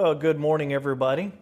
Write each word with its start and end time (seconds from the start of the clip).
Well, 0.00 0.14
good 0.14 0.38
morning, 0.38 0.72
everybody. 0.72 1.32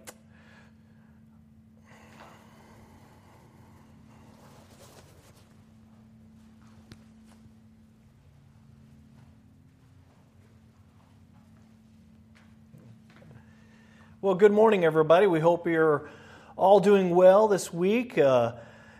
Well, 14.22 14.34
good 14.34 14.52
morning, 14.52 14.86
everybody. 14.86 15.26
We 15.26 15.38
hope 15.38 15.66
you're 15.66 16.08
all 16.56 16.80
doing 16.80 17.10
well 17.10 17.48
this 17.48 17.74
week. 17.74 18.16
Uh, 18.16 18.52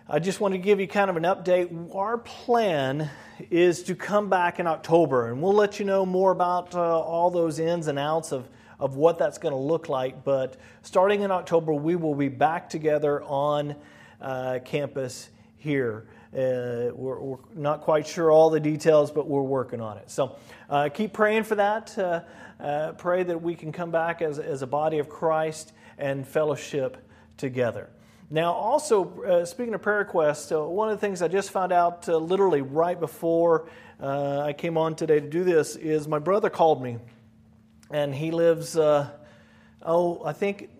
I 0.06 0.18
just 0.18 0.38
want 0.38 0.52
to 0.52 0.59
give 0.59 0.80
you 0.80 0.86
kind 0.86 1.09
of 1.09 1.16
an 1.16 1.23
update. 1.23 1.95
Our 1.95 2.18
plan 2.18 3.09
is 3.48 3.84
to 3.84 3.95
come 3.95 4.28
back 4.28 4.60
in 4.60 4.66
October, 4.66 5.30
and 5.30 5.40
we'll 5.40 5.54
let 5.54 5.78
you 5.78 5.86
know 5.86 6.04
more 6.04 6.30
about 6.30 6.74
uh, 6.74 7.00
all 7.00 7.30
those 7.30 7.59
ins 7.59 7.86
and 7.86 7.98
outs 7.98 8.32
of, 8.32 8.50
of 8.78 8.96
what 8.96 9.18
that's 9.18 9.38
going 9.38 9.52
to 9.52 9.60
look 9.60 9.88
like. 9.88 10.24
But 10.24 10.56
starting 10.82 11.22
in 11.22 11.30
October, 11.30 11.72
we 11.72 11.96
will 11.96 12.14
be 12.14 12.28
back 12.28 12.68
together 12.68 13.22
on 13.22 13.76
uh, 14.20 14.58
campus 14.64 15.28
here. 15.56 16.06
Uh, 16.32 16.92
we're, 16.94 17.18
we're, 17.18 17.38
not 17.54 17.80
quite 17.80 18.06
sure 18.06 18.30
all 18.30 18.50
the 18.50 18.60
details, 18.60 19.10
but 19.10 19.26
we're 19.26 19.42
working 19.42 19.80
on 19.80 19.96
it. 19.96 20.10
So 20.10 20.36
uh, 20.68 20.88
keep 20.92 21.12
praying 21.12 21.45
for 21.45 21.54
that. 21.54 21.96
Uh, 21.96 22.20
uh, 22.60 22.92
pray 22.92 23.23
that 23.23 23.40
we 23.40 23.54
can 23.54 23.73
come 23.73 23.90
back 23.90 24.23
as, 24.23 24.38
as 24.38 24.62
a 24.62 24.66
body 24.66 24.98
of 24.98 25.08
Christ 25.08 25.73
and 25.98 26.26
fellowship 26.26 26.98
together. 27.36 27.90
Now, 28.29 28.52
also, 28.52 29.23
uh, 29.23 29.45
speaking 29.45 29.74
of 29.74 29.82
prayer 29.82 29.98
requests, 29.98 30.51
uh, 30.51 30.62
one 30.62 30.88
of 30.90 30.96
the 30.96 31.01
things 31.01 31.23
I 31.23 31.29
just 31.29 31.51
found 31.51 31.73
out 31.73 32.08
literally 32.08 32.60
right 32.60 32.98
before 32.98 33.68
I 34.01 34.52
came 34.52 34.76
on 34.76 34.95
today 34.95 35.20
to 35.20 35.29
do 35.29 35.42
this 35.42 35.76
is 35.76 36.06
my 36.06 36.18
brother 36.18 36.51
called 36.51 36.82
me, 36.82 36.98
and 37.90 38.15
he 38.15 38.30
lives, 38.30 38.76
uh, 38.76 39.09
oh, 39.82 40.23
I 40.24 40.32
think 40.32 40.70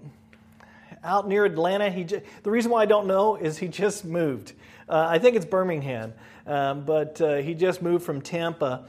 out 1.05 1.29
near 1.29 1.45
Atlanta. 1.45 1.91
He 1.91 2.05
the 2.05 2.51
reason 2.51 2.71
why 2.71 2.83
I 2.83 2.87
don't 2.87 3.07
know 3.07 3.37
is 3.37 3.59
he 3.59 3.69
just 3.69 4.05
moved. 4.05 4.53
Uh, 4.89 5.07
I 5.09 5.19
think 5.19 5.37
it's 5.37 5.47
Birmingham, 5.47 6.13
um, 6.47 6.85
but 6.85 7.19
he 7.43 7.55
just 7.55 7.83
moved 7.83 8.05
from 8.05 8.21
Tampa 8.21 8.85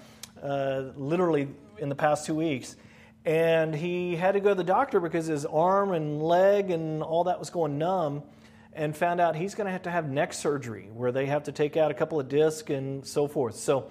literally 0.95 1.47
in 1.79 1.89
the 1.89 1.95
past 1.95 2.25
two 2.25 2.35
weeks 2.35 2.75
and 3.27 3.75
he 3.75 4.15
had 4.15 4.31
to 4.31 4.39
go 4.39 4.49
to 4.49 4.55
the 4.55 4.63
doctor 4.63 5.01
because 5.01 5.25
his 5.25 5.45
arm 5.45 5.91
and 5.91 6.23
leg 6.23 6.71
and 6.71 7.03
all 7.03 7.25
that 7.25 7.37
was 7.37 7.49
going 7.49 7.77
numb 7.77 8.23
and 8.71 8.95
found 8.95 9.19
out 9.19 9.35
he's 9.35 9.53
going 9.53 9.65
to 9.65 9.71
have 9.71 9.81
to 9.81 9.91
have 9.91 10.09
neck 10.09 10.31
surgery 10.31 10.87
where 10.93 11.11
they 11.11 11.25
have 11.25 11.43
to 11.43 11.51
take 11.51 11.75
out 11.75 11.91
a 11.91 11.93
couple 11.93 12.21
of 12.21 12.29
discs 12.29 12.69
and 12.69 13.05
so 13.05 13.27
forth. 13.27 13.57
So, 13.57 13.89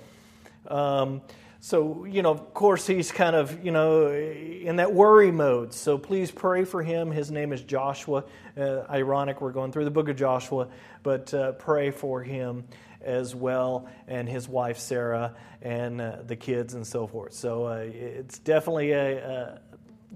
um, 0.68 1.20
so 1.66 2.04
you 2.04 2.22
know, 2.22 2.30
of 2.30 2.54
course, 2.54 2.86
he's 2.86 3.10
kind 3.10 3.34
of 3.34 3.64
you 3.64 3.72
know 3.72 4.12
in 4.12 4.76
that 4.76 4.92
worry 4.94 5.32
mode. 5.32 5.74
So 5.74 5.98
please 5.98 6.30
pray 6.30 6.64
for 6.64 6.80
him. 6.80 7.10
His 7.10 7.32
name 7.32 7.52
is 7.52 7.60
Joshua. 7.60 8.22
Uh, 8.56 8.82
ironic, 8.88 9.40
we're 9.40 9.50
going 9.50 9.72
through 9.72 9.84
the 9.84 9.90
book 9.90 10.08
of 10.08 10.14
Joshua, 10.14 10.68
but 11.02 11.34
uh, 11.34 11.52
pray 11.52 11.90
for 11.90 12.22
him 12.22 12.66
as 13.00 13.34
well, 13.34 13.88
and 14.06 14.28
his 14.28 14.48
wife 14.48 14.78
Sarah, 14.78 15.34
and 15.60 16.00
uh, 16.00 16.18
the 16.24 16.36
kids, 16.36 16.74
and 16.74 16.86
so 16.86 17.08
forth. 17.08 17.32
So 17.32 17.66
uh, 17.66 17.78
it's 17.78 18.38
definitely 18.38 18.92
a, 18.92 19.24
a 19.24 19.60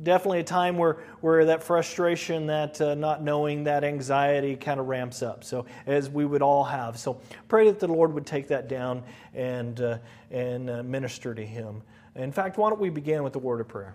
definitely 0.03 0.41
a 0.41 0.45
time 0.45 0.79
where, 0.79 0.99
where 1.21 1.45
that 1.47 1.63
frustration, 1.63 2.47
that 2.47 2.81
uh, 2.81 2.95
not 2.95 3.23
knowing, 3.23 3.65
that 3.65 3.85
anxiety 3.85 4.57
kind 4.57 4.81
of 4.81 4.87
ramps 4.87 5.23
up. 5.23 5.45
So, 5.45 5.67
as 5.87 6.09
we 6.09 6.25
would 6.25 6.43
all 6.43 6.65
have. 6.65 6.99
So, 6.99 7.21
pray 7.49 7.67
that 7.67 7.79
the 7.79 7.89
Lord 7.89 8.13
would 8.15 8.27
take 8.27 8.49
that 8.49 8.69
down 8.69 9.03
and, 9.35 9.81
uh, 9.81 9.99
and 10.31 10.71
uh, 10.71 10.83
minister 10.83 11.35
to 11.35 11.45
him. 11.45 11.83
In 12.15 12.33
fact, 12.33 12.59
why 12.59 12.71
don't 12.71 12.81
we 12.81 12.91
begin 12.91 13.23
with 13.23 13.33
the 13.33 13.39
word 13.39 13.61
of 13.61 13.69
prayer? 13.69 13.95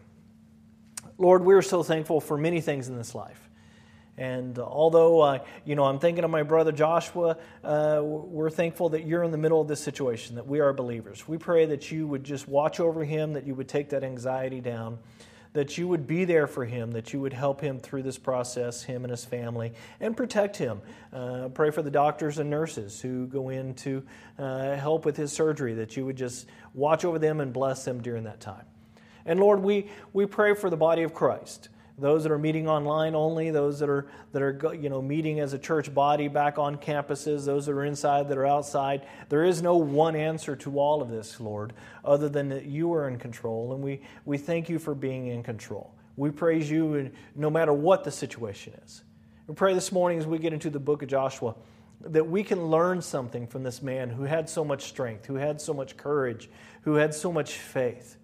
Lord, 1.18 1.44
we're 1.44 1.62
so 1.62 1.84
thankful 1.84 2.20
for 2.20 2.38
many 2.38 2.62
things 2.62 2.88
in 2.88 2.98
this 2.98 3.16
life. 3.16 3.42
And 4.18 4.58
although, 4.60 5.20
uh, 5.20 5.40
you 5.66 5.76
know, 5.76 5.84
I'm 5.84 6.00
thinking 6.00 6.24
of 6.24 6.32
my 6.32 6.44
brother 6.44 6.72
Joshua, 6.72 7.38
uh, 7.64 8.00
we're 8.02 8.50
thankful 8.50 8.90
that 8.90 9.06
you're 9.06 9.24
in 9.24 9.32
the 9.32 9.38
middle 9.38 9.60
of 9.60 9.68
this 9.68 9.82
situation, 9.82 10.36
that 10.36 10.48
we 10.48 10.62
are 10.62 10.72
believers. 10.72 11.28
We 11.28 11.38
pray 11.38 11.66
that 11.66 11.92
you 11.92 12.08
would 12.08 12.24
just 12.24 12.48
watch 12.48 12.80
over 12.80 13.04
him, 13.04 13.34
that 13.34 13.46
you 13.46 13.56
would 13.56 13.68
take 13.68 13.90
that 13.90 14.06
anxiety 14.06 14.62
down 14.62 15.00
that 15.56 15.78
you 15.78 15.88
would 15.88 16.06
be 16.06 16.26
there 16.26 16.48
for 16.48 16.66
him, 16.66 16.92
that 16.92 17.14
you 17.14 17.22
would 17.22 17.32
help 17.32 17.62
him 17.62 17.80
through 17.80 18.04
this 18.04 18.18
process, 18.18 18.84
him 18.84 19.06
and 19.06 19.12
his 19.12 19.24
family, 19.24 19.72
and 20.02 20.16
protect 20.16 20.58
him. 20.58 20.82
Uh, 21.14 21.48
pray 21.48 21.72
for 21.72 21.82
the 21.82 21.90
doctors 21.90 22.40
and 22.40 22.50
nurses 22.50 23.00
who 23.00 23.26
go 23.28 23.48
in 23.48 23.74
to 23.74 24.04
uh, 24.38 24.76
help 24.76 25.06
with 25.06 25.16
his 25.16 25.32
surgery, 25.32 25.74
that 25.74 25.96
you 25.96 26.06
would 26.06 26.18
just 26.18 26.48
watch 26.74 27.06
over 27.06 27.18
them 27.18 27.40
and 27.40 27.54
bless 27.54 27.86
them 27.86 28.02
during 28.02 28.26
that 28.26 28.42
time. 28.42 28.66
And 29.26 29.40
Lord, 29.40 29.64
we, 29.64 29.90
we 30.12 30.26
pray 30.26 30.54
for 30.56 30.70
the 30.70 30.76
body 30.76 31.04
of 31.04 31.14
Christ 31.14 31.70
those 31.98 32.24
that 32.24 32.32
are 32.32 32.38
meeting 32.38 32.68
online 32.68 33.16
only, 33.16 33.52
those 33.52 33.80
that 33.80 33.90
are 33.90 34.08
that 34.34 34.42
are 34.42 34.76
you 34.76 34.90
know 34.90 35.02
meeting 35.02 35.40
as 35.40 35.54
a 35.54 35.60
church 35.60 35.94
body 35.94 36.28
back 36.28 36.58
on 36.58 36.78
campuses, 36.78 37.46
those 37.46 37.66
that 37.66 37.72
are 37.72 37.86
inside, 37.86 38.28
that 38.30 38.38
are 38.38 38.46
outside. 38.46 39.06
There 39.30 39.46
is 39.46 39.62
no 39.62 39.78
one 39.78 40.16
answer 40.16 40.56
to 40.58 40.80
all 40.80 41.02
of 41.02 41.10
this, 41.10 41.40
Lord, 41.40 41.74
other 42.04 42.28
than 42.28 42.50
that 42.50 42.66
you 42.66 42.94
are 42.94 43.08
in 43.08 43.18
control, 43.18 43.74
and 43.74 43.84
we 43.84 44.02
we 44.26 44.38
thank 44.38 44.68
you 44.68 44.80
for 44.80 44.94
being 44.94 45.28
in 45.28 45.44
control. 45.44 45.94
We 46.18 46.32
praise 46.32 46.70
you, 46.70 47.12
no 47.36 47.50
matter 47.50 47.74
what 47.74 48.04
the 48.04 48.12
situation 48.12 48.74
is. 48.86 49.04
We 49.48 49.56
pray 49.56 49.74
this 49.74 49.92
morning 49.92 50.20
as 50.20 50.26
we 50.26 50.40
get 50.40 50.54
into 50.54 50.70
the 50.70 50.80
book 50.80 51.02
of 51.02 51.10
Joshua 51.10 51.56
that 52.02 52.28
we 52.28 52.44
can 52.44 52.66
learn 52.66 53.02
something 53.02 53.48
from 53.48 53.64
this 53.64 53.82
man 53.82 54.10
who 54.10 54.24
had 54.24 54.50
so 54.50 54.64
much 54.64 54.84
strength, 54.84 55.26
who 55.26 55.36
had 55.36 55.60
so 55.62 55.74
much 55.74 55.98
courage, 55.98 56.50
who 56.82 56.96
had 56.96 57.14
so 57.14 57.32
much 57.32 57.54
faith. 57.54 58.18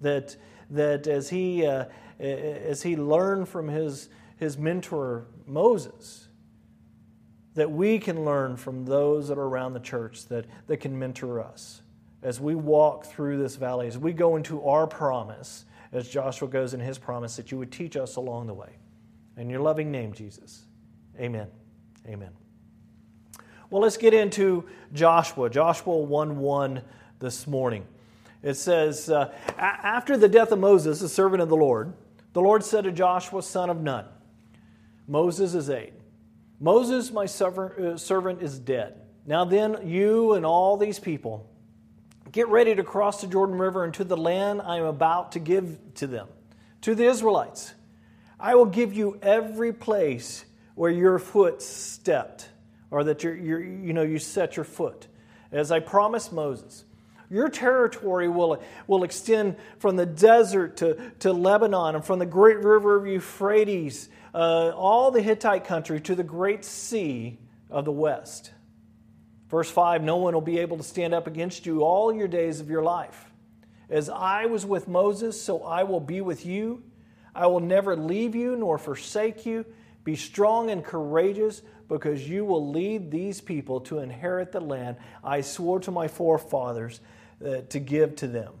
That 0.00 0.36
that 0.70 1.06
as 1.06 1.28
he 1.28 1.64
uh, 1.64 1.86
as 2.18 2.82
he 2.82 2.96
learned 2.96 3.48
from 3.48 3.68
his, 3.68 4.08
his 4.36 4.56
mentor, 4.58 5.26
Moses, 5.46 6.28
that 7.54 7.70
we 7.70 7.98
can 7.98 8.24
learn 8.24 8.56
from 8.56 8.84
those 8.84 9.28
that 9.28 9.38
are 9.38 9.46
around 9.46 9.72
the 9.72 9.80
church 9.80 10.26
that, 10.26 10.46
that 10.66 10.78
can 10.78 10.98
mentor 10.98 11.40
us 11.40 11.80
as 12.22 12.40
we 12.40 12.54
walk 12.54 13.06
through 13.06 13.38
this 13.38 13.56
valley, 13.56 13.86
as 13.86 13.96
we 13.96 14.12
go 14.12 14.36
into 14.36 14.62
our 14.64 14.86
promise, 14.86 15.64
as 15.92 16.08
Joshua 16.08 16.48
goes 16.48 16.74
in 16.74 16.80
his 16.80 16.98
promise, 16.98 17.36
that 17.36 17.52
you 17.52 17.58
would 17.58 17.70
teach 17.70 17.96
us 17.96 18.16
along 18.16 18.46
the 18.46 18.54
way. 18.54 18.78
In 19.36 19.48
your 19.48 19.60
loving 19.60 19.90
name, 19.90 20.12
Jesus. 20.12 20.64
Amen. 21.18 21.46
Amen. 22.06 22.30
Well, 23.70 23.82
let's 23.82 23.96
get 23.96 24.14
into 24.14 24.64
Joshua, 24.92 25.50
Joshua 25.50 25.98
1 25.98 26.38
1 26.38 26.82
this 27.18 27.46
morning. 27.46 27.84
It 28.42 28.54
says, 28.54 29.10
uh, 29.10 29.32
After 29.58 30.16
the 30.16 30.28
death 30.28 30.52
of 30.52 30.58
Moses, 30.58 31.00
the 31.00 31.08
servant 31.08 31.42
of 31.42 31.48
the 31.48 31.56
Lord, 31.56 31.92
the 32.36 32.42
Lord 32.42 32.62
said 32.62 32.84
to 32.84 32.92
Joshua, 32.92 33.42
son 33.42 33.70
of 33.70 33.80
Nun, 33.80 34.04
Moses 35.08 35.54
is 35.54 35.70
aide. 35.70 35.94
Moses, 36.60 37.10
my 37.10 37.22
uh, 37.22 37.96
servant, 37.96 38.42
is 38.42 38.58
dead. 38.58 39.00
Now 39.24 39.46
then, 39.46 39.88
you 39.88 40.34
and 40.34 40.44
all 40.44 40.76
these 40.76 40.98
people, 40.98 41.48
get 42.30 42.48
ready 42.48 42.74
to 42.74 42.84
cross 42.84 43.22
the 43.22 43.26
Jordan 43.26 43.56
River 43.56 43.86
into 43.86 44.04
the 44.04 44.18
land 44.18 44.60
I 44.60 44.76
am 44.76 44.84
about 44.84 45.32
to 45.32 45.38
give 45.38 45.78
to 45.94 46.06
them, 46.06 46.28
to 46.82 46.94
the 46.94 47.06
Israelites. 47.06 47.72
I 48.38 48.54
will 48.54 48.66
give 48.66 48.92
you 48.92 49.18
every 49.22 49.72
place 49.72 50.44
where 50.74 50.90
your 50.90 51.18
foot 51.18 51.62
stepped, 51.62 52.50
or 52.90 53.02
that 53.04 53.24
you 53.24 53.30
you 53.30 53.94
know, 53.94 54.02
you 54.02 54.18
set 54.18 54.56
your 54.56 54.66
foot, 54.66 55.06
as 55.50 55.72
I 55.72 55.80
promised 55.80 56.34
Moses. 56.34 56.84
Your 57.30 57.48
territory 57.48 58.28
will, 58.28 58.62
will 58.86 59.02
extend 59.04 59.56
from 59.78 59.96
the 59.96 60.06
desert 60.06 60.78
to, 60.78 61.12
to 61.20 61.32
Lebanon 61.32 61.96
and 61.96 62.04
from 62.04 62.18
the 62.18 62.26
great 62.26 62.58
river 62.58 62.96
of 62.96 63.06
Euphrates, 63.06 64.08
uh, 64.34 64.70
all 64.70 65.10
the 65.10 65.22
Hittite 65.22 65.64
country, 65.64 66.00
to 66.02 66.14
the 66.14 66.22
great 66.22 66.64
sea 66.64 67.38
of 67.70 67.84
the 67.84 67.92
west. 67.92 68.52
Verse 69.48 69.70
5 69.70 70.02
No 70.02 70.16
one 70.16 70.34
will 70.34 70.40
be 70.40 70.58
able 70.58 70.76
to 70.76 70.82
stand 70.82 71.14
up 71.14 71.26
against 71.26 71.66
you 71.66 71.82
all 71.82 72.12
your 72.12 72.28
days 72.28 72.60
of 72.60 72.70
your 72.70 72.82
life. 72.82 73.30
As 73.88 74.08
I 74.08 74.46
was 74.46 74.66
with 74.66 74.88
Moses, 74.88 75.40
so 75.40 75.62
I 75.62 75.84
will 75.84 76.00
be 76.00 76.20
with 76.20 76.44
you. 76.44 76.82
I 77.34 77.46
will 77.46 77.60
never 77.60 77.96
leave 77.96 78.34
you 78.34 78.56
nor 78.56 78.78
forsake 78.78 79.46
you. 79.46 79.64
Be 80.04 80.16
strong 80.16 80.70
and 80.70 80.84
courageous 80.84 81.62
because 81.88 82.28
you 82.28 82.44
will 82.44 82.70
lead 82.70 83.10
these 83.10 83.40
people 83.40 83.80
to 83.82 83.98
inherit 83.98 84.52
the 84.52 84.60
land 84.60 84.96
I 85.22 85.40
swore 85.40 85.80
to 85.80 85.90
my 85.90 86.08
forefathers 86.08 87.00
uh, 87.44 87.62
to 87.68 87.78
give 87.78 88.16
to 88.16 88.28
them. 88.28 88.52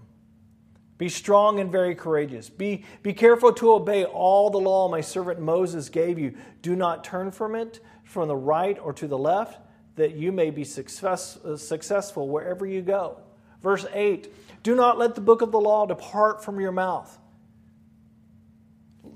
Be 0.98 1.08
strong 1.08 1.60
and 1.60 1.70
very 1.70 1.94
courageous. 1.94 2.48
Be, 2.48 2.84
be 3.02 3.12
careful 3.12 3.52
to 3.54 3.72
obey 3.72 4.04
all 4.04 4.48
the 4.48 4.58
law 4.58 4.88
my 4.88 5.02
servant 5.02 5.40
Moses 5.40 5.88
gave 5.90 6.18
you. 6.18 6.34
Do 6.62 6.74
not 6.74 7.04
turn 7.04 7.30
from 7.30 7.54
it 7.54 7.80
from 8.04 8.28
the 8.28 8.36
right 8.36 8.78
or 8.80 8.92
to 8.94 9.06
the 9.06 9.18
left, 9.18 9.60
that 9.96 10.14
you 10.14 10.32
may 10.32 10.50
be 10.50 10.64
success, 10.64 11.36
uh, 11.38 11.56
successful 11.56 12.28
wherever 12.28 12.64
you 12.64 12.80
go. 12.80 13.20
Verse 13.62 13.86
8 13.92 14.32
Do 14.62 14.74
not 14.74 14.96
let 14.96 15.14
the 15.14 15.20
book 15.20 15.42
of 15.42 15.52
the 15.52 15.60
law 15.60 15.86
depart 15.86 16.42
from 16.42 16.60
your 16.60 16.72
mouth. 16.72 17.18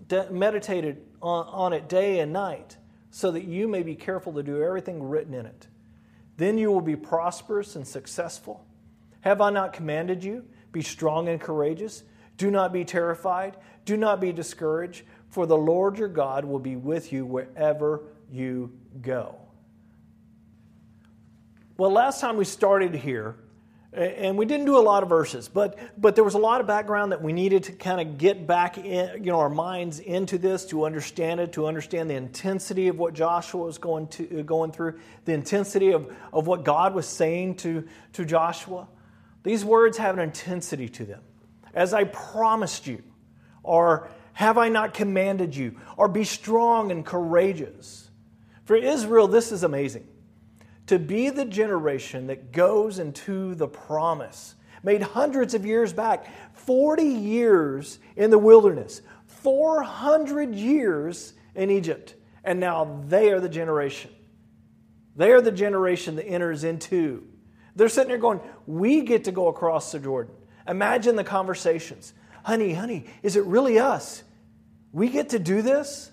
De- 0.08 0.30
meditate 0.30 0.98
on, 1.22 1.46
on 1.46 1.72
it 1.72 1.88
day 1.88 2.20
and 2.20 2.32
night 2.32 2.76
so 3.10 3.30
that 3.30 3.44
you 3.44 3.68
may 3.68 3.82
be 3.82 3.94
careful 3.94 4.32
to 4.34 4.42
do 4.42 4.62
everything 4.62 5.02
written 5.02 5.34
in 5.34 5.46
it. 5.46 5.66
Then 6.36 6.58
you 6.58 6.70
will 6.70 6.80
be 6.80 6.96
prosperous 6.96 7.76
and 7.76 7.86
successful. 7.86 8.66
Have 9.20 9.40
I 9.40 9.50
not 9.50 9.72
commanded 9.72 10.24
you? 10.24 10.44
Be 10.72 10.82
strong 10.82 11.28
and 11.28 11.40
courageous. 11.40 12.02
Do 12.36 12.50
not 12.50 12.72
be 12.72 12.84
terrified. 12.84 13.56
Do 13.84 13.96
not 13.96 14.20
be 14.20 14.32
discouraged, 14.32 15.02
for 15.28 15.46
the 15.46 15.56
Lord 15.56 15.98
your 15.98 16.08
God 16.08 16.44
will 16.44 16.58
be 16.58 16.76
with 16.76 17.12
you 17.12 17.26
wherever 17.26 18.02
you 18.30 18.72
go. 19.02 19.36
Well, 21.76 21.90
last 21.90 22.20
time 22.20 22.36
we 22.36 22.44
started 22.44 22.94
here, 22.94 23.36
and 23.92 24.38
we 24.38 24.44
didn't 24.44 24.66
do 24.66 24.78
a 24.78 24.80
lot 24.80 25.02
of 25.02 25.08
verses, 25.08 25.48
but, 25.48 25.78
but 25.98 26.14
there 26.14 26.22
was 26.22 26.34
a 26.34 26.38
lot 26.38 26.60
of 26.60 26.66
background 26.66 27.10
that 27.10 27.22
we 27.22 27.32
needed 27.32 27.64
to 27.64 27.72
kind 27.72 28.00
of 28.00 28.18
get 28.18 28.46
back 28.46 28.78
in, 28.78 29.24
you 29.24 29.32
know, 29.32 29.40
our 29.40 29.48
minds 29.48 29.98
into 29.98 30.38
this 30.38 30.66
to 30.66 30.84
understand 30.84 31.40
it, 31.40 31.54
to 31.54 31.66
understand 31.66 32.08
the 32.08 32.14
intensity 32.14 32.88
of 32.88 32.98
what 32.98 33.14
Joshua 33.14 33.64
was 33.64 33.78
going, 33.78 34.06
to, 34.08 34.40
uh, 34.40 34.42
going 34.42 34.70
through, 34.70 35.00
the 35.24 35.32
intensity 35.32 35.90
of, 35.92 36.14
of 36.32 36.46
what 36.46 36.64
God 36.64 36.94
was 36.94 37.06
saying 37.06 37.56
to, 37.56 37.88
to 38.12 38.24
Joshua. 38.24 38.86
These 39.42 39.64
words 39.64 39.98
have 39.98 40.16
an 40.16 40.22
intensity 40.22 40.88
to 40.90 41.04
them. 41.04 41.22
As 41.74 41.94
I 41.94 42.04
promised 42.04 42.86
you, 42.86 43.02
or 43.62 44.08
have 44.32 44.58
I 44.58 44.68
not 44.68 44.94
commanded 44.94 45.54
you, 45.54 45.76
or 45.96 46.08
be 46.08 46.24
strong 46.24 46.90
and 46.90 47.04
courageous. 47.04 48.10
For 48.64 48.76
Israel, 48.76 49.28
this 49.28 49.52
is 49.52 49.62
amazing 49.62 50.06
to 50.90 50.98
be 50.98 51.30
the 51.30 51.44
generation 51.44 52.26
that 52.26 52.50
goes 52.50 52.98
into 52.98 53.54
the 53.54 53.68
promise, 53.68 54.56
made 54.82 55.00
hundreds 55.00 55.54
of 55.54 55.64
years 55.64 55.92
back, 55.92 56.26
40 56.56 57.04
years 57.04 58.00
in 58.16 58.30
the 58.30 58.38
wilderness, 58.38 59.00
400 59.26 60.52
years 60.52 61.34
in 61.54 61.70
Egypt, 61.70 62.16
and 62.42 62.58
now 62.58 63.00
they 63.06 63.30
are 63.30 63.38
the 63.38 63.48
generation. 63.48 64.10
They 65.14 65.30
are 65.30 65.40
the 65.40 65.52
generation 65.52 66.16
that 66.16 66.26
enters 66.26 66.64
into. 66.64 67.24
They're 67.76 67.88
sitting 67.88 68.08
there 68.08 68.18
going, 68.18 68.40
We 68.70 69.02
get 69.02 69.24
to 69.24 69.32
go 69.32 69.48
across 69.48 69.92
the 69.92 69.98
Jordan. 69.98 70.34
Imagine 70.68 71.16
the 71.16 71.24
conversations. 71.24 72.14
Honey, 72.44 72.72
honey, 72.72 73.06
is 73.22 73.36
it 73.36 73.44
really 73.44 73.78
us? 73.78 74.22
We 74.92 75.08
get 75.08 75.30
to 75.30 75.38
do 75.38 75.62
this? 75.62 76.10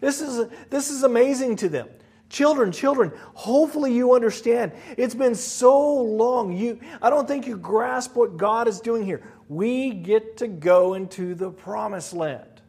This 0.00 0.20
is, 0.20 0.48
this 0.70 0.90
is 0.90 1.02
amazing 1.02 1.56
to 1.56 1.68
them. 1.68 1.88
Children, 2.30 2.72
children, 2.72 3.12
hopefully 3.34 3.94
you 3.94 4.14
understand. 4.14 4.72
It's 4.96 5.14
been 5.14 5.34
so 5.34 5.94
long. 5.94 6.52
You, 6.56 6.78
I 7.00 7.10
don't 7.10 7.26
think 7.26 7.46
you 7.46 7.56
grasp 7.56 8.16
what 8.16 8.36
God 8.36 8.68
is 8.68 8.80
doing 8.80 9.04
here. 9.04 9.22
We 9.48 9.90
get 9.90 10.38
to 10.38 10.48
go 10.48 10.94
into 10.94 11.34
the 11.34 11.50
promised 11.50 12.12
land. 12.12 12.62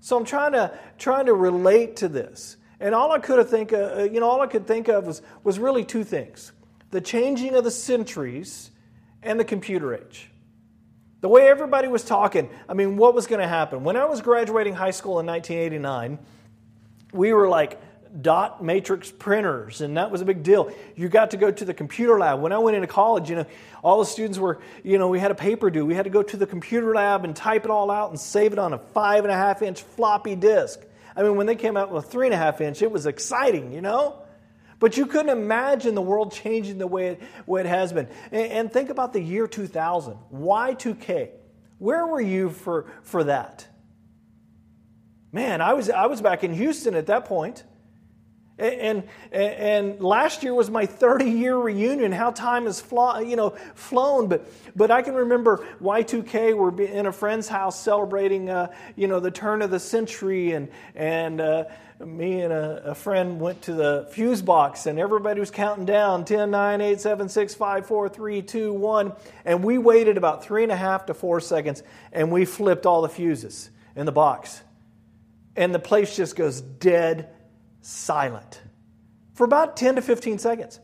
So 0.00 0.16
I'm 0.16 0.24
trying 0.24 0.52
to, 0.52 0.76
trying 0.98 1.26
to 1.26 1.34
relate 1.34 1.96
to 1.96 2.08
this. 2.08 2.56
And 2.80 2.94
all 2.94 3.12
I 3.12 3.18
could 3.18 3.48
think 3.48 3.72
of, 3.72 3.98
uh, 3.98 4.02
you 4.02 4.20
know, 4.20 4.28
all 4.28 4.40
I 4.40 4.46
could 4.48 4.66
think 4.66 4.88
of 4.88 5.06
was, 5.06 5.22
was 5.44 5.58
really 5.58 5.84
two 5.84 6.04
things. 6.04 6.52
The 6.94 7.00
changing 7.00 7.56
of 7.56 7.64
the 7.64 7.72
centuries 7.72 8.70
and 9.20 9.40
the 9.40 9.44
computer 9.44 9.96
age. 9.96 10.30
The 11.22 11.28
way 11.28 11.48
everybody 11.48 11.88
was 11.88 12.04
talking, 12.04 12.48
I 12.68 12.74
mean, 12.74 12.96
what 12.96 13.16
was 13.16 13.26
going 13.26 13.40
to 13.40 13.48
happen? 13.48 13.82
When 13.82 13.96
I 13.96 14.04
was 14.04 14.22
graduating 14.22 14.74
high 14.74 14.92
school 14.92 15.18
in 15.18 15.26
1989, 15.26 16.20
we 17.12 17.32
were 17.32 17.48
like, 17.48 17.80
dot 18.22 18.62
matrix 18.62 19.10
printers, 19.10 19.80
and 19.80 19.96
that 19.96 20.12
was 20.12 20.20
a 20.20 20.24
big 20.24 20.44
deal. 20.44 20.72
You 20.94 21.08
got 21.08 21.32
to 21.32 21.36
go 21.36 21.50
to 21.50 21.64
the 21.64 21.74
computer 21.74 22.16
lab. 22.16 22.40
When 22.40 22.52
I 22.52 22.58
went 22.58 22.76
into 22.76 22.86
college, 22.86 23.28
you 23.28 23.34
know, 23.34 23.46
all 23.82 23.98
the 23.98 24.06
students 24.06 24.38
were, 24.38 24.60
you 24.84 24.96
know, 24.96 25.08
we 25.08 25.18
had 25.18 25.32
a 25.32 25.34
paper 25.34 25.70
due. 25.70 25.84
We 25.84 25.96
had 25.96 26.04
to 26.04 26.10
go 26.10 26.22
to 26.22 26.36
the 26.36 26.46
computer 26.46 26.94
lab 26.94 27.24
and 27.24 27.34
type 27.34 27.64
it 27.64 27.72
all 27.72 27.90
out 27.90 28.10
and 28.10 28.20
save 28.20 28.52
it 28.52 28.60
on 28.60 28.72
a 28.72 28.78
five 28.78 29.24
and 29.24 29.32
a 29.32 29.36
half 29.36 29.62
inch 29.62 29.82
floppy 29.82 30.36
disk. 30.36 30.78
I 31.16 31.24
mean, 31.24 31.34
when 31.34 31.48
they 31.48 31.56
came 31.56 31.76
out 31.76 31.90
with 31.90 32.04
a 32.04 32.08
three 32.08 32.28
and 32.28 32.34
a 32.34 32.38
half 32.38 32.60
inch, 32.60 32.82
it 32.82 32.92
was 32.92 33.06
exciting, 33.06 33.72
you 33.72 33.80
know? 33.80 34.20
But 34.80 34.96
you 34.96 35.06
couldn't 35.06 35.30
imagine 35.30 35.94
the 35.94 36.02
world 36.02 36.32
changing 36.32 36.78
the 36.78 36.86
way 36.86 37.08
it, 37.08 37.22
way 37.46 37.60
it 37.60 37.66
has 37.66 37.92
been. 37.92 38.08
And, 38.32 38.52
and 38.52 38.72
think 38.72 38.90
about 38.90 39.12
the 39.12 39.20
year 39.20 39.46
2000, 39.46 40.16
Y2K. 40.32 41.30
Where 41.78 42.06
were 42.06 42.20
you 42.20 42.50
for, 42.50 42.86
for 43.02 43.24
that? 43.24 43.66
Man, 45.32 45.60
I 45.60 45.72
was, 45.72 45.90
I 45.90 46.06
was 46.06 46.20
back 46.20 46.44
in 46.44 46.54
Houston 46.54 46.94
at 46.94 47.06
that 47.06 47.24
point. 47.24 47.64
And, 48.56 49.02
and, 49.32 50.00
last 50.00 50.44
year 50.44 50.54
was 50.54 50.70
my 50.70 50.86
30 50.86 51.24
year 51.24 51.56
reunion. 51.56 52.12
How 52.12 52.30
time 52.30 52.66
has 52.66 52.80
fly, 52.80 53.22
you 53.22 53.34
know, 53.34 53.50
flown. 53.74 54.28
But, 54.28 54.46
but 54.76 54.92
I 54.92 55.02
can 55.02 55.14
remember 55.14 55.66
Y2K, 55.82 56.56
we're 56.56 56.80
in 56.80 57.06
a 57.06 57.12
friend's 57.12 57.48
house 57.48 57.80
celebrating 57.80 58.50
uh, 58.50 58.72
you 58.94 59.08
know, 59.08 59.18
the 59.18 59.32
turn 59.32 59.60
of 59.60 59.72
the 59.72 59.80
century. 59.80 60.52
And, 60.52 60.68
and 60.94 61.40
uh, 61.40 61.64
me 62.04 62.42
and 62.42 62.52
a, 62.52 62.90
a, 62.90 62.94
friend 62.94 63.40
went 63.40 63.62
to 63.62 63.72
the 63.72 64.08
fuse 64.12 64.40
box, 64.42 64.86
and 64.86 65.00
everybody 65.00 65.40
was 65.40 65.50
counting 65.50 65.84
down 65.84 66.24
10, 66.24 66.50
9, 66.50 66.80
8, 66.80 67.00
7, 67.00 67.28
6, 67.28 67.54
5, 67.54 67.86
4, 67.86 68.08
3, 68.08 68.42
2, 68.42 68.72
1. 68.72 69.12
And 69.44 69.64
we 69.64 69.78
waited 69.78 70.16
about 70.16 70.44
three 70.44 70.62
and 70.62 70.70
a 70.70 70.76
half 70.76 71.06
to 71.06 71.14
four 71.14 71.40
seconds, 71.40 71.82
and 72.12 72.30
we 72.30 72.44
flipped 72.44 72.86
all 72.86 73.02
the 73.02 73.08
fuses 73.08 73.70
in 73.96 74.06
the 74.06 74.12
box. 74.12 74.62
And 75.56 75.74
the 75.74 75.80
place 75.80 76.14
just 76.14 76.36
goes 76.36 76.60
dead 76.60 77.33
silent 77.84 78.62
for 79.34 79.44
about 79.44 79.76
10 79.76 79.96
to 79.96 80.02
15 80.02 80.38
seconds. 80.38 80.80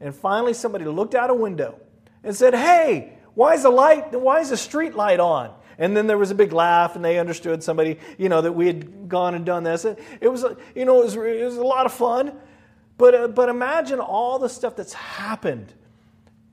And 0.00 0.14
finally, 0.14 0.54
somebody 0.54 0.84
looked 0.84 1.14
out 1.14 1.30
a 1.30 1.34
window 1.34 1.80
and 2.22 2.34
said, 2.34 2.54
Hey, 2.54 3.18
why 3.34 3.54
is 3.54 3.62
the 3.62 3.70
light, 3.70 4.12
why 4.12 4.40
is 4.40 4.50
the 4.50 4.56
street 4.56 4.94
light 4.94 5.20
on? 5.20 5.52
And 5.76 5.96
then 5.96 6.06
there 6.06 6.18
was 6.18 6.30
a 6.30 6.36
big 6.36 6.52
laugh, 6.52 6.94
and 6.94 7.04
they 7.04 7.18
understood 7.18 7.64
somebody, 7.64 7.98
you 8.16 8.28
know, 8.28 8.40
that 8.42 8.52
we 8.52 8.68
had 8.68 9.08
gone 9.08 9.34
and 9.34 9.44
done 9.44 9.64
this. 9.64 9.84
It 9.84 10.28
was, 10.28 10.44
you 10.76 10.84
know, 10.84 11.00
it 11.00 11.04
was, 11.04 11.16
it 11.16 11.44
was 11.44 11.56
a 11.56 11.64
lot 11.64 11.84
of 11.84 11.92
fun. 11.92 12.32
But, 12.96 13.14
uh, 13.14 13.28
but 13.28 13.48
imagine 13.48 13.98
all 13.98 14.38
the 14.38 14.48
stuff 14.48 14.76
that's 14.76 14.92
happened 14.92 15.72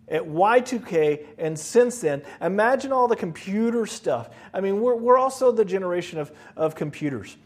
at 0.07 0.23
Y2K 0.23 1.25
and 1.37 1.57
since 1.57 2.01
then. 2.01 2.23
Imagine 2.41 2.91
all 2.91 3.07
the 3.07 3.15
computer 3.15 3.85
stuff. 3.85 4.29
I 4.51 4.59
mean, 4.59 4.81
we're, 4.81 4.95
we're 4.95 5.19
also 5.19 5.51
the 5.51 5.65
generation 5.65 6.17
of, 6.17 6.31
of 6.55 6.73
computers. 6.73 7.37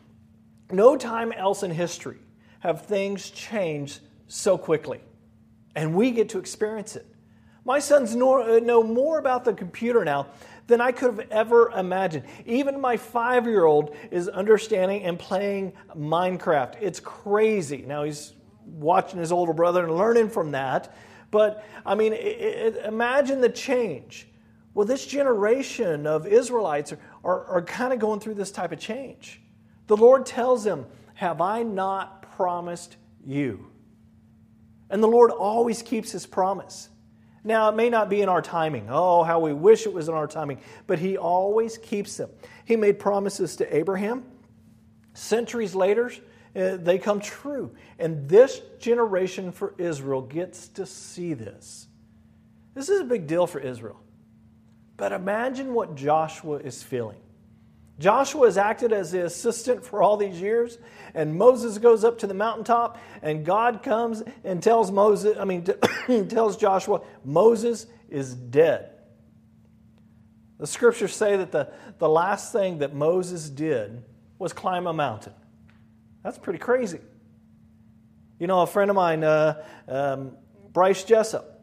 No 0.72 0.96
time 0.96 1.34
else 1.34 1.62
in 1.62 1.72
history 1.72 2.20
have 2.66 2.86
things 2.86 3.30
changed 3.30 4.00
so 4.28 4.58
quickly, 4.58 5.00
and 5.76 5.94
we 5.94 6.10
get 6.12 6.30
to 6.30 6.40
experience 6.40 6.96
it. 6.96 7.06
My 7.64 7.80
sons 7.80 8.16
know, 8.16 8.42
uh, 8.42 8.84
more 8.84 9.20
about 9.20 9.46
the 9.46 9.54
computer 9.54 10.04
now 10.04 10.28
than 10.68 10.82
I 10.82 10.92
could 10.92 11.16
have 11.16 11.32
ever 11.32 11.70
imagined. 11.72 12.26
Even 12.46 12.82
my 12.82 12.98
five 12.98 13.46
year 13.46 13.66
old 13.66 13.96
is 14.10 14.28
understanding 14.28 15.04
and 15.04 15.18
playing 15.20 15.74
Minecraft. 15.96 16.76
It's 16.82 17.00
crazy. 17.00 17.84
Now 17.88 18.04
he's 18.04 18.34
watching 18.66 19.20
his 19.20 19.32
older 19.32 19.54
brother 19.54 19.84
and 19.84 19.96
learning 19.96 20.30
from 20.30 20.52
that. 20.52 20.96
But 21.30 21.64
I 21.86 21.94
mean, 21.94 22.14
it, 22.14 22.18
it, 22.18 22.86
imagine 22.86 23.42
the 23.42 23.50
change. 23.50 24.28
Well, 24.74 24.88
this 24.88 25.06
generation 25.06 26.08
of 26.08 26.26
Israelites 26.26 26.94
are, 26.94 27.00
are, 27.24 27.46
are 27.46 27.62
kind 27.62 27.94
of 27.94 28.00
going 28.00 28.20
through 28.20 28.36
this 28.36 28.52
type 28.52 28.72
of 28.72 28.80
change. 28.80 29.42
The 29.88 29.98
Lord 29.98 30.26
tells 30.26 30.64
them, 30.64 30.88
Have 31.14 31.42
I 31.42 31.62
not 31.64 32.25
promised 32.36 32.98
you. 33.26 33.68
And 34.90 35.02
the 35.02 35.08
Lord 35.08 35.32
always 35.32 35.82
keeps 35.82 36.12
his 36.12 36.26
promise. 36.26 36.90
Now, 37.44 37.70
it 37.70 37.76
may 37.76 37.90
not 37.90 38.10
be 38.10 38.22
in 38.22 38.30
our 38.30 38.42
timing. 38.42 38.88
Oh, 38.90 39.24
how 39.24 39.40
we 39.40 39.54
wish 39.54 39.86
it 39.86 39.94
was 39.94 40.08
in 40.08 40.16
our 40.16 40.28
timing. 40.28 40.60
But 40.88 41.00
he 41.00 41.18
always 41.18 41.78
keeps 41.78 42.18
them. 42.18 42.30
He 42.66 42.76
made 42.76 43.00
promises 43.00 43.56
to 43.58 43.76
Abraham. 43.76 44.24
Centuries 45.14 45.76
later, 45.76 46.12
uh, 46.56 46.78
they 46.78 46.98
come 46.98 47.20
true. 47.20 47.76
And 48.00 48.28
this 48.28 48.62
generation 48.80 49.52
for 49.52 49.76
Israel 49.78 50.22
gets 50.22 50.70
to 50.70 50.86
see 50.86 51.34
this. 51.34 51.88
This 52.74 52.90
is 52.90 53.02
a 53.02 53.06
big 53.06 53.28
deal 53.28 53.48
for 53.48 53.60
Israel. 53.60 54.00
But 54.98 55.12
imagine 55.12 55.74
what 55.74 55.96
Joshua 55.96 56.58
is 56.58 56.82
feeling. 56.82 57.20
Joshua 57.98 58.48
has 58.48 58.58
acted 58.58 58.92
as 58.92 59.12
the 59.12 59.26
assistant 59.26 59.86
for 59.86 60.02
all 60.02 60.18
these 60.18 60.42
years, 60.42 60.78
and 61.14 61.36
Moses 61.36 61.78
goes 61.78 62.04
up 62.04 62.20
to 62.20 62.28
the 62.28 62.34
mountaintop, 62.34 62.98
and 63.22 63.46
God 63.46 63.84
comes 63.84 64.22
and 64.44 64.62
tells 64.62 64.92
Moses, 64.92 65.38
I 65.40 65.46
mean, 65.46 65.64
tells 66.28 66.58
Joshua, 66.58 67.02
Moses 67.24 67.88
is 68.10 68.34
dead. 68.34 68.92
The 70.58 70.68
scriptures 70.68 71.16
say 71.16 71.38
that 71.38 71.52
the, 71.52 71.72
the 71.98 72.10
last 72.10 72.52
thing 72.52 72.80
that 72.80 72.94
Moses 72.94 73.50
did 73.50 74.04
was 74.40 74.52
climb 74.52 74.88
a 74.88 74.94
mountain. 74.94 75.34
That's 76.24 76.38
pretty 76.38 76.60
crazy. 76.60 77.00
You 78.40 78.48
know, 78.48 78.62
a 78.62 78.68
friend 78.68 78.90
of 78.90 78.96
mine, 78.96 79.24
uh, 79.24 79.64
um, 79.88 80.38
Bryce 80.74 81.04
Jessup, 81.06 81.55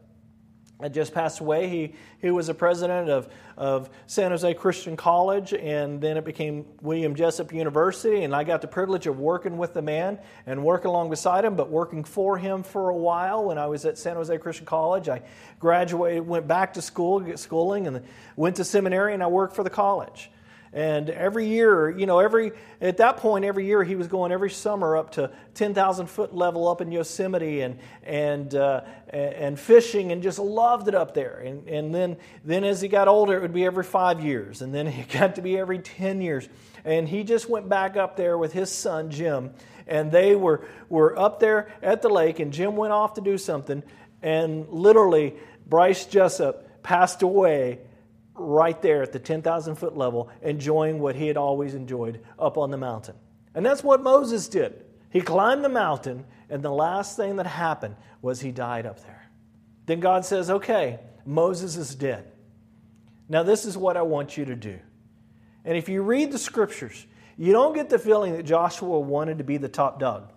had 0.83 0.93
just 0.93 1.13
passed 1.13 1.39
away. 1.39 1.69
He, 1.69 1.95
he 2.21 2.29
was 2.29 2.49
a 2.49 2.53
president 2.53 3.09
of, 3.09 3.29
of 3.55 3.89
San 4.05 4.31
Jose 4.31 4.53
Christian 4.55 4.97
College, 4.97 5.53
and 5.53 6.01
then 6.01 6.17
it 6.17 6.25
became 6.25 6.65
William 6.81 7.15
Jessup 7.15 7.53
University. 7.53 8.25
And 8.25 8.35
I 8.35 8.43
got 8.43 8.61
the 8.61 8.67
privilege 8.67 9.07
of 9.07 9.17
working 9.17 9.57
with 9.57 9.73
the 9.73 9.81
man 9.81 10.19
and 10.45 10.61
working 10.61 10.87
along 10.87 11.09
beside 11.09 11.45
him, 11.45 11.55
but 11.55 11.69
working 11.69 12.03
for 12.03 12.37
him 12.37 12.63
for 12.63 12.89
a 12.89 12.95
while 12.95 13.45
when 13.45 13.57
I 13.57 13.67
was 13.67 13.85
at 13.85 13.97
San 13.97 14.17
Jose 14.17 14.37
Christian 14.39 14.65
College. 14.65 15.07
I 15.07 15.21
graduated, 15.57 16.27
went 16.27 16.49
back 16.49 16.73
to 16.73 16.81
school, 16.81 17.25
schooling, 17.37 17.87
and 17.87 18.03
went 18.35 18.57
to 18.57 18.65
seminary, 18.65 19.13
and 19.13 19.23
I 19.23 19.27
worked 19.27 19.55
for 19.55 19.63
the 19.63 19.69
college. 19.69 20.29
And 20.73 21.11
every 21.11 21.47
year, 21.47 21.91
you 21.91 22.07
know, 22.07 22.17
every 22.17 22.51
at 22.81 22.97
that 22.97 23.17
point, 23.17 23.45
every 23.45 23.67
year 23.67 23.83
he 23.83 23.95
was 23.95 24.07
going 24.07 24.31
every 24.31 24.49
summer 24.49 24.97
up 24.97 25.11
to 25.11 25.29
10,000 25.53 26.07
foot 26.07 26.35
level 26.35 26.67
up 26.67 26.81
in 26.81 26.91
Yosemite 26.91 27.61
and 27.61 27.77
and 28.01 28.55
uh, 28.55 28.81
and 29.09 29.59
fishing 29.59 30.11
and 30.11 30.23
just 30.23 30.39
loved 30.39 30.87
it 30.87 30.95
up 30.95 31.13
there. 31.13 31.37
And 31.45 31.67
and 31.67 31.93
then 31.93 32.17
then 32.43 32.63
as 32.63 32.81
he 32.81 32.87
got 32.87 33.07
older, 33.07 33.37
it 33.37 33.43
would 33.43 33.53
be 33.53 33.65
every 33.65 33.83
five 33.83 34.25
years, 34.25 34.63
and 34.63 34.73
then 34.73 34.87
it 34.87 35.09
got 35.09 35.35
to 35.35 35.43
be 35.43 35.59
every 35.59 35.77
10 35.77 36.21
years. 36.21 36.49
And 36.83 37.07
he 37.07 37.23
just 37.23 37.47
went 37.47 37.69
back 37.69 37.95
up 37.95 38.17
there 38.17 38.35
with 38.37 38.51
his 38.51 38.71
son 38.71 39.11
Jim, 39.11 39.53
and 39.85 40.11
they 40.11 40.35
were 40.35 40.65
were 40.89 41.17
up 41.19 41.39
there 41.39 41.71
at 41.83 42.01
the 42.01 42.09
lake. 42.09 42.39
And 42.39 42.51
Jim 42.51 42.75
went 42.75 42.93
off 42.93 43.13
to 43.13 43.21
do 43.21 43.37
something, 43.37 43.83
and 44.23 44.67
literally 44.69 45.35
Bryce 45.67 46.07
Jessup 46.07 46.81
passed 46.81 47.21
away 47.21 47.79
right 48.35 48.81
there 48.81 49.03
at 49.03 49.11
the 49.11 49.19
10,000 49.19 49.75
foot 49.75 49.97
level, 49.97 50.29
enjoying 50.41 50.99
what 50.99 51.15
he 51.15 51.27
had 51.27 51.37
always 51.37 51.75
enjoyed 51.75 52.21
up 52.39 52.57
on 52.57 52.71
the 52.71 52.77
mountain. 52.77 53.15
And 53.53 53.65
that's 53.65 53.83
what 53.83 54.01
Moses 54.01 54.47
did. 54.47 54.85
He 55.11 55.21
climbed 55.21 55.63
the 55.63 55.69
mountain, 55.69 56.25
and 56.49 56.63
the 56.63 56.71
last 56.71 57.15
thing 57.15 57.35
that 57.35 57.45
happened 57.45 57.95
was 58.21 58.41
he 58.41 58.51
died 58.51 58.85
up 58.85 59.01
there. 59.03 59.29
Then 59.85 59.99
God 59.99 60.25
says, 60.25 60.49
Okay, 60.49 60.99
Moses 61.25 61.77
is 61.77 61.93
dead. 61.93 62.31
Now, 63.29 63.43
this 63.43 63.65
is 63.65 63.77
what 63.77 63.97
I 63.97 64.01
want 64.01 64.37
you 64.37 64.45
to 64.45 64.55
do. 64.55 64.79
And 65.65 65.77
if 65.77 65.87
you 65.87 66.01
read 66.01 66.31
the 66.31 66.37
scriptures, 66.37 67.05
you 67.37 67.51
don't 67.51 67.73
get 67.73 67.89
the 67.89 67.99
feeling 67.99 68.33
that 68.33 68.43
Joshua 68.43 68.99
wanted 68.99 69.37
to 69.37 69.43
be 69.43 69.57
the 69.57 69.69
top 69.69 69.99
dog. 69.99 70.31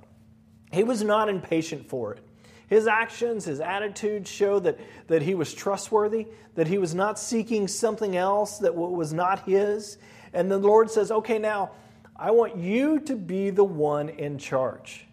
He 0.72 0.84
was 0.84 1.02
not 1.02 1.28
impatient 1.28 1.88
for 1.88 2.14
it. 2.14 2.20
His 2.68 2.87
actions, 2.87 3.44
his 3.44 3.61
attitudes 3.61 4.28
show 4.28 4.58
that, 4.61 4.78
that 5.06 5.23
he 5.23 5.35
was 5.35 5.54
trustworthy, 5.54 6.26
that 6.56 6.66
he 6.66 6.78
was 6.78 6.94
not 6.94 7.18
seeking 7.18 7.68
something 7.68 8.16
else 8.16 8.58
that 8.58 8.75
was 8.75 9.12
not 9.12 9.40
his. 9.46 9.99
And 10.32 10.50
the 10.50 10.58
Lord 10.58 10.90
says, 10.90 11.11
Okay, 11.11 11.38
now 11.38 11.70
I 12.16 12.32
want 12.32 12.56
you 12.56 13.00
to 13.00 13.14
be 13.14 13.50
the 13.50 13.64
one 13.64 14.08
in 14.08 14.38
charge. 14.38 15.06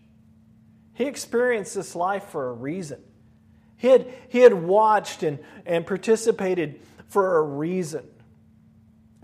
He 0.93 1.05
experienced 1.05 1.75
this 1.75 1.95
life 1.95 2.25
for 2.25 2.50
a 2.50 2.53
reason. 2.53 3.01
He 3.77 3.88
had, 3.88 4.07
he 4.29 4.39
had 4.39 4.53
watched 4.53 5.24
and, 5.24 5.39
and 5.65 5.86
participated 5.86 6.79
for 7.10 7.38
a 7.38 7.41
reason. 7.41 8.07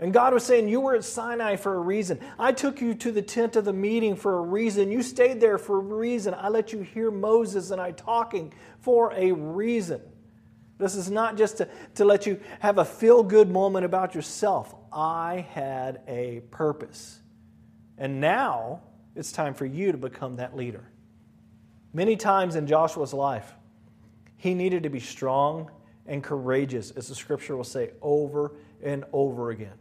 And 0.00 0.14
God 0.14 0.32
was 0.32 0.44
saying, 0.44 0.68
You 0.68 0.80
were 0.80 0.94
at 0.94 1.04
Sinai 1.04 1.56
for 1.56 1.74
a 1.74 1.78
reason. 1.78 2.18
I 2.38 2.52
took 2.52 2.80
you 2.80 2.94
to 2.94 3.12
the 3.12 3.22
tent 3.22 3.54
of 3.56 3.66
the 3.66 3.72
meeting 3.72 4.16
for 4.16 4.38
a 4.38 4.40
reason. 4.40 4.90
You 4.90 5.02
stayed 5.02 5.40
there 5.40 5.58
for 5.58 5.76
a 5.76 5.80
reason. 5.80 6.34
I 6.34 6.48
let 6.48 6.72
you 6.72 6.80
hear 6.80 7.10
Moses 7.10 7.70
and 7.70 7.80
I 7.80 7.92
talking 7.92 8.52
for 8.80 9.12
a 9.12 9.30
reason. 9.32 10.00
This 10.78 10.94
is 10.94 11.10
not 11.10 11.36
just 11.36 11.58
to, 11.58 11.68
to 11.96 12.06
let 12.06 12.26
you 12.26 12.40
have 12.60 12.78
a 12.78 12.84
feel 12.84 13.22
good 13.22 13.50
moment 13.50 13.84
about 13.84 14.14
yourself. 14.14 14.74
I 14.90 15.46
had 15.52 16.00
a 16.08 16.40
purpose. 16.50 17.20
And 17.98 18.18
now 18.18 18.80
it's 19.14 19.30
time 19.30 19.52
for 19.52 19.66
you 19.66 19.92
to 19.92 19.98
become 19.98 20.36
that 20.36 20.56
leader. 20.56 20.90
Many 21.92 22.16
times 22.16 22.56
in 22.56 22.66
Joshua's 22.66 23.12
life, 23.12 23.52
he 24.38 24.54
needed 24.54 24.84
to 24.84 24.88
be 24.88 25.00
strong 25.00 25.70
and 26.06 26.24
courageous, 26.24 26.92
as 26.92 27.08
the 27.08 27.14
scripture 27.14 27.56
will 27.56 27.64
say 27.64 27.90
over 28.00 28.52
and 28.82 29.04
over 29.12 29.50
again. 29.50 29.76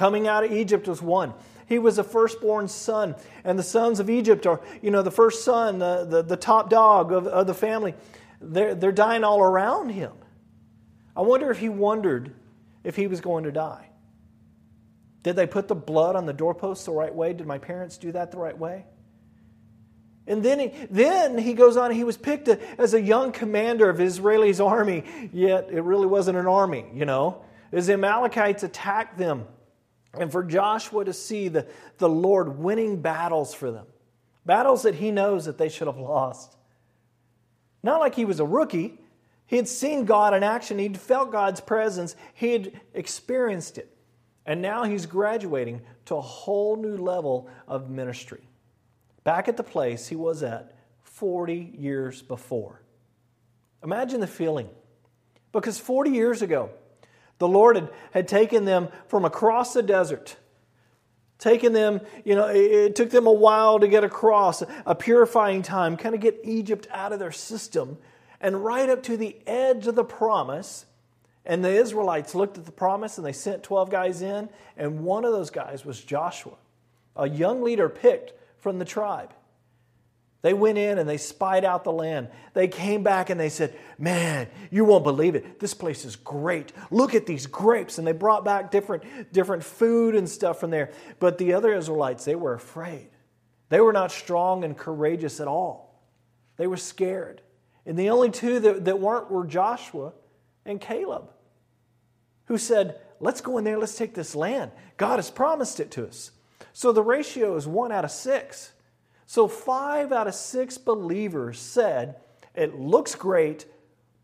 Coming 0.00 0.26
out 0.26 0.44
of 0.44 0.52
Egypt 0.52 0.88
was 0.88 1.02
one. 1.02 1.34
He 1.66 1.78
was 1.78 1.98
a 1.98 2.02
firstborn 2.02 2.68
son, 2.68 3.14
and 3.44 3.58
the 3.58 3.62
sons 3.62 4.00
of 4.00 4.08
Egypt 4.08 4.46
are, 4.46 4.62
you 4.80 4.90
know, 4.90 5.02
the 5.02 5.10
first 5.10 5.44
son, 5.44 5.78
the, 5.78 6.06
the, 6.06 6.22
the 6.22 6.38
top 6.38 6.70
dog 6.70 7.12
of, 7.12 7.26
of 7.26 7.46
the 7.46 7.52
family. 7.52 7.92
They're, 8.40 8.74
they're 8.74 8.92
dying 8.92 9.24
all 9.24 9.42
around 9.42 9.90
him. 9.90 10.12
I 11.14 11.20
wonder 11.20 11.50
if 11.50 11.58
he 11.58 11.68
wondered 11.68 12.34
if 12.82 12.96
he 12.96 13.08
was 13.08 13.20
going 13.20 13.44
to 13.44 13.52
die. 13.52 13.90
Did 15.22 15.36
they 15.36 15.46
put 15.46 15.68
the 15.68 15.74
blood 15.74 16.16
on 16.16 16.24
the 16.24 16.32
doorpost 16.32 16.86
the 16.86 16.92
right 16.92 17.14
way? 17.14 17.34
Did 17.34 17.46
my 17.46 17.58
parents 17.58 17.98
do 17.98 18.10
that 18.12 18.30
the 18.30 18.38
right 18.38 18.56
way? 18.56 18.86
And 20.26 20.42
then 20.42 20.60
he, 20.60 20.72
then 20.88 21.36
he 21.36 21.52
goes 21.52 21.76
on, 21.76 21.90
he 21.90 22.04
was 22.04 22.16
picked 22.16 22.48
as 22.48 22.94
a 22.94 23.02
young 23.02 23.32
commander 23.32 23.90
of 23.90 24.00
Israel's 24.00 24.60
army, 24.60 25.04
yet 25.30 25.68
it 25.70 25.82
really 25.82 26.06
wasn't 26.06 26.38
an 26.38 26.46
army, 26.46 26.86
you 26.94 27.04
know. 27.04 27.44
As 27.70 27.88
the 27.88 27.92
Amalekites 27.92 28.62
attacked 28.62 29.18
them, 29.18 29.46
and 30.14 30.30
for 30.30 30.42
Joshua 30.42 31.04
to 31.04 31.12
see 31.12 31.48
the, 31.48 31.66
the 31.98 32.08
Lord 32.08 32.58
winning 32.58 33.00
battles 33.00 33.54
for 33.54 33.70
them, 33.70 33.86
battles 34.44 34.82
that 34.82 34.96
he 34.96 35.10
knows 35.10 35.44
that 35.44 35.58
they 35.58 35.68
should 35.68 35.86
have 35.86 35.98
lost. 35.98 36.56
Not 37.82 38.00
like 38.00 38.14
he 38.14 38.24
was 38.24 38.40
a 38.40 38.44
rookie. 38.44 38.98
He 39.46 39.56
had 39.56 39.68
seen 39.68 40.04
God 40.04 40.34
in 40.34 40.42
action, 40.44 40.78
he'd 40.78 40.98
felt 40.98 41.32
God's 41.32 41.60
presence, 41.60 42.14
he 42.34 42.52
had 42.52 42.80
experienced 42.94 43.78
it. 43.78 43.96
And 44.46 44.62
now 44.62 44.84
he's 44.84 45.06
graduating 45.06 45.82
to 46.06 46.16
a 46.16 46.20
whole 46.20 46.76
new 46.76 46.96
level 46.96 47.48
of 47.66 47.90
ministry. 47.90 48.48
Back 49.24 49.48
at 49.48 49.56
the 49.56 49.62
place 49.62 50.08
he 50.08 50.16
was 50.16 50.42
at 50.42 50.76
40 51.02 51.74
years 51.76 52.22
before. 52.22 52.80
Imagine 53.82 54.20
the 54.20 54.26
feeling. 54.26 54.68
Because 55.52 55.78
40 55.78 56.10
years 56.10 56.42
ago, 56.42 56.70
the 57.40 57.48
Lord 57.48 57.74
had, 57.74 57.90
had 58.12 58.28
taken 58.28 58.66
them 58.66 58.88
from 59.08 59.24
across 59.24 59.72
the 59.72 59.82
desert, 59.82 60.36
taken 61.38 61.72
them, 61.72 62.02
you 62.22 62.34
know, 62.34 62.46
it, 62.46 62.70
it 62.70 62.94
took 62.94 63.10
them 63.10 63.26
a 63.26 63.32
while 63.32 63.80
to 63.80 63.88
get 63.88 64.04
across, 64.04 64.62
a 64.84 64.94
purifying 64.94 65.62
time, 65.62 65.96
kind 65.96 66.14
of 66.14 66.20
get 66.20 66.38
Egypt 66.44 66.86
out 66.92 67.12
of 67.12 67.18
their 67.18 67.32
system, 67.32 67.96
and 68.42 68.62
right 68.62 68.90
up 68.90 69.02
to 69.04 69.16
the 69.16 69.36
edge 69.46 69.86
of 69.86 69.94
the 69.94 70.04
promise. 70.04 70.84
And 71.46 71.64
the 71.64 71.72
Israelites 71.72 72.34
looked 72.34 72.58
at 72.58 72.66
the 72.66 72.72
promise 72.72 73.16
and 73.16 73.26
they 73.26 73.32
sent 73.32 73.62
12 73.62 73.90
guys 73.90 74.20
in, 74.20 74.50
and 74.76 75.00
one 75.00 75.24
of 75.24 75.32
those 75.32 75.48
guys 75.48 75.82
was 75.82 75.98
Joshua, 76.00 76.56
a 77.16 77.26
young 77.26 77.62
leader 77.62 77.88
picked 77.88 78.34
from 78.58 78.78
the 78.78 78.84
tribe. 78.84 79.32
They 80.42 80.54
went 80.54 80.78
in 80.78 80.98
and 80.98 81.08
they 81.08 81.18
spied 81.18 81.64
out 81.64 81.84
the 81.84 81.92
land. 81.92 82.28
They 82.54 82.66
came 82.66 83.02
back 83.02 83.28
and 83.28 83.38
they 83.38 83.50
said, 83.50 83.78
Man, 83.98 84.48
you 84.70 84.84
won't 84.84 85.04
believe 85.04 85.34
it. 85.34 85.60
This 85.60 85.74
place 85.74 86.04
is 86.04 86.16
great. 86.16 86.72
Look 86.90 87.14
at 87.14 87.26
these 87.26 87.46
grapes. 87.46 87.98
And 87.98 88.06
they 88.06 88.12
brought 88.12 88.44
back 88.44 88.70
different, 88.70 89.32
different 89.32 89.64
food 89.64 90.14
and 90.14 90.28
stuff 90.28 90.58
from 90.58 90.70
there. 90.70 90.92
But 91.18 91.36
the 91.36 91.52
other 91.52 91.74
Israelites, 91.74 92.24
they 92.24 92.34
were 92.34 92.54
afraid. 92.54 93.08
They 93.68 93.80
were 93.80 93.92
not 93.92 94.12
strong 94.12 94.64
and 94.64 94.76
courageous 94.76 95.40
at 95.40 95.48
all. 95.48 96.02
They 96.56 96.66
were 96.66 96.78
scared. 96.78 97.42
And 97.84 97.98
the 97.98 98.10
only 98.10 98.30
two 98.30 98.60
that, 98.60 98.86
that 98.86 98.98
weren't 98.98 99.30
were 99.30 99.46
Joshua 99.46 100.12
and 100.64 100.80
Caleb, 100.80 101.30
who 102.46 102.56
said, 102.56 102.98
Let's 103.22 103.42
go 103.42 103.58
in 103.58 103.64
there, 103.64 103.78
let's 103.78 103.96
take 103.96 104.14
this 104.14 104.34
land. 104.34 104.70
God 104.96 105.16
has 105.16 105.30
promised 105.30 105.80
it 105.80 105.90
to 105.92 106.06
us. 106.06 106.30
So 106.72 106.92
the 106.92 107.02
ratio 107.02 107.56
is 107.56 107.66
one 107.66 107.92
out 107.92 108.06
of 108.06 108.10
six. 108.10 108.72
So, 109.30 109.46
five 109.46 110.10
out 110.10 110.26
of 110.26 110.34
six 110.34 110.76
believers 110.76 111.60
said, 111.60 112.16
It 112.56 112.80
looks 112.80 113.14
great, 113.14 113.64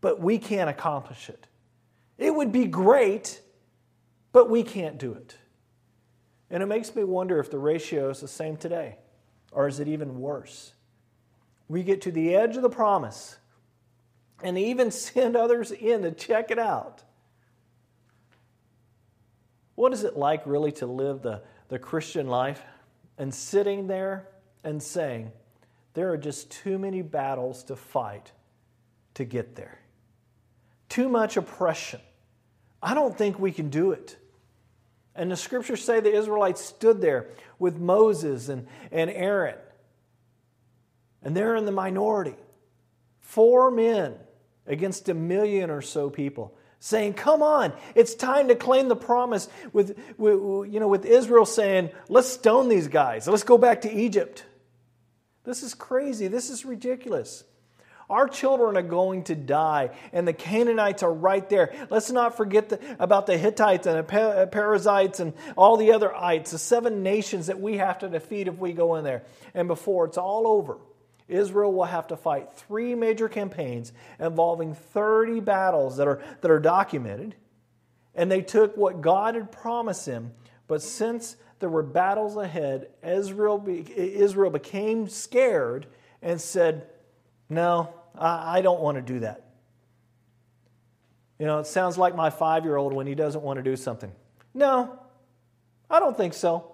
but 0.01 0.19
we 0.19 0.37
can't 0.37 0.69
accomplish 0.69 1.29
it. 1.29 1.47
It 2.17 2.35
would 2.35 2.51
be 2.51 2.65
great, 2.65 3.39
but 4.33 4.49
we 4.49 4.63
can't 4.63 4.97
do 4.97 5.13
it. 5.13 5.37
And 6.49 6.61
it 6.61 6.65
makes 6.65 6.93
me 6.93 7.05
wonder 7.05 7.39
if 7.39 7.49
the 7.49 7.57
ratio 7.57 8.09
is 8.09 8.19
the 8.19 8.27
same 8.27 8.57
today, 8.57 8.97
or 9.53 9.69
is 9.69 9.79
it 9.79 9.87
even 9.87 10.19
worse? 10.19 10.73
We 11.69 11.83
get 11.83 12.01
to 12.01 12.11
the 12.11 12.35
edge 12.35 12.57
of 12.57 12.61
the 12.61 12.69
promise 12.69 13.37
and 14.43 14.57
even 14.57 14.91
send 14.91 15.37
others 15.37 15.71
in 15.71 16.01
to 16.01 16.11
check 16.11 16.51
it 16.51 16.59
out. 16.59 17.01
What 19.75 19.93
is 19.93 20.03
it 20.03 20.17
like, 20.17 20.45
really, 20.45 20.73
to 20.73 20.85
live 20.85 21.21
the, 21.21 21.43
the 21.69 21.79
Christian 21.79 22.27
life 22.27 22.61
and 23.17 23.33
sitting 23.33 23.87
there? 23.87 24.27
And 24.67 24.83
saying, 24.83 25.31
There 25.93 26.11
are 26.11 26.17
just 26.17 26.51
too 26.51 26.77
many 26.77 27.01
battles 27.01 27.63
to 27.65 27.75
fight 27.77 28.33
to 29.13 29.23
get 29.23 29.55
there. 29.55 29.79
Too 30.89 31.07
much 31.07 31.37
oppression. 31.37 32.01
I 32.83 32.93
don't 32.93 33.17
think 33.17 33.39
we 33.39 33.53
can 33.53 33.69
do 33.69 33.93
it. 33.93 34.17
And 35.15 35.31
the 35.31 35.37
scriptures 35.37 35.83
say 35.83 36.01
the 36.01 36.13
Israelites 36.13 36.63
stood 36.63 36.99
there 36.99 37.29
with 37.57 37.77
Moses 37.77 38.49
and, 38.49 38.67
and 38.91 39.09
Aaron. 39.09 39.55
And 41.23 41.35
they're 41.35 41.55
in 41.55 41.65
the 41.65 41.71
minority. 41.71 42.35
Four 43.21 43.71
men 43.71 44.15
against 44.65 45.07
a 45.07 45.13
million 45.13 45.69
or 45.69 45.81
so 45.81 46.09
people 46.09 46.57
saying, 46.79 47.13
Come 47.13 47.41
on, 47.41 47.71
it's 47.95 48.15
time 48.15 48.49
to 48.49 48.55
claim 48.55 48.89
the 48.89 48.97
promise. 48.97 49.47
With, 49.71 49.97
with, 50.17 50.73
you 50.73 50.79
know, 50.81 50.89
with 50.89 51.05
Israel 51.05 51.45
saying, 51.45 51.89
Let's 52.09 52.27
stone 52.27 52.67
these 52.67 52.89
guys, 52.89 53.29
let's 53.29 53.43
go 53.43 53.57
back 53.57 53.81
to 53.83 53.91
Egypt. 53.91 54.43
This 55.47 55.63
is 55.63 55.73
crazy. 55.73 56.27
This 56.27 56.49
is 56.49 56.65
ridiculous. 56.65 57.45
Our 58.09 58.27
children 58.27 58.75
are 58.75 58.81
going 58.81 59.23
to 59.25 59.35
die, 59.35 59.91
and 60.11 60.27
the 60.27 60.33
Canaanites 60.33 61.03
are 61.03 61.13
right 61.13 61.47
there. 61.49 61.73
Let's 61.89 62.11
not 62.11 62.35
forget 62.35 62.67
the, 62.67 62.79
about 62.99 63.27
the 63.27 63.37
Hittites 63.37 63.87
and 63.87 64.05
the 64.05 64.21
uh, 64.21 64.45
Perizzites 64.47 65.21
and 65.21 65.31
all 65.55 65.77
the 65.77 65.93
other 65.93 66.13
ites, 66.13 66.51
the 66.51 66.59
seven 66.59 67.01
nations 67.01 67.47
that 67.47 67.61
we 67.61 67.77
have 67.77 67.99
to 67.99 68.09
defeat 68.09 68.49
if 68.49 68.57
we 68.57 68.73
go 68.73 68.95
in 68.95 69.05
there. 69.05 69.23
And 69.53 69.69
before 69.69 70.05
it's 70.05 70.17
all 70.17 70.47
over, 70.47 70.79
Israel 71.29 71.71
will 71.71 71.85
have 71.85 72.07
to 72.07 72.17
fight 72.17 72.51
three 72.51 72.93
major 72.93 73.29
campaigns 73.29 73.93
involving 74.19 74.75
30 74.75 75.39
battles 75.39 75.95
that 75.95 76.09
are, 76.09 76.21
that 76.41 76.51
are 76.51 76.59
documented. 76.59 77.35
And 78.15 78.29
they 78.29 78.41
took 78.41 78.75
what 78.75 78.99
God 78.99 79.35
had 79.35 79.49
promised 79.53 80.05
them 80.05 80.33
But 80.67 80.81
since 80.81 81.37
there 81.59 81.69
were 81.69 81.83
battles 81.83 82.37
ahead, 82.37 82.89
Israel, 83.03 83.63
Israel 83.67 84.51
became 84.51 85.07
scared 85.07 85.87
and 86.21 86.39
said, 86.39 86.87
No, 87.49 87.93
I 88.15 88.61
don't 88.61 88.79
want 88.79 88.97
to 88.97 89.01
do 89.01 89.19
that. 89.21 89.43
You 91.39 91.45
know, 91.45 91.59
it 91.59 91.67
sounds 91.67 91.97
like 91.97 92.15
my 92.15 92.29
five 92.29 92.63
year 92.63 92.77
old 92.77 92.93
when 92.93 93.07
he 93.07 93.15
doesn't 93.15 93.43
want 93.43 93.57
to 93.57 93.63
do 93.63 93.75
something. 93.75 94.11
No, 94.53 94.99
I 95.89 95.99
don't 95.99 96.17
think 96.17 96.33
so. 96.33 96.71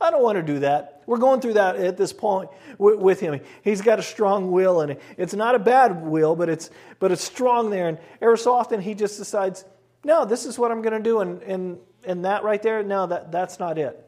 I 0.00 0.10
don't 0.10 0.22
want 0.22 0.36
to 0.36 0.42
do 0.42 0.60
that. 0.60 1.02
We're 1.06 1.18
going 1.18 1.40
through 1.40 1.54
that 1.54 1.76
at 1.76 1.96
this 1.96 2.12
point 2.12 2.50
with 2.78 3.20
him. 3.20 3.40
He's 3.62 3.80
got 3.80 3.98
a 3.98 4.02
strong 4.02 4.50
will, 4.50 4.80
and 4.82 4.98
it's 5.16 5.34
not 5.34 5.54
a 5.54 5.58
bad 5.58 6.04
will, 6.04 6.36
but 6.36 6.48
it's 6.48 6.70
but 6.98 7.12
it's 7.12 7.24
strong 7.24 7.70
there. 7.70 7.88
And 7.88 7.98
every 8.20 8.38
so 8.38 8.52
often 8.52 8.80
he 8.80 8.94
just 8.94 9.16
decides, 9.18 9.64
no, 10.04 10.24
this 10.24 10.44
is 10.44 10.58
what 10.58 10.70
I'm 10.70 10.82
going 10.82 10.92
to 10.92 11.02
do, 11.02 11.20
and 11.20 11.42
and 11.42 11.78
and 12.04 12.24
that 12.24 12.44
right 12.44 12.62
there, 12.62 12.82
no, 12.82 13.06
that 13.06 13.32
that's 13.32 13.58
not 13.58 13.78
it. 13.78 14.05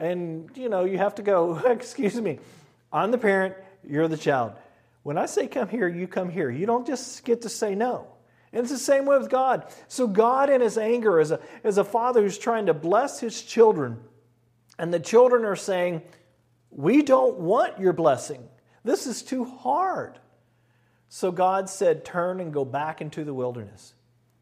And 0.00 0.50
you 0.56 0.68
know, 0.68 0.84
you 0.84 0.98
have 0.98 1.14
to 1.16 1.22
go. 1.22 1.58
Excuse 1.66 2.20
me, 2.20 2.38
I'm 2.92 3.10
the 3.10 3.18
parent. 3.18 3.54
You're 3.88 4.08
the 4.08 4.16
child. 4.16 4.52
When 5.02 5.16
I 5.16 5.26
say 5.26 5.46
come 5.46 5.68
here, 5.68 5.88
you 5.88 6.06
come 6.06 6.30
here. 6.30 6.50
You 6.50 6.66
don't 6.66 6.86
just 6.86 7.24
get 7.24 7.42
to 7.42 7.48
say 7.48 7.74
no. 7.74 8.06
And 8.52 8.62
it's 8.62 8.72
the 8.72 8.78
same 8.78 9.06
way 9.06 9.16
with 9.16 9.30
God. 9.30 9.72
So 9.86 10.08
God, 10.08 10.50
in 10.50 10.60
His 10.60 10.76
anger, 10.76 11.20
as 11.20 11.30
a 11.30 11.40
as 11.62 11.78
a 11.78 11.84
father 11.84 12.22
who's 12.22 12.38
trying 12.38 12.66
to 12.66 12.74
bless 12.74 13.20
His 13.20 13.40
children 13.42 14.00
and 14.80 14.94
the 14.94 14.98
children 14.98 15.44
are 15.44 15.56
saying, 15.56 16.00
We 16.70 17.02
don't 17.02 17.38
want 17.38 17.78
your 17.78 17.92
blessing. 17.92 18.48
This 18.82 19.06
is 19.06 19.22
too 19.22 19.44
hard. 19.44 20.18
So 21.10 21.30
God 21.30 21.68
said, 21.68 22.02
Turn 22.02 22.40
and 22.40 22.50
go 22.50 22.64
back 22.64 23.02
into 23.02 23.22
the 23.22 23.34
wilderness. 23.34 23.92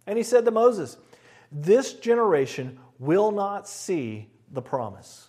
And 0.06 0.16
he 0.16 0.22
said 0.22 0.44
to 0.44 0.52
Moses, 0.52 0.96
This 1.50 1.92
generation 1.92 2.78
will 3.00 3.32
not 3.32 3.68
see 3.68 4.28
the 4.52 4.62
promise. 4.62 5.27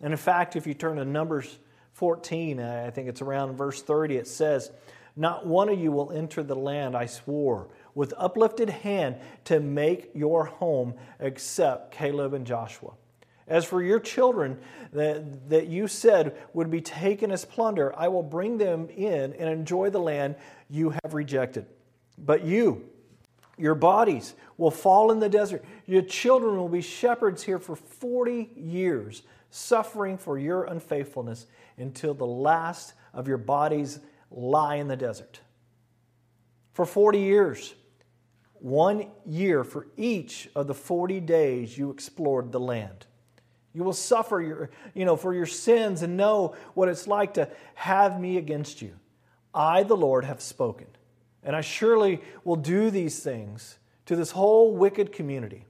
And 0.00 0.12
in 0.12 0.18
fact, 0.18 0.56
if 0.56 0.66
you 0.66 0.74
turn 0.74 0.96
to 0.96 1.04
Numbers 1.04 1.58
14, 1.94 2.60
I 2.60 2.90
think 2.90 3.08
it's 3.08 3.22
around 3.22 3.56
verse 3.56 3.82
30, 3.82 4.16
it 4.16 4.26
says, 4.26 4.70
Not 5.16 5.46
one 5.46 5.68
of 5.68 5.78
you 5.78 5.92
will 5.92 6.12
enter 6.12 6.42
the 6.42 6.54
land 6.54 6.96
I 6.96 7.06
swore 7.06 7.68
with 7.94 8.14
uplifted 8.16 8.70
hand 8.70 9.16
to 9.44 9.60
make 9.60 10.10
your 10.14 10.44
home 10.44 10.94
except 11.18 11.92
Caleb 11.92 12.34
and 12.34 12.46
Joshua. 12.46 12.92
As 13.46 13.64
for 13.64 13.82
your 13.82 13.98
children 13.98 14.58
that, 14.92 15.50
that 15.50 15.66
you 15.66 15.88
said 15.88 16.36
would 16.54 16.70
be 16.70 16.80
taken 16.80 17.32
as 17.32 17.44
plunder, 17.44 17.92
I 17.98 18.06
will 18.06 18.22
bring 18.22 18.58
them 18.58 18.88
in 18.90 19.32
and 19.32 19.50
enjoy 19.50 19.90
the 19.90 19.98
land 19.98 20.36
you 20.68 20.90
have 21.02 21.14
rejected. 21.14 21.66
But 22.16 22.44
you, 22.44 22.88
your 23.58 23.74
bodies 23.74 24.34
will 24.56 24.70
fall 24.70 25.10
in 25.10 25.18
the 25.18 25.28
desert. 25.28 25.64
Your 25.86 26.02
children 26.02 26.56
will 26.56 26.68
be 26.68 26.80
shepherds 26.80 27.42
here 27.42 27.58
for 27.58 27.74
40 27.74 28.50
years, 28.56 29.22
suffering 29.50 30.16
for 30.16 30.38
your 30.38 30.64
unfaithfulness 30.64 31.46
until 31.76 32.14
the 32.14 32.26
last 32.26 32.94
of 33.12 33.28
your 33.28 33.38
bodies 33.38 33.98
lie 34.30 34.76
in 34.76 34.88
the 34.88 34.96
desert. 34.96 35.40
For 36.72 36.86
40 36.86 37.18
years, 37.18 37.74
one 38.54 39.10
year 39.26 39.64
for 39.64 39.88
each 39.96 40.48
of 40.54 40.66
the 40.66 40.74
40 40.74 41.20
days 41.20 41.76
you 41.76 41.90
explored 41.90 42.52
the 42.52 42.60
land. 42.60 43.06
You 43.72 43.84
will 43.84 43.92
suffer 43.92 44.40
your, 44.40 44.70
you 44.94 45.04
know, 45.04 45.16
for 45.16 45.34
your 45.34 45.46
sins 45.46 46.02
and 46.02 46.16
know 46.16 46.56
what 46.74 46.88
it's 46.88 47.06
like 47.06 47.34
to 47.34 47.48
have 47.74 48.20
me 48.20 48.36
against 48.36 48.82
you. 48.82 48.94
I, 49.54 49.82
the 49.82 49.96
Lord, 49.96 50.24
have 50.24 50.40
spoken, 50.40 50.86
and 51.42 51.56
I 51.56 51.60
surely 51.60 52.20
will 52.44 52.56
do 52.56 52.90
these 52.90 53.20
things 53.22 53.78
to 54.06 54.16
this 54.16 54.32
whole 54.32 54.76
wicked 54.76 55.12
community 55.12 55.66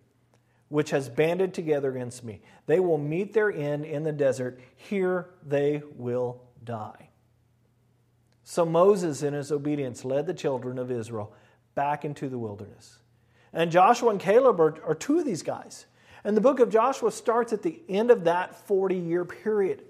which 0.70 0.90
has 0.90 1.08
banded 1.08 1.52
together 1.52 1.90
against 1.90 2.24
me. 2.24 2.40
They 2.66 2.80
will 2.80 2.96
meet 2.96 3.34
their 3.34 3.52
end 3.52 3.84
in 3.84 4.04
the 4.04 4.12
desert. 4.12 4.60
Here 4.76 5.26
they 5.46 5.82
will 5.96 6.40
die. 6.64 7.10
So 8.44 8.64
Moses, 8.64 9.22
in 9.22 9.34
his 9.34 9.52
obedience, 9.52 10.04
led 10.04 10.26
the 10.26 10.34
children 10.34 10.78
of 10.78 10.90
Israel 10.90 11.32
back 11.74 12.04
into 12.04 12.28
the 12.28 12.38
wilderness. 12.38 12.98
And 13.52 13.72
Joshua 13.72 14.10
and 14.10 14.20
Caleb 14.20 14.60
are, 14.60 14.76
are 14.86 14.94
two 14.94 15.18
of 15.18 15.24
these 15.24 15.42
guys. 15.42 15.86
And 16.22 16.36
the 16.36 16.40
book 16.40 16.60
of 16.60 16.70
Joshua 16.70 17.10
starts 17.10 17.52
at 17.52 17.62
the 17.62 17.80
end 17.88 18.12
of 18.12 18.24
that 18.24 18.54
40 18.66 18.96
year 18.96 19.24
period. 19.24 19.82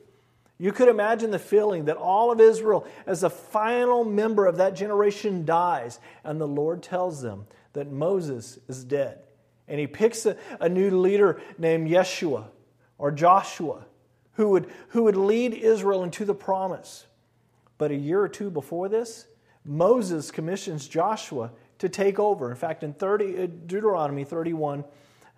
You 0.59 0.73
could 0.73 0.89
imagine 0.89 1.31
the 1.31 1.39
feeling 1.39 1.87
that 1.87 1.97
all 1.97 2.31
of 2.31 2.41
Israel, 2.41 2.87
as 3.07 3.23
the 3.23 3.31
final 3.31 4.05
member 4.05 4.47
of 4.47 4.59
that 4.59 4.77
generation, 4.77 5.45
dies, 5.45 6.01
and 6.25 6.41
the 6.41 6.49
Lord 6.49 6.83
tells 6.83 7.21
them 7.23 7.47
that 7.73 7.91
Moses 7.91 8.59
is 8.69 8.85
dead. 8.85 9.21
And 9.71 9.81
he 9.81 9.87
picks 9.87 10.27
a, 10.27 10.37
a 10.61 10.69
new 10.69 11.01
leader 11.01 11.41
named 11.57 11.89
Yeshua 11.89 12.45
or 12.99 13.11
Joshua 13.11 13.87
who 14.33 14.49
would, 14.51 14.71
who 14.89 15.05
would 15.05 15.17
lead 15.17 15.55
Israel 15.55 16.03
into 16.03 16.25
the 16.25 16.35
promise. 16.35 17.07
But 17.79 17.91
a 17.91 17.95
year 17.95 18.21
or 18.21 18.29
two 18.29 18.51
before 18.51 18.89
this, 18.89 19.27
Moses 19.65 20.31
commissions 20.31 20.89
Joshua 20.89 21.51
to 21.79 21.89
take 21.89 22.19
over. 22.19 22.51
In 22.51 22.57
fact, 22.57 22.83
in 22.83 22.93
30, 22.93 23.43
uh, 23.43 23.47
Deuteronomy 23.67 24.25
31, 24.25 24.85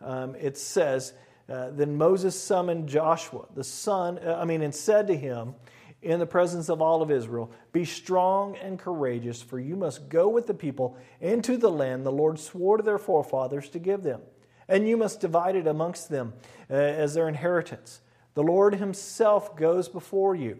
um, 0.01 0.35
it 0.37 0.57
says, 0.57 1.13
uh, 1.49 1.71
Then 1.71 1.97
Moses 1.97 2.41
summoned 2.41 2.89
Joshua, 2.89 3.47
the 3.55 3.65
son, 3.65 4.19
uh, 4.19 4.39
I 4.41 4.45
mean, 4.45 4.63
and 4.63 4.75
said 4.75 5.09
to 5.09 5.17
him, 5.17 5.55
in 6.03 6.19
the 6.19 6.27
presence 6.27 6.69
of 6.69 6.83
all 6.83 7.01
of 7.01 7.11
Israel, 7.11 7.51
Be 7.73 7.85
strong 7.85 8.57
and 8.57 8.79
courageous, 8.79 9.41
for 9.41 9.59
you 9.59 9.77
must 9.77 10.09
go 10.09 10.29
with 10.29 10.47
the 10.47 10.55
people 10.55 10.97
into 11.21 11.57
the 11.57 11.71
land 11.71 12.05
the 12.05 12.13
Lord 12.13 12.39
swore 12.39 12.77
to 12.77 12.83
their 12.83 12.99
forefathers 12.99 13.69
to 13.71 13.79
give 13.79 14.03
them. 14.03 14.21
And 14.69 14.89
you 14.89 14.97
must 14.97 15.21
divide 15.21 15.57
it 15.57 15.67
amongst 15.67 16.09
them 16.09 16.35
uh, 16.71 16.75
as 16.75 17.15
their 17.15 17.29
inheritance. 17.29 18.01
The 18.35 18.43
Lord 18.43 18.75
Himself 18.75 19.57
goes 19.57 19.89
before 19.89 20.35
you 20.35 20.59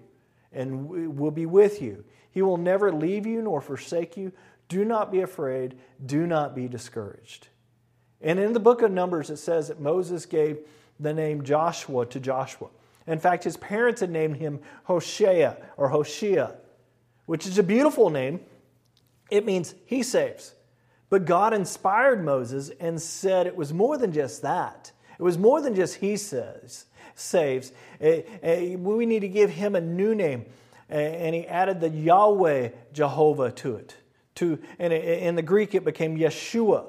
and 0.53 1.17
will 1.17 1.31
be 1.31 1.47
with 1.47 1.83
you. 1.83 2.05
He 2.31 2.43
will 2.43 2.57
never 2.57 2.93
leave 2.93 3.27
you 3.27 3.43
nor 3.43 3.61
forsake 3.61 4.17
you. 4.17 4.33
Do 4.69 4.85
not 4.85 5.11
be 5.11 5.21
afraid. 5.21 5.77
Do 6.05 6.27
not 6.27 6.55
be 6.55 6.69
discouraged. 6.69 7.49
And 8.21 8.39
in 8.39 8.53
the 8.53 8.61
book 8.61 8.83
of 8.83 8.91
Numbers, 8.91 9.31
it 9.31 9.39
says 9.39 9.69
that 9.69 9.81
Moses 9.81 10.27
gave 10.27 10.61
the 11.01 11.13
name 11.13 11.43
Joshua 11.43 12.07
to 12.07 12.21
Joshua. 12.21 12.69
In 13.07 13.19
fact, 13.19 13.45
his 13.45 13.57
parents 13.57 14.01
had 14.01 14.11
named 14.11 14.37
him 14.37 14.61
Hoshea 14.85 15.57
or 15.77 15.89
Hoshea, 15.89 16.51
which 17.27 17.47
is 17.47 17.59
a 17.59 17.63
beautiful 17.63 18.11
name. 18.11 18.41
It 19.31 19.45
means 19.45 19.75
he 19.87 20.03
saves. 20.03 20.55
But 21.11 21.25
God 21.25 21.53
inspired 21.53 22.25
Moses 22.25 22.71
and 22.81 23.01
said 23.01 23.47
it 23.47 23.57
was 23.57 23.73
more 23.73 23.99
than 23.99 24.13
just 24.13 24.43
that. 24.43 24.93
It 25.19 25.23
was 25.23 25.37
more 25.37 25.61
than 25.61 25.75
just 25.75 25.97
he 25.97 26.17
says, 26.17 26.87
saves. 27.15 27.73
Eh, 28.01 28.23
eh, 28.43 28.77
we 28.77 29.07
need 29.07 29.21
to 29.21 29.29
give 29.29 29.51
him 29.51 29.75
a 29.75 29.81
new 29.81 30.15
name. 30.15 30.47
Eh, 30.89 30.99
and 30.99 31.35
he 31.35 31.47
added 31.47 31.81
the 31.81 31.91
Yahweh 31.91 32.71
Jehovah 32.93 33.53
to 33.53 33.77
it. 33.77 33.97
To, 34.37 34.59
and 34.79 34.93
in 34.93 35.35
the 35.35 35.43
Greek, 35.43 35.75
it 35.75 35.85
became 35.85 36.17
Yeshua 36.17 36.87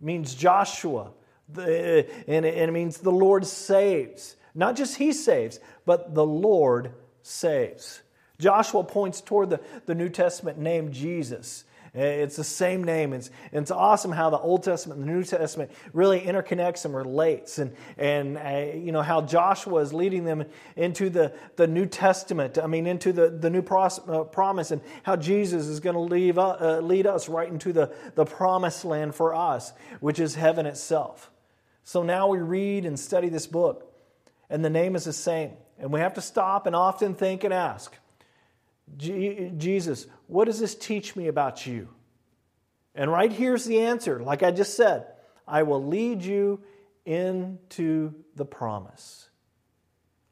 means 0.00 0.34
Joshua, 0.34 1.12
and 1.56 2.44
it 2.44 2.72
means 2.72 2.98
the 2.98 3.12
Lord 3.12 3.46
saves. 3.46 4.35
Not 4.56 4.74
just 4.74 4.96
he 4.96 5.12
saves, 5.12 5.60
but 5.84 6.14
the 6.14 6.26
Lord 6.26 6.92
saves. 7.22 8.02
Joshua 8.38 8.82
points 8.82 9.20
toward 9.20 9.50
the, 9.50 9.60
the 9.86 9.94
New 9.94 10.08
Testament 10.08 10.58
name 10.58 10.92
Jesus. 10.92 11.64
It's 11.94 12.36
the 12.36 12.44
same 12.44 12.84
name. 12.84 13.14
It's, 13.14 13.30
it's 13.52 13.70
awesome 13.70 14.12
how 14.12 14.28
the 14.28 14.38
Old 14.38 14.62
Testament 14.62 15.00
and 15.00 15.08
the 15.08 15.12
New 15.14 15.24
Testament 15.24 15.70
really 15.94 16.20
interconnects 16.20 16.84
and 16.84 16.94
relates. 16.94 17.58
And, 17.58 17.74
and 17.96 18.36
uh, 18.36 18.76
you 18.76 18.92
know, 18.92 19.00
how 19.00 19.22
Joshua 19.22 19.80
is 19.80 19.94
leading 19.94 20.24
them 20.24 20.44
into 20.76 21.08
the, 21.08 21.32
the 21.56 21.66
New 21.66 21.86
Testament, 21.86 22.58
I 22.58 22.66
mean, 22.66 22.86
into 22.86 23.14
the, 23.14 23.30
the 23.30 23.48
new 23.48 23.62
pros, 23.62 23.98
uh, 24.06 24.24
promise, 24.24 24.72
and 24.72 24.82
how 25.04 25.16
Jesus 25.16 25.68
is 25.68 25.80
going 25.80 25.94
to 25.94 26.40
uh, 26.40 26.80
lead 26.80 27.06
us 27.06 27.30
right 27.30 27.48
into 27.48 27.72
the, 27.72 27.94
the 28.14 28.26
promised 28.26 28.84
land 28.84 29.14
for 29.14 29.34
us, 29.34 29.72
which 30.00 30.20
is 30.20 30.34
heaven 30.34 30.66
itself. 30.66 31.30
So 31.84 32.02
now 32.02 32.26
we 32.26 32.40
read 32.40 32.84
and 32.84 33.00
study 33.00 33.30
this 33.30 33.46
book, 33.46 33.90
and 34.50 34.64
the 34.64 34.70
name 34.70 34.96
is 34.96 35.04
the 35.04 35.12
same. 35.12 35.52
And 35.78 35.92
we 35.92 36.00
have 36.00 36.14
to 36.14 36.20
stop 36.20 36.66
and 36.66 36.74
often 36.74 37.14
think 37.14 37.44
and 37.44 37.52
ask 37.52 37.94
Jesus, 38.96 40.06
what 40.28 40.44
does 40.44 40.60
this 40.60 40.74
teach 40.74 41.16
me 41.16 41.26
about 41.28 41.66
you? 41.66 41.88
And 42.94 43.10
right 43.10 43.32
here's 43.32 43.64
the 43.64 43.80
answer. 43.80 44.20
Like 44.20 44.42
I 44.42 44.52
just 44.52 44.74
said, 44.74 45.06
I 45.46 45.64
will 45.64 45.84
lead 45.84 46.22
you 46.22 46.60
into 47.04 48.14
the 48.34 48.44
promise. 48.44 49.25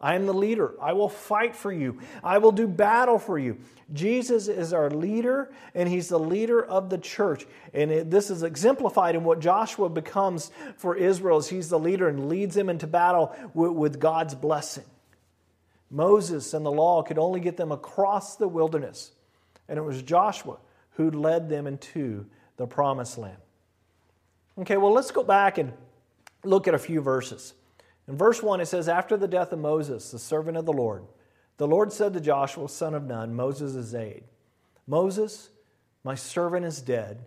I 0.04 0.16
am 0.16 0.26
the 0.26 0.34
leader. 0.34 0.74
I 0.82 0.92
will 0.92 1.08
fight 1.08 1.56
for 1.56 1.72
you. 1.72 1.98
I 2.22 2.36
will 2.36 2.52
do 2.52 2.68
battle 2.68 3.18
for 3.18 3.38
you. 3.38 3.56
Jesus 3.90 4.48
is 4.48 4.74
our 4.74 4.90
leader, 4.90 5.50
and 5.74 5.88
he's 5.88 6.10
the 6.10 6.18
leader 6.18 6.62
of 6.62 6.90
the 6.90 6.98
church. 6.98 7.46
And 7.72 7.90
it, 7.90 8.10
this 8.10 8.28
is 8.28 8.42
exemplified 8.42 9.14
in 9.14 9.24
what 9.24 9.40
Joshua 9.40 9.88
becomes 9.88 10.50
for 10.76 10.94
Israel 10.94 11.38
as 11.38 11.48
he's 11.48 11.70
the 11.70 11.78
leader 11.78 12.06
and 12.06 12.28
leads 12.28 12.54
them 12.54 12.68
into 12.68 12.86
battle 12.86 13.34
with, 13.54 13.72
with 13.72 13.98
God's 13.98 14.34
blessing. 14.34 14.84
Moses 15.90 16.52
and 16.52 16.66
the 16.66 16.70
law 16.70 17.02
could 17.02 17.18
only 17.18 17.40
get 17.40 17.56
them 17.56 17.72
across 17.72 18.36
the 18.36 18.46
wilderness, 18.46 19.10
and 19.70 19.78
it 19.78 19.82
was 19.82 20.02
Joshua 20.02 20.58
who 20.96 21.10
led 21.10 21.48
them 21.48 21.66
into 21.66 22.26
the 22.58 22.66
promised 22.66 23.16
land. 23.16 23.38
Okay, 24.58 24.76
well, 24.76 24.92
let's 24.92 25.12
go 25.12 25.24
back 25.24 25.56
and 25.56 25.72
look 26.44 26.68
at 26.68 26.74
a 26.74 26.78
few 26.78 27.00
verses. 27.00 27.54
In 28.06 28.16
verse 28.16 28.42
1, 28.42 28.60
it 28.60 28.66
says, 28.66 28.88
After 28.88 29.16
the 29.16 29.28
death 29.28 29.52
of 29.52 29.58
Moses, 29.58 30.10
the 30.10 30.18
servant 30.18 30.56
of 30.56 30.66
the 30.66 30.72
Lord, 30.72 31.04
the 31.56 31.66
Lord 31.66 31.92
said 31.92 32.12
to 32.14 32.20
Joshua, 32.20 32.68
son 32.68 32.94
of 32.94 33.04
Nun, 33.04 33.34
Moses' 33.34 33.94
aide, 33.94 34.24
Moses, 34.86 35.50
my 36.02 36.14
servant 36.14 36.66
is 36.66 36.82
dead. 36.82 37.26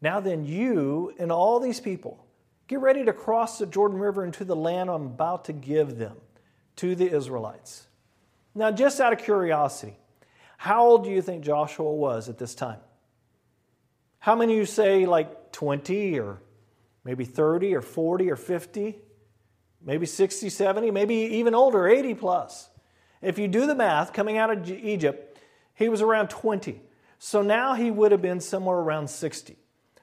Now 0.00 0.18
then, 0.18 0.44
you 0.44 1.14
and 1.18 1.30
all 1.30 1.60
these 1.60 1.78
people, 1.78 2.26
get 2.66 2.80
ready 2.80 3.04
to 3.04 3.12
cross 3.12 3.58
the 3.58 3.66
Jordan 3.66 3.98
River 3.98 4.24
into 4.24 4.44
the 4.44 4.56
land 4.56 4.90
I'm 4.90 5.06
about 5.06 5.44
to 5.44 5.52
give 5.52 5.98
them 5.98 6.16
to 6.76 6.94
the 6.94 7.14
Israelites. 7.14 7.86
Now, 8.54 8.72
just 8.72 9.00
out 9.00 9.12
of 9.12 9.20
curiosity, 9.20 9.94
how 10.56 10.84
old 10.84 11.04
do 11.04 11.10
you 11.10 11.22
think 11.22 11.44
Joshua 11.44 11.92
was 11.92 12.28
at 12.28 12.38
this 12.38 12.54
time? 12.54 12.80
How 14.18 14.34
many 14.34 14.54
of 14.54 14.58
you 14.58 14.66
say 14.66 15.06
like 15.06 15.52
20 15.52 16.18
or 16.18 16.42
maybe 17.04 17.24
30 17.24 17.74
or 17.74 17.80
40 17.80 18.30
or 18.30 18.36
50? 18.36 18.98
Maybe 19.84 20.06
60, 20.06 20.50
70, 20.50 20.90
maybe 20.90 21.14
even 21.14 21.54
older, 21.54 21.88
80 21.88 22.14
plus. 22.14 22.68
If 23.22 23.38
you 23.38 23.48
do 23.48 23.66
the 23.66 23.74
math, 23.74 24.12
coming 24.12 24.38
out 24.38 24.50
of 24.50 24.68
Egypt, 24.70 25.38
he 25.74 25.88
was 25.88 26.02
around 26.02 26.28
20. 26.28 26.80
So 27.18 27.42
now 27.42 27.74
he 27.74 27.90
would 27.90 28.12
have 28.12 28.22
been 28.22 28.40
somewhere 28.40 28.78
around 28.78 29.08
60. 29.08 29.56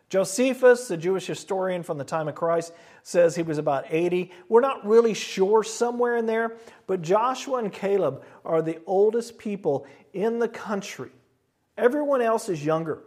Josephus, 0.10 0.88
the 0.88 0.98
Jewish 0.98 1.28
historian 1.28 1.84
from 1.84 1.98
the 1.98 2.06
time 2.06 2.28
of 2.28 2.36
Christ, 2.36 2.72
says 3.04 3.36
he 3.36 3.44
was 3.44 3.58
about 3.58 3.86
80. 3.90 4.32
We're 4.48 4.62
not 4.62 4.86
really 4.88 5.14
sure 5.14 5.64
somewhere 5.64 6.16
in 6.16 6.28
there, 6.28 6.56
but 6.86 7.02
Joshua 7.02 7.58
and 7.58 7.74
Caleb 7.74 8.24
are 8.46 8.62
the 8.62 8.80
oldest 8.86 9.38
people 9.38 9.86
in 10.14 10.40
the 10.40 10.48
country. 10.48 11.10
Everyone 11.78 12.22
else 12.22 12.50
is 12.50 12.64
younger. 12.64 13.04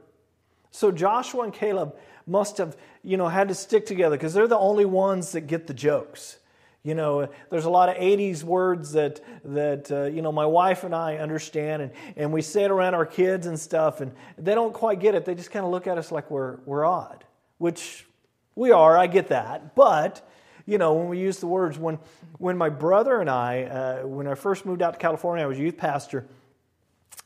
So 0.71 0.93
Joshua 0.93 1.45
and 1.45 1.55
Caleb 1.55 1.97
must 2.27 2.59
have, 2.59 2.77
you 3.03 3.17
know, 3.17 3.29
had 3.29 3.49
to 3.49 3.55
stick 3.55 3.87
together 3.87 4.17
because 4.17 4.35
they're 4.35 4.47
the 4.47 4.59
only 4.59 4.85
ones 4.85 5.33
that 5.33 5.43
get 5.43 5.67
the 5.67 5.75
jokes. 5.75 6.39
You 6.83 6.95
know, 6.95 7.29
there's 7.51 7.67
a 7.67 7.71
lot 7.71 7.91
of 7.91 7.97
80s 7.97 8.43
words 8.43 8.93
that, 8.93 9.21
that 9.45 9.93
uh, 9.93 10.05
you 10.05 10.23
know, 10.23 10.33
my 10.33 10.47
wife 10.47 10.83
and 10.83 10.95
I 10.95 11.19
understand, 11.19 11.83
and, 11.83 11.93
and 12.17 12.33
we 12.33 12.41
say 12.41 12.65
it 12.65 12.71
around 12.71 12.95
our 12.95 13.05
kids 13.05 13.47
and 13.47 13.61
stuff, 13.61 14.01
and 14.01 14.13
they 14.39 14.55
don't 14.55 14.73
quite 14.73 14.99
get 14.99 15.15
it. 15.15 15.27
They 15.27 15.35
just 15.35 15.51
kind 15.51 15.65
of 15.65 15.71
look 15.71 15.87
at 15.87 15.99
us 15.99 16.11
like 16.11 16.31
we're, 16.31 16.57
we're 16.65 16.87
odd, 16.87 17.25
which 17.59 18.07
we 18.55 18.71
are, 18.71 18.97
I 18.97 19.09
get 19.09 19.29
that. 19.29 19.75
But, 19.75 20.27
you 20.65 20.79
know, 20.79 20.95
when 20.95 21.09
we 21.09 21.19
use 21.19 21.39
the 21.39 21.47
words, 21.47 21.79
when, 21.79 21.99
when 22.39 22.57
my 22.57 22.71
brother 22.71 23.21
and 23.21 23.29
I, 23.29 23.65
uh, 23.65 24.07
when 24.07 24.27
I 24.27 24.35
first 24.35 24.65
moved 24.65 24.81
out 24.81 24.95
to 24.95 24.99
California, 24.99 25.45
I 25.45 25.49
was 25.49 25.59
youth 25.59 25.77
pastor, 25.77 26.27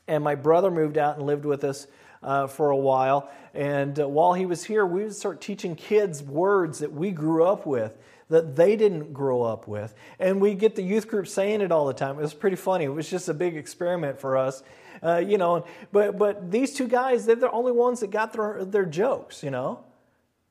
and 0.05 0.21
my 0.21 0.35
brother 0.35 0.69
moved 0.69 0.97
out 0.97 1.15
and 1.15 1.25
lived 1.25 1.45
with 1.45 1.63
us 1.63 1.87
uh, 2.21 2.47
for 2.47 2.71
a 2.71 2.77
while. 2.77 3.29
And 3.53 3.97
uh, 4.01 4.09
while 4.09 4.33
he 4.33 4.45
was 4.45 4.65
here, 4.65 4.85
we 4.85 5.03
would 5.03 5.15
start 5.15 5.39
teaching 5.39 5.75
kids 5.75 6.21
words 6.21 6.79
that 6.79 6.91
we 6.91 7.11
grew 7.11 7.45
up 7.45 7.65
with 7.65 7.97
that 8.29 8.55
they 8.55 8.75
didn't 8.75 9.13
grow 9.13 9.43
up 9.43 9.67
with. 9.67 9.93
And 10.19 10.41
we 10.41 10.55
get 10.55 10.75
the 10.75 10.81
youth 10.81 11.07
group 11.07 11.27
saying 11.27 11.61
it 11.61 11.71
all 11.71 11.85
the 11.85 11.93
time. 11.93 12.17
It 12.17 12.21
was 12.21 12.33
pretty 12.33 12.55
funny. 12.55 12.85
It 12.85 12.93
was 12.93 13.09
just 13.09 13.29
a 13.29 13.33
big 13.33 13.55
experiment 13.55 14.19
for 14.19 14.37
us. 14.37 14.63
Uh, 15.03 15.17
you 15.17 15.37
know, 15.37 15.65
but 15.91 16.17
but 16.17 16.49
these 16.51 16.73
two 16.73 16.87
guys, 16.87 17.25
they're 17.25 17.35
the 17.35 17.51
only 17.51 17.71
ones 17.71 17.99
that 17.99 18.11
got 18.11 18.33
their, 18.33 18.63
their 18.65 18.85
jokes, 18.85 19.43
you 19.43 19.51
know. 19.51 19.83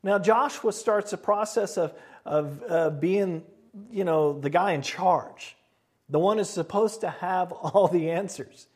Now 0.02 0.18
Joshua 0.18 0.72
starts 0.72 1.12
a 1.12 1.16
process 1.16 1.76
of 1.78 1.94
of 2.24 2.62
uh, 2.68 2.90
being, 2.90 3.42
you 3.90 4.04
know, 4.04 4.38
the 4.38 4.50
guy 4.50 4.72
in 4.72 4.82
charge, 4.82 5.56
the 6.08 6.18
one 6.18 6.38
who's 6.38 6.50
supposed 6.50 7.00
to 7.02 7.10
have 7.10 7.52
all 7.52 7.88
the 7.88 8.10
answers. 8.10 8.66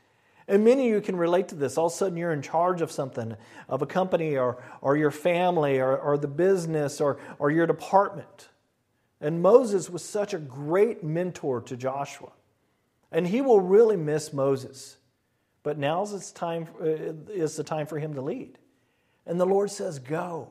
And 0.48 0.64
many 0.64 0.88
of 0.88 0.94
you 0.94 1.00
can 1.02 1.16
relate 1.16 1.48
to 1.48 1.54
this. 1.54 1.76
All 1.76 1.86
of 1.86 1.92
a 1.92 1.96
sudden, 1.96 2.16
you're 2.16 2.32
in 2.32 2.40
charge 2.40 2.80
of 2.80 2.90
something, 2.90 3.36
of 3.68 3.82
a 3.82 3.86
company 3.86 4.38
or, 4.38 4.56
or 4.80 4.96
your 4.96 5.10
family 5.10 5.78
or, 5.78 5.94
or 5.94 6.16
the 6.16 6.26
business 6.26 7.02
or, 7.02 7.18
or 7.38 7.50
your 7.50 7.66
department. 7.66 8.48
And 9.20 9.42
Moses 9.42 9.90
was 9.90 10.04
such 10.04 10.34
a 10.34 10.38
great 10.38 11.02
mentor 11.02 11.60
to 11.62 11.76
Joshua. 11.76 12.32
And 13.10 13.26
he 13.26 13.40
will 13.40 13.60
really 13.60 13.96
miss 13.96 14.32
Moses. 14.32 14.96
But 15.62 15.78
now's 15.78 16.12
its 16.12 16.30
time, 16.30 16.68
uh, 16.80 16.84
is 16.84 17.56
the 17.56 17.64
time 17.64 17.86
for 17.86 17.98
him 17.98 18.14
to 18.14 18.22
lead. 18.22 18.58
And 19.26 19.40
the 19.40 19.46
Lord 19.46 19.70
says, 19.70 19.98
Go. 19.98 20.50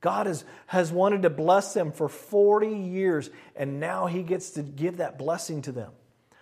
God 0.00 0.26
has, 0.26 0.44
has 0.66 0.92
wanted 0.92 1.22
to 1.22 1.30
bless 1.30 1.74
them 1.74 1.90
for 1.90 2.08
40 2.08 2.68
years, 2.68 3.30
and 3.56 3.80
now 3.80 4.06
he 4.06 4.22
gets 4.22 4.50
to 4.50 4.62
give 4.62 4.98
that 4.98 5.18
blessing 5.18 5.62
to 5.62 5.72
them. 5.72 5.90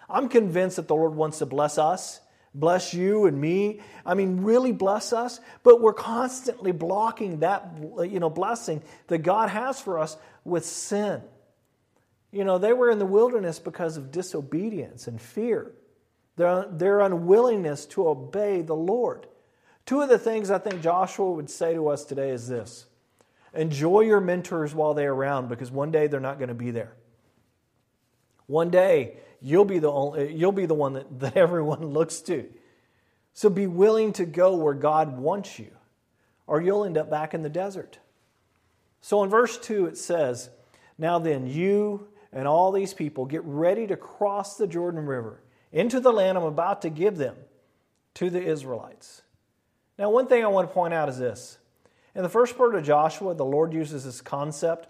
I'm 0.09 0.29
convinced 0.29 0.77
that 0.77 0.89
the 0.89 0.95
Lord 0.95 1.15
wants 1.15 1.39
to 1.39 1.47
bless 1.47 1.79
us, 1.79 2.21
bless 2.55 2.95
you 2.95 3.27
and 3.27 3.41
me. 3.41 3.81
I 4.07 4.15
mean, 4.15 4.43
really 4.43 4.73
bless 4.73 5.13
us, 5.13 5.41
but 5.63 5.81
we're 5.81 5.93
constantly 5.93 6.73
blocking 6.73 7.41
that 7.41 7.69
you 8.09 8.21
know, 8.21 8.31
blessing 8.31 8.83
that 9.09 9.19
God 9.19 9.51
has 9.51 9.81
for 9.81 9.99
us 9.99 10.17
with 10.45 10.65
sin. 10.65 11.23
You 12.31 12.45
know, 12.45 12.59
they 12.59 12.73
were 12.73 12.91
in 12.91 12.99
the 12.99 13.07
wilderness 13.07 13.59
because 13.59 13.97
of 13.97 14.11
disobedience 14.11 15.07
and 15.07 15.21
fear, 15.21 15.73
their, 16.37 16.67
their 16.71 17.01
unwillingness 17.01 17.87
to 17.87 18.09
obey 18.09 18.63
the 18.63 18.75
Lord. 18.75 19.27
Two 19.87 20.01
of 20.01 20.09
the 20.09 20.19
things 20.19 20.51
I 20.51 20.59
think 20.59 20.83
Joshua 20.83 21.31
would 21.31 21.51
say 21.51 21.75
to 21.75 21.89
us 21.89 22.05
today 22.05 22.31
is 22.31 22.49
this 22.49 22.87
enjoy 23.53 24.01
your 24.01 24.21
mentors 24.21 24.75
while 24.75 24.95
they're 24.95 25.13
around 25.13 25.49
because 25.49 25.71
one 25.71 25.93
day 25.93 26.09
they're 26.09 26.19
not 26.19 26.39
going 26.39 26.49
to 26.49 26.55
be 26.55 26.73
there. 26.73 26.95
One 28.47 28.71
day 28.71 29.19
you'll 29.45 29.67
be 29.67 29.79
the, 29.79 29.93
only, 29.93 30.21
uh, 30.21 30.31
you'll 30.31 30.53
be 30.53 30.67
the 30.67 30.75
one 30.75 30.95
that, 30.95 31.21
that 31.21 31.37
everyone 31.37 31.85
looks 31.87 32.21
to. 32.23 32.49
So 33.35 33.51
be 33.51 33.67
willing 33.67 34.13
to 34.15 34.25
go 34.25 34.57
where 34.57 34.75
God 34.75 35.19
wants 35.19 35.59
you, 35.59 35.71
or 36.47 36.61
you'll 36.61 36.85
end 36.85 36.97
up 36.97 37.11
back 37.11 37.35
in 37.35 37.43
the 37.43 37.49
desert. 37.49 37.99
So 39.01 39.23
in 39.23 39.31
verse 39.31 39.59
2, 39.59 39.87
it 39.87 39.99
says, 39.99 40.51
Now 40.97 41.19
then, 41.19 41.47
you 41.47 42.09
and 42.33 42.49
all 42.49 42.73
these 42.73 42.95
people 42.95 43.27
get 43.27 43.43
ready 43.45 43.87
to 43.87 43.97
cross 43.97 44.57
the 44.57 44.67
Jordan 44.67 45.05
River 45.05 45.43
into 45.73 46.01
the 46.01 46.13
land 46.13 46.39
I'm 46.39 46.45
about 46.45 46.83
to 46.83 46.91
give 46.91 47.17
them 47.17 47.37
to 48.15 48.31
the 48.31 48.43
Israelites. 48.43 49.23
Now, 49.99 50.11
one 50.11 50.27
thing 50.27 50.45
I 50.45 50.49
want 50.49 50.69
to 50.69 50.75
point 50.75 50.95
out 50.95 51.09
is 51.09 51.19
this. 51.19 51.59
In 52.15 52.23
the 52.23 52.29
first 52.29 52.57
part 52.57 52.75
of 52.75 52.85
Joshua, 52.85 53.35
the 53.35 53.45
Lord 53.45 53.73
uses 53.73 54.05
this 54.05 54.21
concept 54.21 54.89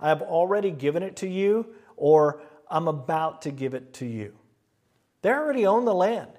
I 0.00 0.08
have 0.08 0.22
already 0.22 0.72
given 0.72 1.04
it 1.04 1.14
to 1.16 1.28
you, 1.28 1.66
or 1.96 2.42
I'm 2.72 2.88
about 2.88 3.42
to 3.42 3.50
give 3.50 3.74
it 3.74 3.92
to 3.94 4.06
you. 4.06 4.32
They 5.20 5.30
already 5.30 5.66
own 5.66 5.84
the 5.84 5.94
land, 5.94 6.30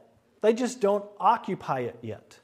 they 0.42 0.54
just 0.54 0.82
don't 0.82 1.06
occupy 1.20 1.82
it 1.82 2.00
yet. 2.02 2.40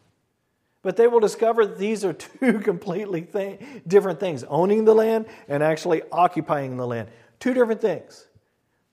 But 0.81 0.95
they 0.95 1.07
will 1.07 1.19
discover 1.19 1.65
that 1.65 1.77
these 1.77 2.05
are 2.05 2.13
two 2.39 2.59
completely 2.59 3.23
th- 3.23 3.59
different 3.85 4.21
things 4.21 4.45
owning 4.45 4.85
the 4.85 4.93
land 4.93 5.25
and 5.49 5.61
actually 5.61 6.03
occupying 6.11 6.77
the 6.77 6.87
land. 6.87 7.09
Two 7.39 7.53
different 7.53 7.81
things. 7.81 8.27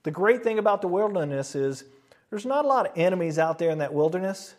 The 0.02 0.10
great 0.10 0.42
thing 0.42 0.58
about 0.58 0.82
the 0.82 0.88
wilderness 0.88 1.54
is 1.54 1.84
there's 2.30 2.46
not 2.46 2.64
a 2.64 2.68
lot 2.68 2.86
of 2.86 2.92
enemies 2.96 3.38
out 3.38 3.58
there 3.58 3.70
in 3.70 3.78
that 3.78 3.94
wilderness. 3.94 4.54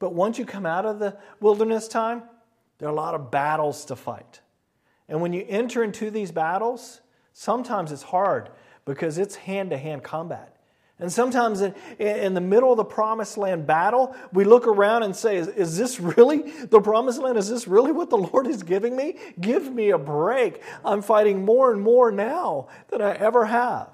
But 0.00 0.14
once 0.14 0.38
you 0.38 0.44
come 0.44 0.66
out 0.66 0.84
of 0.84 0.98
the 0.98 1.16
wilderness 1.40 1.86
time, 1.86 2.22
there 2.78 2.88
are 2.88 2.92
a 2.92 2.94
lot 2.94 3.14
of 3.14 3.30
battles 3.30 3.84
to 3.84 3.96
fight. 3.96 4.40
And 5.08 5.20
when 5.20 5.32
you 5.32 5.44
enter 5.48 5.84
into 5.84 6.10
these 6.10 6.32
battles, 6.32 7.00
sometimes 7.32 7.92
it's 7.92 8.02
hard 8.02 8.50
because 8.84 9.18
it's 9.18 9.34
hand 9.34 9.70
to 9.70 9.78
hand 9.78 10.02
combat. 10.02 10.56
And 10.98 11.10
sometimes 11.10 11.62
in, 11.62 11.74
in, 11.98 12.34
the 12.34 12.40
middle 12.40 12.70
of 12.70 12.76
the 12.76 12.84
promised 12.84 13.36
land 13.36 13.66
battle, 13.66 14.14
we 14.32 14.44
look 14.44 14.68
around 14.68 15.02
and 15.02 15.16
say, 15.16 15.36
is, 15.36 15.48
is, 15.48 15.76
this 15.76 15.98
really 15.98 16.52
the 16.66 16.80
promised 16.80 17.20
land? 17.20 17.36
Is 17.36 17.48
this 17.48 17.66
really 17.66 17.90
what 17.90 18.08
the 18.08 18.18
Lord 18.18 18.46
is 18.46 18.62
giving 18.62 18.94
me? 18.94 19.16
Give 19.40 19.72
me 19.72 19.90
a 19.90 19.98
break. 19.98 20.62
I'm 20.84 21.02
fighting 21.02 21.44
more 21.44 21.72
and 21.72 21.80
more 21.82 22.12
now 22.12 22.68
than 22.88 23.02
I 23.02 23.14
ever 23.14 23.46
have. 23.46 23.88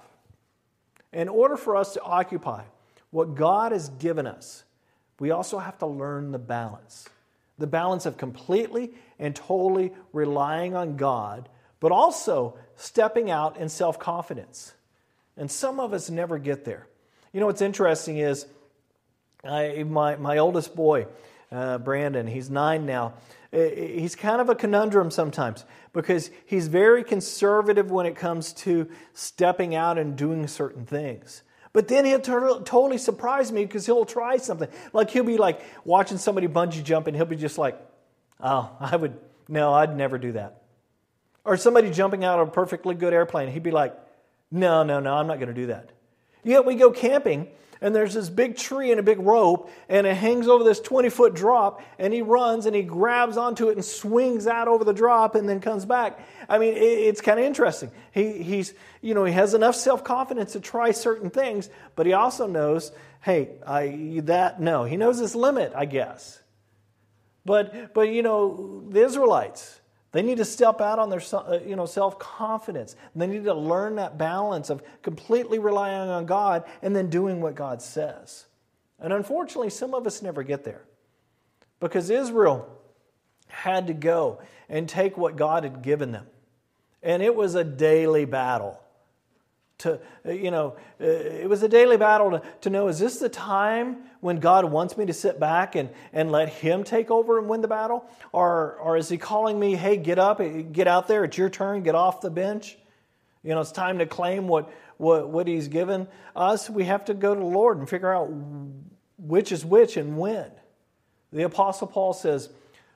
In 1.12 1.28
order 1.28 1.56
for 1.56 1.76
us 1.76 1.94
to 1.94 2.02
occupy 2.02 2.64
what 3.10 3.34
God 3.34 3.72
has 3.72 3.88
given 3.88 4.26
us, 4.26 4.64
we 5.18 5.30
also 5.30 5.58
have 5.58 5.78
to 5.78 5.86
learn 5.86 6.32
the 6.32 6.38
balance 6.38 7.08
the 7.58 7.66
balance 7.66 8.06
of 8.06 8.16
completely 8.16 8.92
and 9.18 9.34
totally 9.34 9.92
relying 10.12 10.74
on 10.74 10.96
God, 10.96 11.48
but 11.80 11.92
also 11.92 12.56
stepping 12.76 13.30
out 13.30 13.56
in 13.56 13.68
self 13.68 13.98
confidence. 13.98 14.74
And 15.38 15.50
some 15.50 15.78
of 15.78 15.92
us 15.94 16.10
never 16.10 16.36
get 16.38 16.64
there. 16.64 16.86
You 17.32 17.40
know 17.40 17.46
what's 17.46 17.62
interesting 17.62 18.18
is 18.18 18.44
I, 19.44 19.84
my, 19.84 20.16
my 20.16 20.38
oldest 20.38 20.74
boy, 20.74 21.06
uh, 21.52 21.78
Brandon, 21.78 22.26
he's 22.26 22.50
nine 22.50 22.84
now. 22.84 23.14
He's 23.50 24.14
kind 24.14 24.42
of 24.42 24.50
a 24.50 24.54
conundrum 24.54 25.10
sometimes 25.10 25.64
because 25.94 26.30
he's 26.44 26.68
very 26.68 27.02
conservative 27.02 27.90
when 27.90 28.04
it 28.04 28.16
comes 28.16 28.52
to 28.54 28.90
stepping 29.14 29.74
out 29.74 29.96
and 29.96 30.16
doing 30.16 30.46
certain 30.48 30.84
things. 30.84 31.42
But 31.72 31.88
then 31.88 32.04
he'll 32.04 32.20
totally 32.20 32.98
surprise 32.98 33.52
me 33.52 33.64
because 33.64 33.86
he'll 33.86 34.04
try 34.04 34.36
something. 34.38 34.68
Like 34.92 35.10
he'll 35.10 35.24
be 35.24 35.38
like 35.38 35.62
watching 35.84 36.18
somebody 36.18 36.48
bungee 36.48 36.82
jump 36.82 37.06
and 37.06 37.16
he'll 37.16 37.24
be 37.26 37.36
just 37.36 37.56
like, 37.56 37.80
oh, 38.40 38.70
I 38.80 38.96
would, 38.96 39.16
no, 39.48 39.72
I'd 39.72 39.96
never 39.96 40.18
do 40.18 40.32
that. 40.32 40.62
Or 41.44 41.56
somebody 41.56 41.90
jumping 41.90 42.24
out 42.24 42.40
of 42.40 42.48
a 42.48 42.50
perfectly 42.50 42.94
good 42.94 43.14
airplane, 43.14 43.50
he'd 43.50 43.62
be 43.62 43.70
like, 43.70 43.96
no, 44.50 44.82
no, 44.82 45.00
no, 45.00 45.14
I'm 45.14 45.26
not 45.26 45.36
going 45.36 45.48
to 45.48 45.54
do 45.54 45.66
that. 45.66 45.90
Yet 46.44 46.64
we 46.64 46.74
go 46.74 46.90
camping 46.90 47.48
and 47.80 47.94
there's 47.94 48.14
this 48.14 48.28
big 48.28 48.56
tree 48.56 48.90
and 48.90 48.98
a 48.98 49.02
big 49.02 49.20
rope, 49.20 49.70
and 49.88 50.06
it 50.06 50.16
hangs 50.16 50.48
over 50.48 50.64
this 50.64 50.80
20 50.80 51.10
foot 51.10 51.34
drop, 51.34 51.80
and 51.98 52.12
he 52.12 52.22
runs 52.22 52.66
and 52.66 52.74
he 52.74 52.82
grabs 52.82 53.36
onto 53.36 53.68
it 53.68 53.76
and 53.76 53.84
swings 53.84 54.46
out 54.46 54.68
over 54.68 54.84
the 54.84 54.92
drop 54.92 55.34
and 55.34 55.48
then 55.48 55.60
comes 55.60 55.84
back. 55.84 56.18
I 56.48 56.58
mean, 56.58 56.74
it's 56.76 57.20
kind 57.20 57.38
of 57.38 57.46
interesting. 57.46 57.90
He, 58.12 58.42
he's, 58.42 58.74
you 59.00 59.14
know, 59.14 59.24
he 59.24 59.32
has 59.32 59.54
enough 59.54 59.76
self 59.76 60.02
confidence 60.02 60.52
to 60.52 60.60
try 60.60 60.90
certain 60.90 61.30
things, 61.30 61.70
but 61.94 62.06
he 62.06 62.12
also 62.12 62.46
knows, 62.46 62.90
hey, 63.20 63.50
I, 63.66 64.20
that, 64.24 64.60
no, 64.60 64.84
he 64.84 64.96
knows 64.96 65.18
his 65.18 65.34
limit, 65.34 65.72
I 65.74 65.84
guess. 65.84 66.40
But, 67.44 67.94
but, 67.94 68.08
you 68.08 68.22
know, 68.22 68.84
the 68.88 69.04
Israelites, 69.04 69.80
they 70.18 70.22
need 70.22 70.38
to 70.38 70.44
step 70.44 70.80
out 70.80 70.98
on 70.98 71.10
their 71.10 71.22
uh, 71.32 71.60
you 71.64 71.76
know, 71.76 71.86
self 71.86 72.18
confidence. 72.18 72.96
They 73.14 73.28
need 73.28 73.44
to 73.44 73.54
learn 73.54 73.94
that 73.94 74.18
balance 74.18 74.68
of 74.68 74.82
completely 75.00 75.60
relying 75.60 76.10
on 76.10 76.26
God 76.26 76.64
and 76.82 76.96
then 76.96 77.08
doing 77.08 77.40
what 77.40 77.54
God 77.54 77.80
says. 77.80 78.46
And 78.98 79.12
unfortunately, 79.12 79.70
some 79.70 79.94
of 79.94 80.08
us 80.08 80.20
never 80.20 80.42
get 80.42 80.64
there 80.64 80.82
because 81.78 82.10
Israel 82.10 82.68
had 83.46 83.86
to 83.86 83.94
go 83.94 84.40
and 84.68 84.88
take 84.88 85.16
what 85.16 85.36
God 85.36 85.62
had 85.62 85.82
given 85.82 86.10
them. 86.10 86.26
And 87.00 87.22
it 87.22 87.36
was 87.36 87.54
a 87.54 87.62
daily 87.62 88.24
battle 88.24 88.80
to, 89.78 90.00
uh, 90.26 90.32
you 90.32 90.50
know, 90.50 90.76
uh, 91.00 91.04
it 91.04 91.48
was 91.48 91.62
a 91.62 91.68
daily 91.68 91.96
battle 91.96 92.32
to, 92.32 92.42
to 92.62 92.70
know 92.70 92.88
is 92.88 92.98
this 92.98 93.18
the 93.18 93.28
time 93.28 93.98
when 94.20 94.40
God 94.40 94.64
wants 94.64 94.96
me 94.96 95.06
to 95.06 95.12
sit 95.12 95.38
back 95.38 95.76
and, 95.76 95.90
and 96.12 96.32
let 96.32 96.48
Him 96.48 96.82
take 96.82 97.10
over 97.10 97.38
and 97.38 97.48
win 97.48 97.60
the 97.60 97.68
battle? 97.68 98.04
Or, 98.32 98.74
or 98.74 98.96
is 98.96 99.08
He 99.08 99.18
calling 99.18 99.58
me, 99.58 99.76
hey, 99.76 99.96
get 99.96 100.18
up, 100.18 100.40
uh, 100.40 100.48
get 100.48 100.88
out 100.88 101.06
there, 101.06 101.24
it's 101.24 101.38
your 101.38 101.48
turn, 101.48 101.82
get 101.82 101.94
off 101.94 102.20
the 102.20 102.30
bench? 102.30 102.76
You 103.44 103.54
know, 103.54 103.60
it's 103.60 103.72
time 103.72 103.98
to 103.98 104.06
claim 104.06 104.48
what, 104.48 104.70
what, 104.96 105.28
what 105.28 105.46
He's 105.46 105.68
given 105.68 106.08
us. 106.34 106.68
We 106.68 106.84
have 106.84 107.04
to 107.06 107.14
go 107.14 107.34
to 107.34 107.40
the 107.40 107.46
Lord 107.46 107.78
and 107.78 107.88
figure 107.88 108.12
out 108.12 108.30
which 109.16 109.52
is 109.52 109.64
which 109.64 109.96
and 109.96 110.18
when. 110.18 110.50
The 111.32 111.42
Apostle 111.42 111.86
Paul 111.86 112.14
says, 112.14 112.48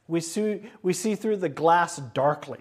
we 0.08 0.20
see, 0.20 0.62
we 0.82 0.92
see 0.92 1.14
through 1.14 1.36
the 1.36 1.48
glass 1.48 1.96
darkly. 1.98 2.60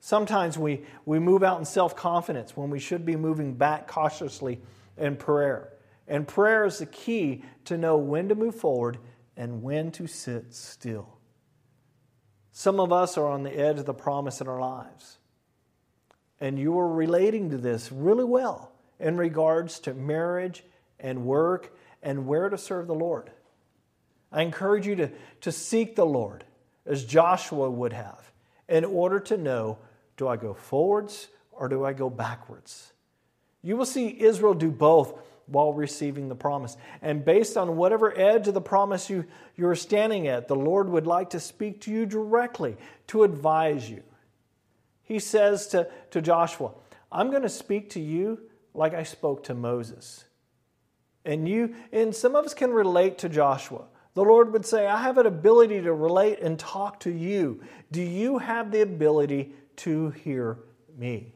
Sometimes 0.00 0.56
we, 0.56 0.82
we 1.04 1.18
move 1.18 1.42
out 1.42 1.58
in 1.58 1.66
self 1.66 1.94
confidence 1.94 2.56
when 2.56 2.70
we 2.70 2.78
should 2.78 3.04
be 3.04 3.16
moving 3.16 3.54
back 3.54 3.86
cautiously 3.86 4.60
in 4.96 5.16
prayer. 5.16 5.72
And 6.08 6.26
prayer 6.26 6.64
is 6.64 6.78
the 6.78 6.86
key 6.86 7.44
to 7.66 7.78
know 7.78 7.96
when 7.98 8.28
to 8.30 8.34
move 8.34 8.54
forward 8.54 8.98
and 9.36 9.62
when 9.62 9.92
to 9.92 10.06
sit 10.06 10.54
still. 10.54 11.18
Some 12.52 12.80
of 12.80 12.92
us 12.92 13.16
are 13.16 13.26
on 13.26 13.42
the 13.42 13.56
edge 13.56 13.78
of 13.78 13.86
the 13.86 13.94
promise 13.94 14.40
in 14.40 14.48
our 14.48 14.60
lives. 14.60 15.18
And 16.40 16.58
you 16.58 16.78
are 16.78 16.88
relating 16.88 17.50
to 17.50 17.58
this 17.58 17.92
really 17.92 18.24
well 18.24 18.72
in 18.98 19.16
regards 19.18 19.78
to 19.80 19.94
marriage 19.94 20.64
and 20.98 21.24
work 21.24 21.76
and 22.02 22.26
where 22.26 22.48
to 22.48 22.58
serve 22.58 22.86
the 22.86 22.94
Lord. 22.94 23.30
I 24.32 24.42
encourage 24.42 24.86
you 24.86 24.96
to, 24.96 25.10
to 25.42 25.52
seek 25.52 25.94
the 25.94 26.06
Lord 26.06 26.44
as 26.86 27.04
Joshua 27.04 27.70
would 27.70 27.92
have 27.92 28.32
in 28.68 28.84
order 28.84 29.20
to 29.20 29.36
know 29.36 29.78
do 30.20 30.28
I 30.28 30.36
go 30.36 30.52
forwards 30.52 31.28
or 31.50 31.66
do 31.66 31.82
I 31.82 31.94
go 31.94 32.10
backwards? 32.10 32.92
You 33.62 33.78
will 33.78 33.86
see 33.86 34.20
Israel 34.20 34.52
do 34.52 34.70
both 34.70 35.18
while 35.46 35.72
receiving 35.72 36.28
the 36.28 36.34
promise. 36.34 36.76
And 37.00 37.24
based 37.24 37.56
on 37.56 37.78
whatever 37.78 38.16
edge 38.16 38.46
of 38.46 38.52
the 38.52 38.60
promise 38.60 39.08
you, 39.08 39.24
you're 39.56 39.74
standing 39.74 40.28
at, 40.28 40.46
the 40.46 40.54
Lord 40.54 40.90
would 40.90 41.06
like 41.06 41.30
to 41.30 41.40
speak 41.40 41.80
to 41.82 41.90
you 41.90 42.04
directly 42.04 42.76
to 43.06 43.22
advise 43.22 43.88
you. 43.88 44.02
He 45.02 45.20
says 45.20 45.68
to, 45.68 45.88
to 46.10 46.20
Joshua, 46.20 46.72
I'm 47.10 47.30
going 47.30 47.42
to 47.42 47.48
speak 47.48 47.88
to 47.90 48.00
you 48.00 48.40
like 48.74 48.92
I 48.92 49.04
spoke 49.04 49.44
to 49.44 49.54
Moses. 49.54 50.26
And 51.24 51.48
you, 51.48 51.76
and 51.92 52.14
some 52.14 52.36
of 52.36 52.44
us 52.44 52.52
can 52.52 52.72
relate 52.72 53.16
to 53.18 53.30
Joshua. 53.30 53.84
The 54.12 54.22
Lord 54.22 54.52
would 54.52 54.66
say, 54.66 54.86
I 54.86 54.98
have 54.98 55.16
an 55.16 55.26
ability 55.26 55.80
to 55.80 55.94
relate 55.94 56.40
and 56.40 56.58
talk 56.58 57.00
to 57.00 57.10
you. 57.10 57.62
Do 57.90 58.02
you 58.02 58.36
have 58.36 58.70
the 58.70 58.82
ability 58.82 59.54
to 59.80 60.10
hear 60.10 60.58
me. 60.96 61.32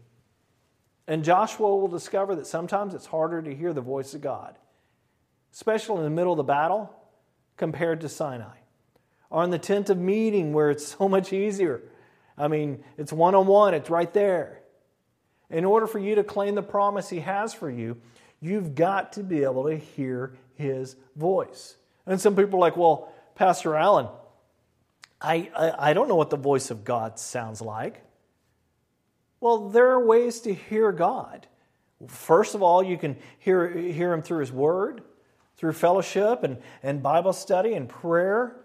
And 1.06 1.24
Joshua 1.24 1.76
will 1.76 1.88
discover 1.88 2.34
that 2.36 2.46
sometimes 2.46 2.94
it's 2.94 3.06
harder 3.06 3.42
to 3.42 3.54
hear 3.54 3.72
the 3.72 3.80
voice 3.80 4.14
of 4.14 4.20
God, 4.20 4.58
especially 5.52 5.98
in 5.98 6.04
the 6.04 6.10
middle 6.10 6.32
of 6.32 6.38
the 6.38 6.44
battle 6.44 6.94
compared 7.56 8.00
to 8.00 8.08
Sinai. 8.08 8.56
Or 9.30 9.44
in 9.44 9.50
the 9.50 9.58
tent 9.58 9.90
of 9.90 9.98
meeting 9.98 10.52
where 10.52 10.70
it's 10.70 10.86
so 10.86 11.08
much 11.08 11.32
easier. 11.32 11.82
I 12.38 12.48
mean, 12.48 12.82
it's 12.96 13.12
one 13.12 13.34
on 13.34 13.46
one, 13.46 13.74
it's 13.74 13.90
right 13.90 14.12
there. 14.12 14.60
In 15.50 15.64
order 15.64 15.86
for 15.86 15.98
you 15.98 16.14
to 16.14 16.24
claim 16.24 16.54
the 16.54 16.62
promise 16.62 17.10
He 17.10 17.20
has 17.20 17.52
for 17.52 17.70
you, 17.70 17.98
you've 18.40 18.74
got 18.74 19.14
to 19.14 19.22
be 19.22 19.44
able 19.44 19.64
to 19.64 19.76
hear 19.76 20.36
His 20.54 20.96
voice. 21.16 21.76
And 22.06 22.20
some 22.20 22.34
people 22.34 22.58
are 22.58 22.60
like, 22.60 22.76
well, 22.76 23.12
Pastor 23.34 23.74
Allen, 23.76 24.08
I, 25.20 25.50
I, 25.56 25.90
I 25.90 25.92
don't 25.92 26.08
know 26.08 26.16
what 26.16 26.30
the 26.30 26.36
voice 26.36 26.70
of 26.70 26.84
God 26.84 27.18
sounds 27.18 27.60
like. 27.60 28.02
Well, 29.44 29.68
there 29.68 29.90
are 29.90 30.02
ways 30.02 30.40
to 30.40 30.54
hear 30.54 30.90
God. 30.90 31.46
First 32.08 32.54
of 32.54 32.62
all, 32.62 32.82
you 32.82 32.96
can 32.96 33.14
hear, 33.38 33.68
hear 33.68 34.10
Him 34.10 34.22
through 34.22 34.38
His 34.38 34.50
Word, 34.50 35.02
through 35.58 35.74
fellowship 35.74 36.44
and, 36.44 36.56
and 36.82 37.02
Bible 37.02 37.34
study 37.34 37.74
and 37.74 37.86
prayer. 37.86 38.56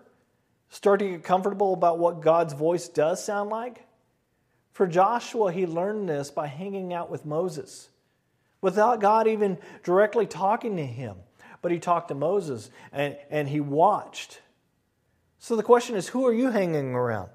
Start 0.70 1.02
to 1.02 1.10
get 1.10 1.24
comfortable 1.26 1.74
about 1.74 2.00
what 2.00 2.22
God's 2.22 2.54
voice 2.54 2.88
does 2.88 3.22
sound 3.22 3.50
like. 3.50 3.88
For 4.72 4.88
Joshua, 4.88 5.52
he 5.52 5.66
learned 5.66 6.08
this 6.08 6.32
by 6.32 6.48
hanging 6.48 6.94
out 6.94 7.12
with 7.12 7.26
Moses 7.26 7.90
without 8.62 9.02
God 9.02 9.28
even 9.28 9.58
directly 9.84 10.28
talking 10.28 10.78
to 10.78 10.86
him. 10.86 11.18
But 11.62 11.74
he 11.74 11.80
talked 11.80 12.08
to 12.08 12.16
Moses 12.16 12.72
and, 12.94 13.18
and 13.30 13.50
he 13.50 13.60
watched. 13.60 14.40
So 15.40 15.58
the 15.58 15.62
question 15.62 15.98
is 15.98 16.08
who 16.08 16.26
are 16.26 16.34
you 16.34 16.52
hanging 16.52 16.96
around? 16.96 17.32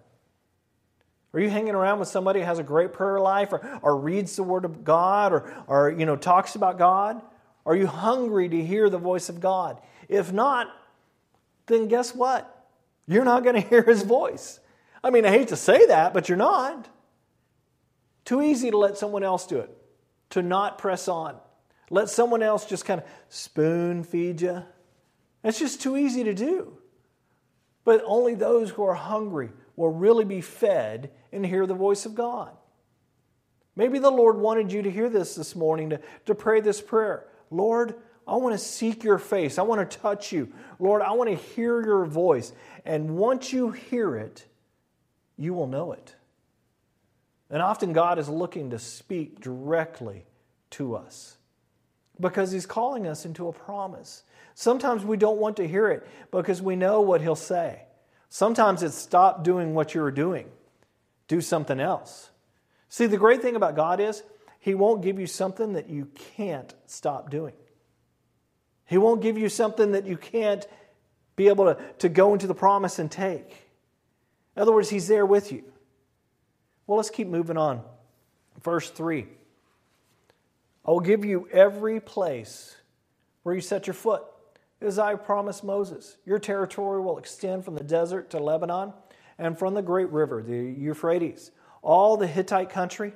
Are 1.34 1.40
you 1.40 1.50
hanging 1.50 1.74
around 1.74 1.98
with 1.98 2.06
somebody 2.08 2.40
who 2.40 2.46
has 2.46 2.60
a 2.60 2.62
great 2.62 2.92
prayer 2.92 3.18
life 3.18 3.52
or, 3.52 3.80
or 3.82 3.96
reads 3.96 4.36
the 4.36 4.44
Word 4.44 4.64
of 4.64 4.84
God 4.84 5.32
or, 5.32 5.52
or 5.66 5.90
you 5.90 6.06
know, 6.06 6.14
talks 6.14 6.54
about 6.54 6.78
God? 6.78 7.20
Are 7.66 7.74
you 7.74 7.88
hungry 7.88 8.48
to 8.48 8.64
hear 8.64 8.88
the 8.88 8.98
voice 8.98 9.28
of 9.28 9.40
God? 9.40 9.80
If 10.08 10.32
not, 10.32 10.68
then 11.66 11.88
guess 11.88 12.14
what? 12.14 12.68
You're 13.08 13.24
not 13.24 13.42
going 13.42 13.56
to 13.60 13.68
hear 13.68 13.82
His 13.82 14.02
voice. 14.02 14.60
I 15.02 15.10
mean, 15.10 15.26
I 15.26 15.30
hate 15.30 15.48
to 15.48 15.56
say 15.56 15.86
that, 15.86 16.14
but 16.14 16.28
you're 16.28 16.38
not. 16.38 16.88
Too 18.24 18.40
easy 18.40 18.70
to 18.70 18.78
let 18.78 18.96
someone 18.96 19.24
else 19.24 19.44
do 19.46 19.58
it, 19.58 19.76
to 20.30 20.40
not 20.40 20.78
press 20.78 21.08
on. 21.08 21.36
Let 21.90 22.08
someone 22.08 22.42
else 22.42 22.64
just 22.64 22.84
kind 22.84 23.00
of 23.00 23.06
spoon 23.28 24.04
feed 24.04 24.40
you. 24.40 24.62
It's 25.42 25.58
just 25.58 25.82
too 25.82 25.96
easy 25.96 26.24
to 26.24 26.32
do. 26.32 26.78
But 27.84 28.02
only 28.06 28.34
those 28.34 28.70
who 28.70 28.84
are 28.84 28.94
hungry 28.94 29.50
will 29.76 29.90
really 29.90 30.24
be 30.24 30.40
fed 30.40 31.10
and 31.32 31.44
hear 31.44 31.66
the 31.66 31.74
voice 31.74 32.06
of 32.06 32.14
God. 32.14 32.50
Maybe 33.76 33.98
the 33.98 34.10
Lord 34.10 34.36
wanted 34.36 34.72
you 34.72 34.82
to 34.82 34.90
hear 34.90 35.08
this 35.08 35.34
this 35.34 35.56
morning, 35.56 35.90
to, 35.90 36.00
to 36.26 36.34
pray 36.34 36.60
this 36.60 36.80
prayer. 36.80 37.26
Lord, 37.50 37.94
I 38.26 38.36
want 38.36 38.54
to 38.54 38.58
seek 38.58 39.04
your 39.04 39.18
face. 39.18 39.58
I 39.58 39.62
want 39.62 39.88
to 39.90 39.98
touch 39.98 40.32
you. 40.32 40.52
Lord, 40.78 41.02
I 41.02 41.12
want 41.12 41.30
to 41.30 41.36
hear 41.36 41.84
your 41.84 42.04
voice. 42.04 42.52
And 42.84 43.16
once 43.16 43.52
you 43.52 43.70
hear 43.70 44.16
it, 44.16 44.46
you 45.36 45.54
will 45.54 45.66
know 45.66 45.92
it. 45.92 46.14
And 47.50 47.60
often 47.60 47.92
God 47.92 48.18
is 48.18 48.28
looking 48.28 48.70
to 48.70 48.78
speak 48.78 49.40
directly 49.40 50.24
to 50.70 50.94
us 50.94 51.36
because 52.20 52.52
He's 52.52 52.66
calling 52.66 53.06
us 53.06 53.24
into 53.24 53.48
a 53.48 53.52
promise. 53.52 54.22
Sometimes 54.54 55.04
we 55.04 55.16
don't 55.16 55.38
want 55.38 55.56
to 55.58 55.66
hear 55.66 55.90
it 55.90 56.06
because 56.30 56.62
we 56.62 56.76
know 56.76 57.00
what 57.00 57.20
He'll 57.20 57.34
say. 57.34 57.83
Sometimes 58.34 58.82
it's 58.82 58.96
stop 58.96 59.44
doing 59.44 59.74
what 59.74 59.94
you're 59.94 60.10
doing, 60.10 60.48
do 61.28 61.40
something 61.40 61.78
else. 61.78 62.32
See, 62.88 63.06
the 63.06 63.16
great 63.16 63.42
thing 63.42 63.54
about 63.54 63.76
God 63.76 64.00
is 64.00 64.24
He 64.58 64.74
won't 64.74 65.02
give 65.02 65.20
you 65.20 65.28
something 65.28 65.74
that 65.74 65.88
you 65.88 66.08
can't 66.36 66.74
stop 66.86 67.30
doing. 67.30 67.54
He 68.86 68.98
won't 68.98 69.22
give 69.22 69.38
you 69.38 69.48
something 69.48 69.92
that 69.92 70.04
you 70.04 70.16
can't 70.16 70.66
be 71.36 71.46
able 71.46 71.66
to, 71.66 71.78
to 71.98 72.08
go 72.08 72.32
into 72.32 72.48
the 72.48 72.56
promise 72.56 72.98
and 72.98 73.08
take. 73.08 73.68
In 74.56 74.62
other 74.62 74.72
words, 74.72 74.90
He's 74.90 75.06
there 75.06 75.24
with 75.24 75.52
you. 75.52 75.62
Well, 76.88 76.96
let's 76.96 77.10
keep 77.10 77.28
moving 77.28 77.56
on. 77.56 77.82
Verse 78.64 78.90
3 78.90 79.28
I 80.84 80.90
will 80.90 80.98
give 80.98 81.24
you 81.24 81.46
every 81.52 82.00
place 82.00 82.74
where 83.44 83.54
you 83.54 83.60
set 83.60 83.86
your 83.86 83.94
foot 83.94 84.24
as 84.84 84.98
I 84.98 85.14
promised 85.14 85.64
Moses. 85.64 86.16
Your 86.24 86.38
territory 86.38 87.00
will 87.00 87.18
extend 87.18 87.64
from 87.64 87.74
the 87.74 87.84
desert 87.84 88.30
to 88.30 88.38
Lebanon 88.38 88.92
and 89.38 89.58
from 89.58 89.74
the 89.74 89.82
great 89.82 90.10
river, 90.10 90.42
the 90.42 90.56
Euphrates, 90.56 91.50
all 91.82 92.16
the 92.16 92.26
Hittite 92.26 92.70
country 92.70 93.12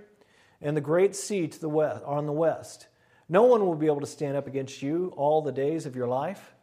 and 0.61 0.77
the 0.77 0.81
great 0.81 1.15
sea 1.15 1.47
to 1.47 1.61
the 1.61 1.69
west, 1.69 2.03
on 2.05 2.27
the 2.27 2.33
west. 2.33 2.89
No 3.29 3.45
one 3.45 3.65
will 3.65 3.75
be 3.75 3.87
able 3.87 4.01
to 4.01 4.07
stand 4.07 4.37
up 4.37 4.47
against 4.47 4.83
you 4.83 5.13
all 5.17 5.43
the 5.43 5.53
days 5.53 5.87
of 5.87 5.95
your 5.95 6.09
life. 6.09 6.55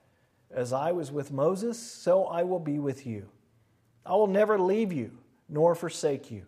As 0.52 0.74
I 0.74 0.92
was 0.92 1.12
with 1.12 1.32
Moses, 1.32 1.80
so 1.80 2.26
I 2.26 2.44
will 2.44 2.60
be 2.60 2.80
with 2.80 3.06
you. 3.06 3.30
I 4.06 4.14
will 4.14 4.28
never 4.28 4.60
leave 4.60 4.94
you 4.94 5.12
nor 5.50 5.76
forsake 5.76 6.32
you. 6.32 6.44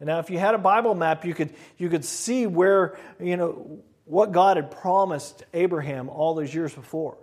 And 0.00 0.06
now, 0.06 0.18
if 0.20 0.30
you 0.30 0.38
had 0.38 0.54
a 0.54 0.58
Bible 0.58 0.94
map, 0.94 1.24
you 1.24 1.34
could, 1.34 1.54
you 1.76 1.88
could 1.88 2.04
see 2.04 2.46
where, 2.46 2.98
you 3.20 3.36
know, 3.36 3.80
what 4.04 4.32
God 4.32 4.56
had 4.56 4.70
promised 4.70 5.44
Abraham 5.52 6.08
all 6.08 6.34
those 6.34 6.54
years 6.54 6.72
before. 6.72 7.18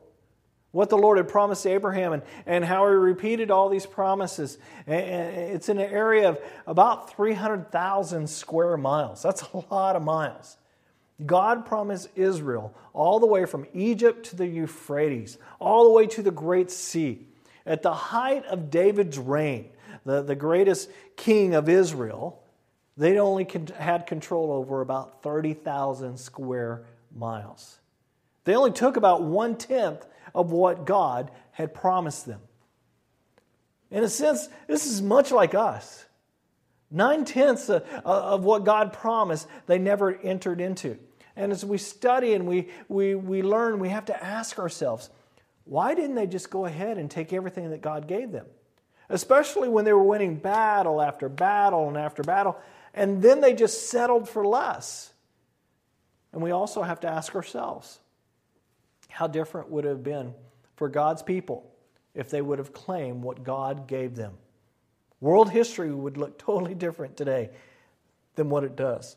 What 0.76 0.90
the 0.90 0.98
Lord 0.98 1.18
had 1.18 1.30
promised 1.30 1.66
Abraham 1.66 2.12
and, 2.12 2.22
and 2.46 2.66
how 2.66 2.86
he 2.90 2.96
repeated 2.96 3.50
all 3.50 3.70
these 3.70 3.86
promises. 3.86 4.58
It's 4.86 5.70
in 5.70 5.78
an 5.78 5.90
area 5.90 6.28
of 6.28 6.40
about 6.68 7.16
300,000 7.16 8.30
square 8.30 8.76
miles. 8.76 9.24
That's 9.24 9.42
a 9.54 9.64
lot 9.72 9.96
of 9.96 10.02
miles. 10.02 10.58
God 11.26 11.66
promised 11.66 12.10
Israel 12.18 12.76
all 12.92 13.22
the 13.22 13.26
way 13.26 13.46
from 13.46 13.66
Egypt 13.74 14.26
to 14.32 14.36
the 14.36 14.46
Euphrates, 14.46 15.38
all 15.60 15.86
the 15.86 15.92
way 15.92 16.08
to 16.08 16.22
the 16.22 16.30
Great 16.30 16.70
Sea. 16.70 17.26
At 17.66 17.82
the 17.82 17.94
height 17.94 18.44
of 18.48 18.70
David's 18.70 19.18
reign, 19.18 19.70
the, 20.04 20.24
the 20.24 20.36
greatest 20.36 20.90
king 21.16 21.56
of 21.56 21.70
Israel, 21.70 22.44
they 22.98 23.18
only 23.18 23.48
had 23.78 24.08
control 24.08 24.52
over 24.52 24.82
about 24.82 25.24
30,000 25.24 26.20
square 26.20 26.84
miles. 27.16 27.80
They 28.44 28.56
only 28.56 28.74
took 28.74 28.98
about 28.98 29.24
one 29.24 29.56
tenth 29.56 30.06
of 30.36 30.52
what 30.52 30.86
God 30.86 31.32
had 31.52 31.74
promised 31.74 32.28
them. 32.28 32.42
In 33.90 34.04
a 34.04 34.10
sense, 34.10 34.50
this 34.68 34.86
is 34.86 35.02
much 35.02 35.32
like 35.32 35.56
us. 35.56 36.06
Nine 36.92 37.26
tenths 37.26 37.70
of 37.70 38.44
what 38.44 38.66
God 38.66 38.94
promised, 38.94 39.48
they 39.66 39.80
never 39.80 40.16
entered 40.16 40.62
into. 40.62 41.00
And 41.36 41.52
as 41.52 41.66
we 41.66 41.78
study 41.78 42.34
and 42.34 42.46
we, 42.46 42.70
we, 42.88 43.16
we 43.16 43.42
learn, 43.42 43.80
we 43.80 43.90
have 43.90 44.06
to 44.06 44.24
ask 44.24 44.60
ourselves 44.60 45.10
why 45.64 45.96
didn't 45.96 46.14
they 46.14 46.28
just 46.28 46.52
go 46.52 46.66
ahead 46.66 47.00
and 47.00 47.10
take 47.10 47.34
everything 47.34 47.72
that 47.72 47.82
God 47.82 48.08
gave 48.08 48.32
them? 48.32 48.46
Especially 49.10 49.68
when 49.68 49.84
they 49.84 49.94
were 49.94 50.04
winning 50.04 50.36
battle 50.36 51.02
after 51.02 51.28
battle 51.28 51.88
and 51.88 51.98
after 51.98 52.22
battle, 52.22 52.56
and 52.94 53.20
then 53.22 53.42
they 53.42 53.54
just 53.54 53.90
settled 53.90 54.30
for 54.30 54.46
less. 54.46 55.12
And 56.34 56.42
we 56.44 56.52
also 56.52 56.84
have 56.84 57.00
to 57.00 57.08
ask 57.08 57.34
ourselves 57.34 58.00
how 59.16 59.28
different 59.28 59.72
would 59.72 59.86
it 59.86 59.88
have 59.88 60.04
been 60.04 60.34
for 60.76 60.90
God's 60.90 61.24
people 61.24 61.72
if 62.14 62.30
they 62.30 62.42
would 62.42 62.60
have 62.60 62.74
claimed 62.74 63.24
what 63.24 63.46
God 63.46 63.88
gave 63.88 64.14
them? 64.14 64.34
World 65.22 65.50
history 65.52 65.90
would 65.90 66.18
look 66.18 66.38
totally 66.46 66.76
different 66.76 67.16
today 67.16 67.52
than 68.36 68.50
what 68.50 68.66
it 68.66 68.76
does. 68.76 69.16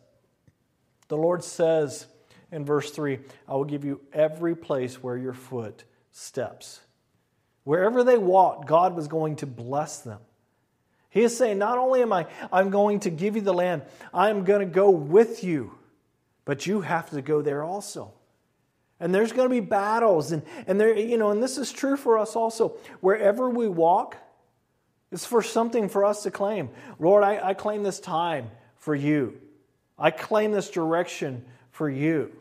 The 1.08 1.16
Lord 1.16 1.42
says 1.42 2.06
in 2.52 2.64
verse 2.64 2.92
3 2.92 3.18
I 3.48 3.54
will 3.54 3.64
give 3.64 3.84
you 3.84 4.00
every 4.12 4.54
place 4.54 5.02
where 5.02 5.16
your 5.16 5.32
foot 5.32 5.82
steps. 6.12 6.78
Wherever 7.64 8.04
they 8.04 8.18
walked, 8.18 8.68
God 8.68 8.94
was 8.94 9.08
going 9.08 9.34
to 9.36 9.46
bless 9.46 10.02
them. 10.02 10.20
He 11.10 11.22
is 11.22 11.36
saying, 11.36 11.58
Not 11.58 11.76
only 11.76 12.02
am 12.02 12.12
I 12.12 12.28
I'm 12.52 12.70
going 12.70 13.00
to 13.00 13.10
give 13.10 13.34
you 13.34 13.42
the 13.42 13.52
land, 13.52 13.82
I'm 14.14 14.44
going 14.44 14.60
to 14.60 14.72
go 14.72 14.90
with 14.90 15.42
you, 15.42 15.72
but 16.44 16.66
you 16.66 16.82
have 16.82 17.10
to 17.10 17.20
go 17.20 17.42
there 17.42 17.64
also. 17.64 18.12
And 19.00 19.14
there's 19.14 19.32
going 19.32 19.48
to 19.48 19.54
be 19.54 19.60
battles, 19.60 20.32
and, 20.32 20.42
and 20.66 20.80
there, 20.80 20.96
you 20.96 21.18
know, 21.18 21.30
and 21.30 21.42
this 21.42 21.56
is 21.56 21.72
true 21.72 21.96
for 21.96 22.18
us 22.18 22.34
also. 22.34 22.76
Wherever 23.00 23.48
we 23.48 23.68
walk, 23.68 24.16
it's 25.12 25.24
for 25.24 25.42
something 25.42 25.88
for 25.88 26.04
us 26.04 26.24
to 26.24 26.30
claim. 26.30 26.70
Lord, 26.98 27.22
I, 27.22 27.48
I 27.50 27.54
claim 27.54 27.82
this 27.82 28.00
time 28.00 28.50
for 28.76 28.94
you. 28.94 29.40
I 29.98 30.10
claim 30.10 30.52
this 30.52 30.70
direction 30.70 31.44
for 31.70 31.88
you. 31.88 32.32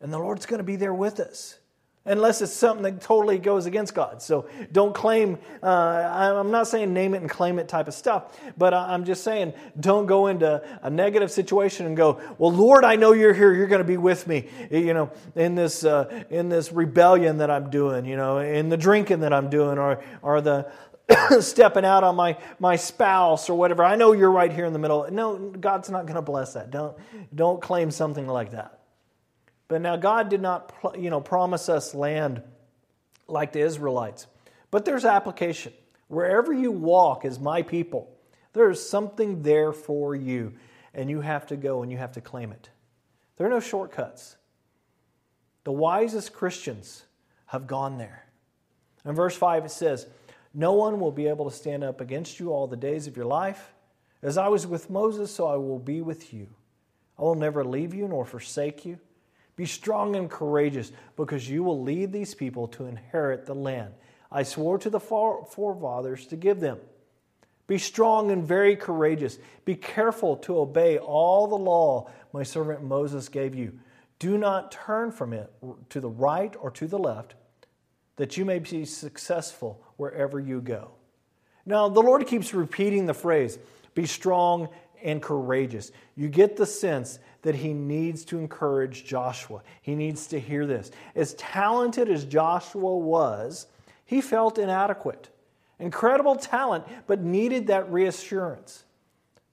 And 0.00 0.12
the 0.12 0.18
Lord's 0.18 0.46
going 0.46 0.58
to 0.58 0.64
be 0.64 0.76
there 0.76 0.94
with 0.94 1.20
us 1.20 1.56
unless 2.04 2.42
it's 2.42 2.52
something 2.52 2.82
that 2.82 3.00
totally 3.00 3.38
goes 3.38 3.66
against 3.66 3.94
God. 3.94 4.20
So 4.20 4.48
don't 4.72 4.94
claim, 4.94 5.38
uh, 5.62 5.66
I'm 5.66 6.50
not 6.50 6.66
saying 6.66 6.92
name 6.92 7.14
it 7.14 7.20
and 7.20 7.30
claim 7.30 7.58
it 7.58 7.68
type 7.68 7.88
of 7.88 7.94
stuff, 7.94 8.36
but 8.58 8.74
I'm 8.74 9.04
just 9.04 9.22
saying 9.22 9.52
don't 9.78 10.06
go 10.06 10.26
into 10.26 10.62
a 10.82 10.90
negative 10.90 11.30
situation 11.30 11.86
and 11.86 11.96
go, 11.96 12.20
well, 12.38 12.52
Lord, 12.52 12.84
I 12.84 12.96
know 12.96 13.12
you're 13.12 13.34
here. 13.34 13.54
You're 13.54 13.68
going 13.68 13.80
to 13.80 13.84
be 13.84 13.96
with 13.96 14.26
me, 14.26 14.48
you 14.70 14.94
know, 14.94 15.10
in 15.36 15.54
this, 15.54 15.84
uh, 15.84 16.24
in 16.30 16.48
this 16.48 16.72
rebellion 16.72 17.38
that 17.38 17.50
I'm 17.50 17.70
doing, 17.70 18.04
you 18.04 18.16
know, 18.16 18.38
in 18.38 18.68
the 18.68 18.76
drinking 18.76 19.20
that 19.20 19.32
I'm 19.32 19.48
doing 19.48 19.78
or, 19.78 20.02
or 20.22 20.40
the, 20.40 20.70
stepping 21.40 21.84
out 21.84 22.04
on 22.04 22.16
my, 22.16 22.36
my 22.58 22.76
spouse 22.76 23.48
or 23.48 23.58
whatever. 23.58 23.84
I 23.84 23.96
know 23.96 24.12
you're 24.12 24.30
right 24.30 24.52
here 24.52 24.64
in 24.64 24.72
the 24.72 24.78
middle. 24.78 25.08
No, 25.10 25.36
God's 25.36 25.90
not 25.90 26.06
going 26.06 26.16
to 26.16 26.22
bless 26.22 26.54
that. 26.54 26.70
Don't, 26.70 26.96
don't 27.34 27.60
claim 27.60 27.90
something 27.90 28.26
like 28.26 28.52
that. 28.52 28.81
But 29.72 29.80
now 29.80 29.96
God 29.96 30.28
did 30.28 30.42
not 30.42 30.70
you 30.98 31.08
know, 31.08 31.22
promise 31.22 31.70
us 31.70 31.94
land 31.94 32.42
like 33.26 33.52
the 33.52 33.60
Israelites. 33.60 34.26
But 34.70 34.84
there's 34.84 35.06
application. 35.06 35.72
Wherever 36.08 36.52
you 36.52 36.70
walk 36.70 37.24
as 37.24 37.40
my 37.40 37.62
people, 37.62 38.14
there's 38.52 38.86
something 38.86 39.40
there 39.40 39.72
for 39.72 40.14
you, 40.14 40.52
and 40.92 41.08
you 41.08 41.22
have 41.22 41.46
to 41.46 41.56
go 41.56 41.80
and 41.80 41.90
you 41.90 41.96
have 41.96 42.12
to 42.12 42.20
claim 42.20 42.52
it. 42.52 42.68
There 43.38 43.46
are 43.46 43.50
no 43.50 43.60
shortcuts. 43.60 44.36
The 45.64 45.72
wisest 45.72 46.34
Christians 46.34 47.06
have 47.46 47.66
gone 47.66 47.96
there. 47.96 48.26
In 49.06 49.14
verse 49.14 49.38
5, 49.38 49.64
it 49.64 49.70
says, 49.70 50.06
no 50.52 50.74
one 50.74 51.00
will 51.00 51.12
be 51.12 51.28
able 51.28 51.48
to 51.48 51.56
stand 51.56 51.82
up 51.82 52.02
against 52.02 52.38
you 52.38 52.52
all 52.52 52.66
the 52.66 52.76
days 52.76 53.06
of 53.06 53.16
your 53.16 53.24
life. 53.24 53.72
As 54.20 54.36
I 54.36 54.48
was 54.48 54.66
with 54.66 54.90
Moses, 54.90 55.34
so 55.34 55.46
I 55.46 55.56
will 55.56 55.78
be 55.78 56.02
with 56.02 56.34
you. 56.34 56.48
I 57.18 57.22
will 57.22 57.36
never 57.36 57.64
leave 57.64 57.94
you 57.94 58.06
nor 58.06 58.26
forsake 58.26 58.84
you. 58.84 58.98
Be 59.62 59.66
strong 59.66 60.16
and 60.16 60.28
courageous, 60.28 60.90
because 61.14 61.48
you 61.48 61.62
will 61.62 61.80
lead 61.80 62.10
these 62.10 62.34
people 62.34 62.66
to 62.66 62.86
inherit 62.86 63.46
the 63.46 63.54
land 63.54 63.94
I 64.28 64.42
swore 64.42 64.76
to 64.78 64.90
the 64.90 64.98
forefathers 64.98 66.26
to 66.26 66.36
give 66.36 66.58
them. 66.58 66.80
Be 67.68 67.78
strong 67.78 68.32
and 68.32 68.44
very 68.44 68.74
courageous. 68.74 69.38
Be 69.64 69.76
careful 69.76 70.34
to 70.38 70.58
obey 70.58 70.98
all 70.98 71.46
the 71.46 71.54
law 71.54 72.10
my 72.32 72.42
servant 72.42 72.82
Moses 72.82 73.28
gave 73.28 73.54
you. 73.54 73.78
Do 74.18 74.36
not 74.36 74.72
turn 74.72 75.12
from 75.12 75.32
it 75.32 75.48
to 75.90 76.00
the 76.00 76.10
right 76.10 76.56
or 76.58 76.72
to 76.72 76.88
the 76.88 76.98
left 76.98 77.36
that 78.16 78.36
you 78.36 78.44
may 78.44 78.58
be 78.58 78.84
successful 78.84 79.80
wherever 79.96 80.40
you 80.40 80.60
go. 80.60 80.90
Now, 81.64 81.88
the 81.88 82.02
Lord 82.02 82.26
keeps 82.26 82.52
repeating 82.52 83.06
the 83.06 83.14
phrase 83.14 83.60
be 83.94 84.06
strong 84.06 84.70
and 85.02 85.22
courageous. 85.22 85.92
You 86.16 86.28
get 86.28 86.56
the 86.56 86.66
sense 86.66 87.18
that 87.42 87.54
he 87.54 87.72
needs 87.72 88.24
to 88.26 88.38
encourage 88.38 89.04
Joshua. 89.04 89.62
He 89.80 89.94
needs 89.94 90.28
to 90.28 90.40
hear 90.40 90.66
this. 90.66 90.90
As 91.14 91.34
talented 91.34 92.08
as 92.08 92.24
Joshua 92.24 92.96
was, 92.96 93.66
he 94.04 94.20
felt 94.20 94.58
inadequate. 94.58 95.28
Incredible 95.78 96.36
talent, 96.36 96.84
but 97.06 97.20
needed 97.20 97.66
that 97.66 97.90
reassurance. 97.90 98.84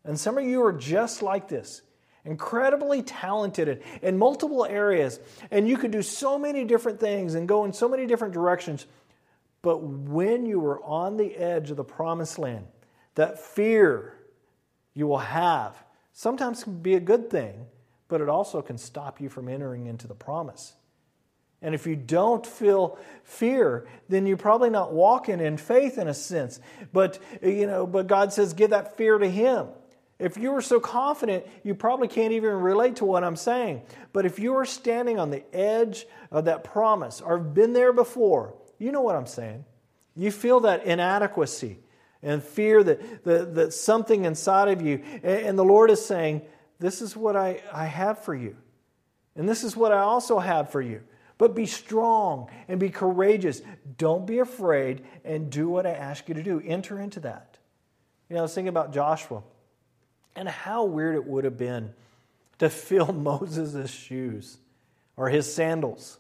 And 0.04 0.20
some 0.20 0.38
of 0.38 0.46
you 0.46 0.64
are 0.64 0.74
just 0.74 1.22
like 1.22 1.48
this 1.48 1.82
incredibly 2.26 3.02
talented 3.02 3.82
in 4.02 4.18
multiple 4.18 4.66
areas, 4.66 5.20
and 5.50 5.68
you 5.68 5.78
could 5.78 5.90
do 5.90 6.02
so 6.02 6.38
many 6.38 6.64
different 6.64 7.00
things 7.00 7.34
and 7.34 7.48
go 7.48 7.66
in 7.66 7.74
so 7.74 7.88
many 7.88 8.06
different 8.06 8.34
directions. 8.34 8.86
But 9.62 9.78
when 9.78 10.46
you 10.46 10.60
were 10.60 10.84
on 10.84 11.18
the 11.18 11.36
edge 11.36 11.72
of 11.72 11.78
the 11.78 11.84
promised 11.84 12.38
land, 12.38 12.68
that 13.16 13.40
fear 13.40 14.14
you 15.00 15.08
will 15.08 15.18
have 15.18 15.82
sometimes 16.12 16.66
can 16.66 16.82
be 16.82 16.96
a 16.96 17.00
good 17.00 17.30
thing, 17.30 17.66
but 18.10 18.20
it 18.20 18.28
also 18.28 18.62
can 18.62 18.78
stop 18.78 19.22
you 19.22 19.30
from 19.30 19.48
entering 19.48 19.86
into 19.86 20.06
the 20.06 20.14
promise. 20.14 20.74
And 21.62 21.74
if 21.74 21.88
you 21.88 21.96
don't 21.96 22.46
feel 22.46 23.00
fear, 23.24 23.88
then 24.10 24.26
you're 24.26 24.36
probably 24.36 24.70
not 24.70 24.92
walking 24.92 25.40
in 25.40 25.56
faith 25.56 25.98
in 25.98 26.10
a 26.10 26.14
sense. 26.14 26.60
But 26.92 27.20
you 27.42 27.68
know, 27.68 27.88
but 27.88 28.08
God 28.08 28.34
says 28.34 28.54
give 28.54 28.72
that 28.72 28.98
fear 28.98 29.18
to 29.18 29.30
him. 29.30 29.68
If 30.20 30.36
you 30.36 30.52
were 30.52 30.62
so 30.62 30.82
confident, 30.82 31.48
you 31.64 31.74
probably 31.76 32.10
can't 32.10 32.34
even 32.34 32.52
relate 32.52 32.98
to 32.98 33.06
what 33.06 33.24
I'm 33.24 33.38
saying. 33.38 33.84
But 34.12 34.26
if 34.26 34.38
you 34.38 34.56
are 34.58 34.66
standing 34.66 35.18
on 35.18 35.30
the 35.30 35.44
edge 35.56 36.06
of 36.30 36.46
that 36.46 36.66
promise 36.66 37.22
or 37.22 37.38
have 37.38 37.54
been 37.54 37.72
there 37.72 37.94
before, 37.94 38.56
you 38.78 38.92
know 38.92 39.02
what 39.02 39.16
I'm 39.16 39.28
saying. 39.28 39.64
You 40.18 40.32
feel 40.32 40.60
that 40.62 40.84
inadequacy 40.84 41.80
and 42.22 42.44
fear 42.44 42.84
that, 42.84 43.24
that, 43.24 43.56
that 43.56 43.74
something 43.74 44.26
inside 44.26 44.68
of 44.70 44.82
you, 44.82 45.04
and 45.24 45.58
the 45.58 45.64
Lord 45.64 45.90
is 45.90 46.04
saying, 46.04 46.42
This 46.80 47.02
is 47.02 47.16
what 47.16 47.36
I, 47.36 47.62
I 47.72 47.86
have 47.86 48.24
for 48.24 48.36
you. 48.36 48.56
And 49.36 49.48
this 49.48 49.64
is 49.64 49.76
what 49.76 49.92
I 49.92 50.00
also 50.00 50.40
have 50.40 50.72
for 50.72 50.82
you. 50.82 51.02
But 51.38 51.56
be 51.56 51.66
strong 51.66 52.50
and 52.68 52.80
be 52.80 52.90
courageous. 52.90 53.62
Don't 53.98 54.28
be 54.28 54.40
afraid 54.40 55.06
and 55.24 55.50
do 55.50 55.70
what 55.70 55.86
I 55.86 55.92
ask 55.92 56.28
you 56.28 56.36
to 56.36 56.44
do. 56.44 56.62
Enter 56.64 57.00
into 57.00 57.22
that. 57.22 57.58
You 58.28 58.34
know, 58.34 58.42
I 58.42 58.44
was 58.44 58.54
thinking 58.54 58.70
about 58.70 58.94
Joshua. 58.94 59.42
And 60.36 60.48
how 60.48 60.84
weird 60.84 61.16
it 61.16 61.26
would 61.26 61.46
have 61.46 61.58
been 61.58 61.94
to 62.60 62.70
fill 62.70 63.14
Moses' 63.14 63.90
shoes 63.90 64.58
or 65.16 65.30
his 65.30 65.52
sandals. 65.52 66.18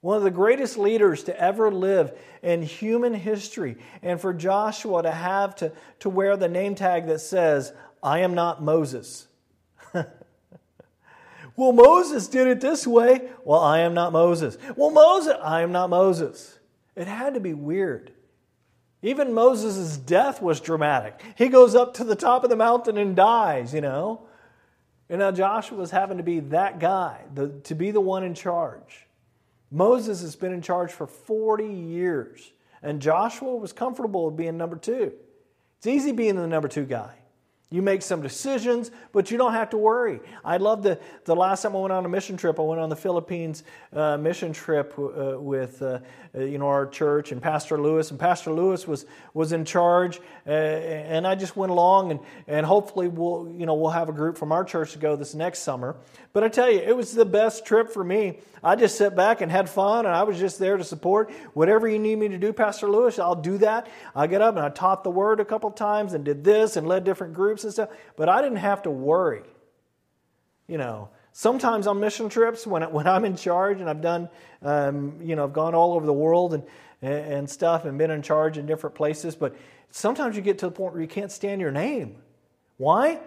One 0.00 0.16
of 0.16 0.22
the 0.22 0.30
greatest 0.30 0.78
leaders 0.78 1.24
to 1.24 1.38
ever 1.38 1.70
live 1.70 2.18
in 2.42 2.62
human 2.62 3.12
history. 3.12 3.76
And 4.02 4.20
for 4.20 4.32
Joshua 4.32 5.02
to 5.02 5.10
have 5.10 5.54
to, 5.56 5.72
to 6.00 6.08
wear 6.08 6.36
the 6.36 6.48
name 6.48 6.74
tag 6.74 7.06
that 7.06 7.20
says, 7.20 7.72
I 8.02 8.20
am 8.20 8.34
not 8.34 8.62
Moses. 8.62 9.28
well, 9.94 11.72
Moses 11.72 12.28
did 12.28 12.46
it 12.46 12.62
this 12.62 12.86
way. 12.86 13.28
Well, 13.44 13.60
I 13.60 13.80
am 13.80 13.92
not 13.92 14.12
Moses. 14.12 14.56
Well, 14.74 14.90
Moses, 14.90 15.34
I 15.42 15.60
am 15.60 15.72
not 15.72 15.90
Moses. 15.90 16.58
It 16.96 17.06
had 17.06 17.34
to 17.34 17.40
be 17.40 17.52
weird. 17.52 18.12
Even 19.02 19.34
Moses' 19.34 19.98
death 19.98 20.40
was 20.40 20.60
dramatic. 20.60 21.22
He 21.36 21.48
goes 21.48 21.74
up 21.74 21.94
to 21.94 22.04
the 22.04 22.16
top 22.16 22.42
of 22.42 22.50
the 22.50 22.56
mountain 22.56 22.96
and 22.96 23.14
dies, 23.14 23.74
you 23.74 23.80
know. 23.82 24.26
And 25.10 25.18
now 25.18 25.30
Joshua 25.30 25.76
was 25.76 25.90
having 25.90 26.18
to 26.18 26.22
be 26.22 26.40
that 26.40 26.78
guy, 26.78 27.24
the, 27.34 27.48
to 27.64 27.74
be 27.74 27.90
the 27.90 28.00
one 28.00 28.24
in 28.24 28.34
charge. 28.34 29.06
Moses 29.70 30.20
has 30.22 30.34
been 30.36 30.52
in 30.52 30.62
charge 30.62 30.90
for 30.90 31.06
40 31.06 31.64
years, 31.64 32.52
and 32.82 33.00
Joshua 33.00 33.54
was 33.54 33.72
comfortable 33.72 34.26
with 34.26 34.36
being 34.36 34.56
number 34.56 34.76
two. 34.76 35.12
It's 35.78 35.86
easy 35.86 36.12
being 36.12 36.36
the 36.36 36.46
number 36.46 36.68
two 36.68 36.84
guy. 36.84 37.19
You 37.72 37.82
make 37.82 38.02
some 38.02 38.20
decisions, 38.20 38.90
but 39.12 39.30
you 39.30 39.38
don't 39.38 39.52
have 39.52 39.70
to 39.70 39.78
worry. 39.78 40.18
I 40.44 40.56
love 40.56 40.82
the, 40.82 40.98
the 41.24 41.36
last 41.36 41.62
time 41.62 41.76
I 41.76 41.78
went 41.78 41.92
on 41.92 42.04
a 42.04 42.08
mission 42.08 42.36
trip, 42.36 42.58
I 42.58 42.62
went 42.62 42.80
on 42.80 42.88
the 42.88 42.96
Philippines 42.96 43.62
uh, 43.92 44.16
mission 44.16 44.52
trip 44.52 44.92
uh, 44.98 45.40
with 45.40 45.80
uh, 45.80 46.00
uh 46.36 46.40
you 46.40 46.58
know, 46.58 46.66
our 46.66 46.88
church 46.88 47.30
and 47.30 47.40
Pastor 47.40 47.80
Lewis. 47.80 48.10
And 48.10 48.18
Pastor 48.18 48.50
Lewis 48.50 48.88
was, 48.88 49.06
was 49.34 49.52
in 49.52 49.64
charge, 49.64 50.20
uh, 50.48 50.50
and 50.50 51.24
I 51.24 51.36
just 51.36 51.56
went 51.56 51.70
along, 51.70 52.10
and, 52.10 52.20
and 52.48 52.66
hopefully 52.66 53.06
we'll, 53.06 53.54
you 53.56 53.66
know, 53.66 53.74
we'll 53.74 53.90
have 53.90 54.08
a 54.08 54.12
group 54.12 54.36
from 54.36 54.50
our 54.50 54.64
church 54.64 54.94
to 54.94 54.98
go 54.98 55.14
this 55.14 55.36
next 55.36 55.60
summer. 55.60 55.94
But 56.32 56.42
I 56.42 56.48
tell 56.48 56.68
you, 56.68 56.80
it 56.80 56.96
was 56.96 57.12
the 57.12 57.24
best 57.24 57.64
trip 57.64 57.92
for 57.92 58.02
me. 58.02 58.40
I 58.62 58.76
just 58.76 58.98
sat 58.98 59.16
back 59.16 59.40
and 59.40 59.50
had 59.50 59.70
fun, 59.70 60.06
and 60.06 60.14
I 60.14 60.24
was 60.24 60.38
just 60.38 60.58
there 60.58 60.76
to 60.76 60.84
support 60.84 61.30
whatever 61.54 61.88
you 61.88 61.98
need 61.98 62.18
me 62.18 62.28
to 62.28 62.38
do, 62.38 62.52
Pastor 62.52 62.90
Lewis. 62.90 63.18
I'll 63.18 63.34
do 63.34 63.58
that. 63.58 63.88
I 64.14 64.26
get 64.26 64.42
up 64.42 64.56
and 64.56 64.64
I 64.64 64.68
taught 64.68 65.02
the 65.02 65.10
word 65.10 65.40
a 65.40 65.44
couple 65.44 65.70
times 65.70 66.12
and 66.12 66.24
did 66.24 66.44
this 66.44 66.76
and 66.76 66.86
led 66.86 67.04
different 67.04 67.32
groups 67.32 67.59
and 67.64 67.72
stuff. 67.72 67.90
But 68.16 68.28
I 68.28 68.42
didn't 68.42 68.58
have 68.58 68.82
to 68.82 68.90
worry. 68.90 69.42
You 70.66 70.78
know, 70.78 71.08
sometimes 71.32 71.86
on 71.86 72.00
mission 72.00 72.28
trips 72.28 72.66
when 72.66 72.82
when 72.92 73.06
I'm 73.06 73.24
in 73.24 73.36
charge 73.36 73.80
and 73.80 73.88
I've 73.88 74.00
done, 74.00 74.28
um, 74.62 75.18
you 75.22 75.36
know, 75.36 75.44
I've 75.44 75.52
gone 75.52 75.74
all 75.74 75.94
over 75.94 76.06
the 76.06 76.12
world 76.12 76.54
and 76.54 76.64
and 77.02 77.48
stuff 77.48 77.84
and 77.84 77.96
been 77.96 78.10
in 78.10 78.22
charge 78.22 78.58
in 78.58 78.66
different 78.66 78.94
places. 78.94 79.34
But 79.34 79.56
sometimes 79.90 80.36
you 80.36 80.42
get 80.42 80.58
to 80.58 80.66
the 80.66 80.72
point 80.72 80.92
where 80.92 81.02
you 81.02 81.08
can't 81.08 81.32
stand 81.32 81.60
your 81.60 81.70
name. 81.70 82.16
Why? 82.76 83.20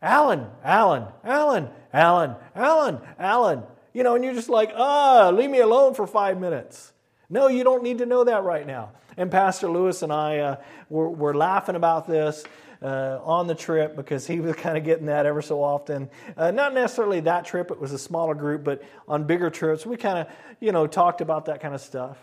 Alan, 0.00 0.48
Alan, 0.64 1.06
Alan, 1.24 1.68
Alan, 1.92 2.34
Alan, 2.56 3.00
Alan. 3.18 3.62
You 3.92 4.02
know, 4.02 4.14
and 4.16 4.24
you're 4.24 4.34
just 4.34 4.48
like, 4.48 4.72
ah, 4.74 5.30
leave 5.30 5.50
me 5.50 5.60
alone 5.60 5.94
for 5.94 6.06
five 6.06 6.40
minutes. 6.40 6.92
No, 7.32 7.48
you 7.48 7.64
don't 7.64 7.82
need 7.82 7.98
to 7.98 8.06
know 8.06 8.24
that 8.24 8.44
right 8.44 8.66
now. 8.66 8.90
And 9.16 9.30
Pastor 9.30 9.66
Lewis 9.66 10.02
and 10.02 10.12
I 10.12 10.38
uh, 10.40 10.56
were, 10.90 11.08
were 11.08 11.34
laughing 11.34 11.74
about 11.74 12.06
this. 12.06 12.44
Uh, 12.82 13.20
on 13.22 13.46
the 13.46 13.54
trip 13.54 13.94
because 13.94 14.26
he 14.26 14.40
was 14.40 14.56
kind 14.56 14.76
of 14.76 14.82
getting 14.82 15.06
that 15.06 15.24
ever 15.24 15.40
so 15.40 15.62
often. 15.62 16.10
Uh, 16.36 16.50
not 16.50 16.74
necessarily 16.74 17.20
that 17.20 17.44
trip; 17.44 17.70
it 17.70 17.78
was 17.80 17.92
a 17.92 17.98
smaller 17.98 18.34
group, 18.34 18.64
but 18.64 18.82
on 19.06 19.22
bigger 19.22 19.50
trips, 19.50 19.86
we 19.86 19.96
kind 19.96 20.18
of, 20.18 20.26
you 20.58 20.72
know, 20.72 20.88
talked 20.88 21.20
about 21.20 21.44
that 21.44 21.60
kind 21.60 21.76
of 21.76 21.80
stuff. 21.80 22.18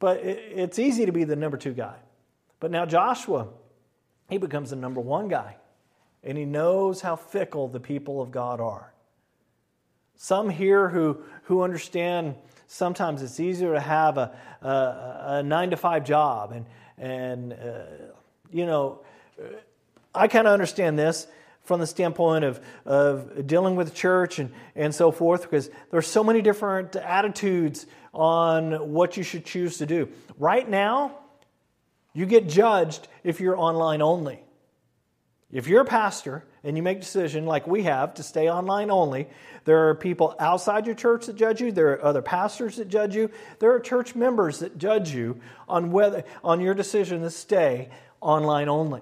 But 0.00 0.18
it, 0.18 0.52
it's 0.54 0.78
easy 0.78 1.06
to 1.06 1.12
be 1.12 1.24
the 1.24 1.34
number 1.34 1.56
two 1.56 1.72
guy. 1.72 1.94
But 2.60 2.70
now 2.70 2.84
Joshua, 2.84 3.48
he 4.28 4.36
becomes 4.36 4.68
the 4.68 4.76
number 4.76 5.00
one 5.00 5.28
guy, 5.28 5.56
and 6.22 6.36
he 6.36 6.44
knows 6.44 7.00
how 7.00 7.16
fickle 7.16 7.68
the 7.68 7.80
people 7.80 8.20
of 8.20 8.30
God 8.30 8.60
are. 8.60 8.92
Some 10.14 10.50
here 10.50 10.90
who, 10.90 11.22
who 11.44 11.62
understand 11.62 12.34
sometimes 12.68 13.22
it's 13.22 13.40
easier 13.40 13.74
to 13.74 13.80
have 13.80 14.16
a, 14.16 14.30
a, 14.62 15.38
a 15.38 15.42
nine 15.42 15.70
to 15.70 15.76
five 15.76 16.04
job. 16.04 16.52
And, 16.52 16.66
and 16.96 17.52
uh, 17.52 17.82
you 18.52 18.64
know, 18.64 19.00
I 20.14 20.28
kind 20.28 20.46
of 20.46 20.52
understand 20.52 20.96
this 20.98 21.26
from 21.64 21.80
the 21.80 21.86
standpoint 21.86 22.44
of, 22.44 22.60
of 22.86 23.46
dealing 23.46 23.76
with 23.76 23.94
church 23.94 24.38
and, 24.38 24.52
and 24.74 24.94
so 24.94 25.10
forth, 25.10 25.42
because 25.42 25.68
there's 25.90 26.06
so 26.06 26.24
many 26.24 26.40
different 26.40 26.96
attitudes 26.96 27.86
on 28.14 28.92
what 28.92 29.16
you 29.16 29.22
should 29.22 29.44
choose 29.44 29.78
to 29.78 29.86
do. 29.86 30.08
Right 30.38 30.68
now, 30.68 31.18
you 32.14 32.24
get 32.24 32.48
judged 32.48 33.06
if 33.22 33.40
you're 33.40 33.58
online 33.58 34.00
only. 34.00 34.40
If 35.50 35.66
you're 35.66 35.80
a 35.80 35.86
pastor 35.86 36.44
and 36.62 36.76
you 36.76 36.82
make 36.82 36.98
a 36.98 37.00
decision 37.00 37.46
like 37.46 37.66
we 37.66 37.84
have 37.84 38.14
to 38.14 38.22
stay 38.22 38.50
online 38.50 38.90
only, 38.90 39.28
there 39.64 39.88
are 39.88 39.94
people 39.94 40.34
outside 40.38 40.84
your 40.84 40.94
church 40.94 41.26
that 41.26 41.36
judge 41.36 41.60
you, 41.60 41.72
there 41.72 41.92
are 41.92 42.04
other 42.04 42.20
pastors 42.20 42.76
that 42.76 42.88
judge 42.88 43.16
you, 43.16 43.30
there 43.58 43.72
are 43.72 43.80
church 43.80 44.14
members 44.14 44.58
that 44.58 44.76
judge 44.76 45.10
you 45.10 45.40
on 45.66 45.90
whether 45.90 46.24
on 46.44 46.60
your 46.60 46.74
decision 46.74 47.22
to 47.22 47.30
stay 47.30 47.88
online 48.20 48.68
only. 48.68 49.00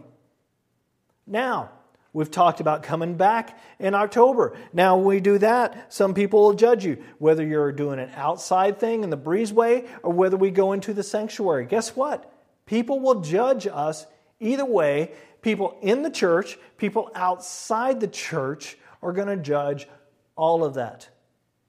Now, 1.26 1.70
We've 2.16 2.30
talked 2.30 2.60
about 2.60 2.82
coming 2.82 3.18
back 3.18 3.60
in 3.78 3.94
October. 3.94 4.56
Now, 4.72 4.96
we 4.96 5.20
do 5.20 5.36
that, 5.36 5.92
some 5.92 6.14
people 6.14 6.40
will 6.40 6.54
judge 6.54 6.82
you, 6.82 7.04
whether 7.18 7.46
you're 7.46 7.72
doing 7.72 7.98
an 7.98 8.10
outside 8.14 8.80
thing 8.80 9.04
in 9.04 9.10
the 9.10 9.18
breezeway 9.18 9.86
or 10.02 10.14
whether 10.14 10.38
we 10.38 10.50
go 10.50 10.72
into 10.72 10.94
the 10.94 11.02
sanctuary. 11.02 11.66
Guess 11.66 11.94
what? 11.94 12.32
People 12.64 13.00
will 13.00 13.20
judge 13.20 13.66
us 13.66 14.06
either 14.40 14.64
way 14.64 15.12
People 15.46 15.78
in 15.80 16.02
the 16.02 16.10
church, 16.10 16.58
people 16.76 17.08
outside 17.14 18.00
the 18.00 18.08
church 18.08 18.76
are 19.00 19.12
going 19.12 19.28
to 19.28 19.36
judge 19.36 19.86
all 20.34 20.64
of 20.64 20.74
that. 20.74 21.08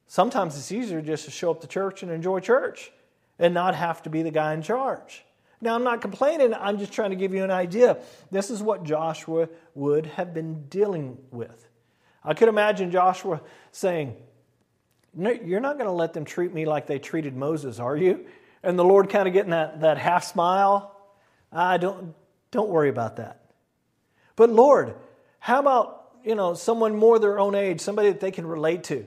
Sometimes 0.08 0.58
it's 0.58 0.72
easier 0.72 1.00
just 1.00 1.26
to 1.26 1.32
show 1.32 1.52
up 1.52 1.62
to 1.62 1.68
church 1.68 2.02
and 2.02 2.12
enjoy 2.12 2.40
church 2.40 2.92
and 3.38 3.54
not 3.54 3.76
have 3.76 4.02
to 4.02 4.10
be 4.10 4.24
the 4.24 4.32
guy 4.32 4.56
in 4.56 4.64
charge. 4.64 5.24
Now, 5.62 5.76
I'm 5.76 5.84
not 5.84 6.02
complaining, 6.02 6.56
I'm 6.56 6.80
just 6.80 6.92
trying 6.92 7.12
to 7.12 7.16
give 7.16 7.36
you 7.36 7.44
an 7.44 7.52
idea. 7.52 8.00
This 8.32 8.50
is 8.50 8.64
what 8.64 8.84
Joshua 8.84 9.48
would 9.76 10.08
have 10.08 10.34
been 10.34 10.64
dealing 10.70 11.20
with. 11.30 11.70
I 12.24 12.34
could 12.34 12.50
imagine 12.50 12.90
Joshua 12.90 13.42
saying, 13.72 14.16
no, 15.14 15.30
You're 15.30 15.60
not 15.60 15.78
going 15.78 15.86
to 15.86 15.94
let 15.94 16.14
them 16.14 16.26
treat 16.26 16.52
me 16.52 16.66
like 16.66 16.88
they 16.88 16.98
treated 16.98 17.36
Moses, 17.36 17.78
are 17.78 17.96
you? 17.96 18.26
And 18.64 18.80
the 18.80 18.84
Lord 18.84 19.12
kind 19.12 19.28
of 19.28 19.36
getting 19.36 19.52
that, 19.52 19.82
that 19.82 20.00
half 20.00 20.24
smile. 20.24 21.00
I 21.52 21.78
don't, 21.78 22.16
don't 22.52 22.70
worry 22.70 22.90
about 22.90 23.18
that. 23.18 23.52
But 24.36 24.50
Lord, 24.50 24.96
how 25.40 25.60
about, 25.60 26.12
you 26.24 26.36
know, 26.36 26.54
someone 26.54 26.96
more 26.96 27.20
their 27.20 27.40
own 27.40 27.56
age, 27.56 27.82
somebody 27.82 28.10
that 28.10 28.20
they 28.20 28.32
can 28.32 28.46
relate 28.46 28.84
to? 28.86 29.06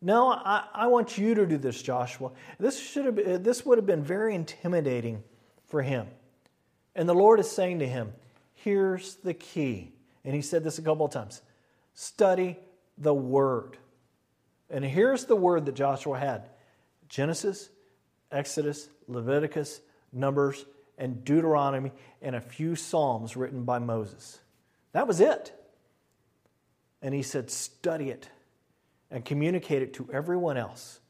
No, 0.00 0.30
I, 0.30 0.64
I 0.72 0.86
want 0.86 1.18
you 1.18 1.34
to 1.34 1.46
do 1.46 1.58
this, 1.58 1.82
Joshua. 1.82 2.30
This, 2.58 2.78
should 2.78 3.04
have 3.04 3.16
been, 3.16 3.42
this 3.42 3.66
would 3.66 3.78
have 3.78 3.86
been 3.86 4.04
very 4.04 4.34
intimidating 4.34 5.24
for 5.66 5.82
him. 5.82 6.06
And 6.94 7.08
the 7.08 7.14
Lord 7.14 7.40
is 7.40 7.50
saying 7.50 7.80
to 7.80 7.86
him, 7.86 8.12
here's 8.54 9.16
the 9.16 9.34
key. 9.34 9.92
And 10.24 10.34
he 10.34 10.42
said 10.42 10.62
this 10.62 10.78
a 10.78 10.82
couple 10.82 11.06
of 11.06 11.12
times 11.12 11.42
study 11.94 12.58
the 12.96 13.14
word. 13.14 13.76
And 14.70 14.84
here's 14.84 15.24
the 15.24 15.36
word 15.36 15.66
that 15.66 15.74
Joshua 15.74 16.18
had 16.18 16.48
Genesis, 17.08 17.70
Exodus, 18.30 18.88
Leviticus, 19.08 19.80
Numbers, 20.12 20.64
and 20.98 21.24
Deuteronomy, 21.24 21.92
and 22.20 22.36
a 22.36 22.40
few 22.40 22.76
Psalms 22.76 23.36
written 23.36 23.64
by 23.64 23.78
Moses. 23.78 24.40
That 24.92 25.06
was 25.06 25.20
it. 25.20 25.52
And 27.00 27.14
he 27.14 27.22
said, 27.22 27.50
study 27.50 28.10
it 28.10 28.28
and 29.10 29.24
communicate 29.24 29.82
it 29.82 29.94
to 29.94 30.08
everyone 30.12 30.56
else. 30.56 31.00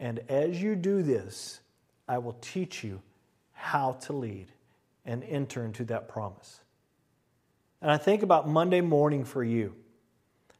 And 0.00 0.20
as 0.28 0.60
you 0.60 0.74
do 0.74 1.02
this, 1.02 1.60
I 2.08 2.18
will 2.18 2.36
teach 2.40 2.82
you 2.82 3.02
how 3.52 3.92
to 3.92 4.12
lead 4.12 4.46
and 5.04 5.22
enter 5.24 5.64
into 5.64 5.84
that 5.84 6.08
promise. 6.08 6.60
And 7.82 7.90
I 7.90 7.98
think 7.98 8.22
about 8.22 8.48
Monday 8.48 8.80
morning 8.80 9.24
for 9.24 9.44
you 9.44 9.74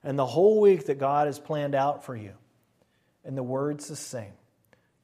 and 0.05 0.19
the 0.19 0.27
whole 0.27 0.61
week 0.61 0.87
that 0.87 0.99
God 0.99 1.27
has 1.27 1.39
planned 1.39 1.75
out 1.75 2.05
for 2.05 2.17
you. 2.17 2.33
And 3.25 3.37
the 3.37 3.43
word's 3.43 3.89
the 3.89 3.97
same. 3.97 4.33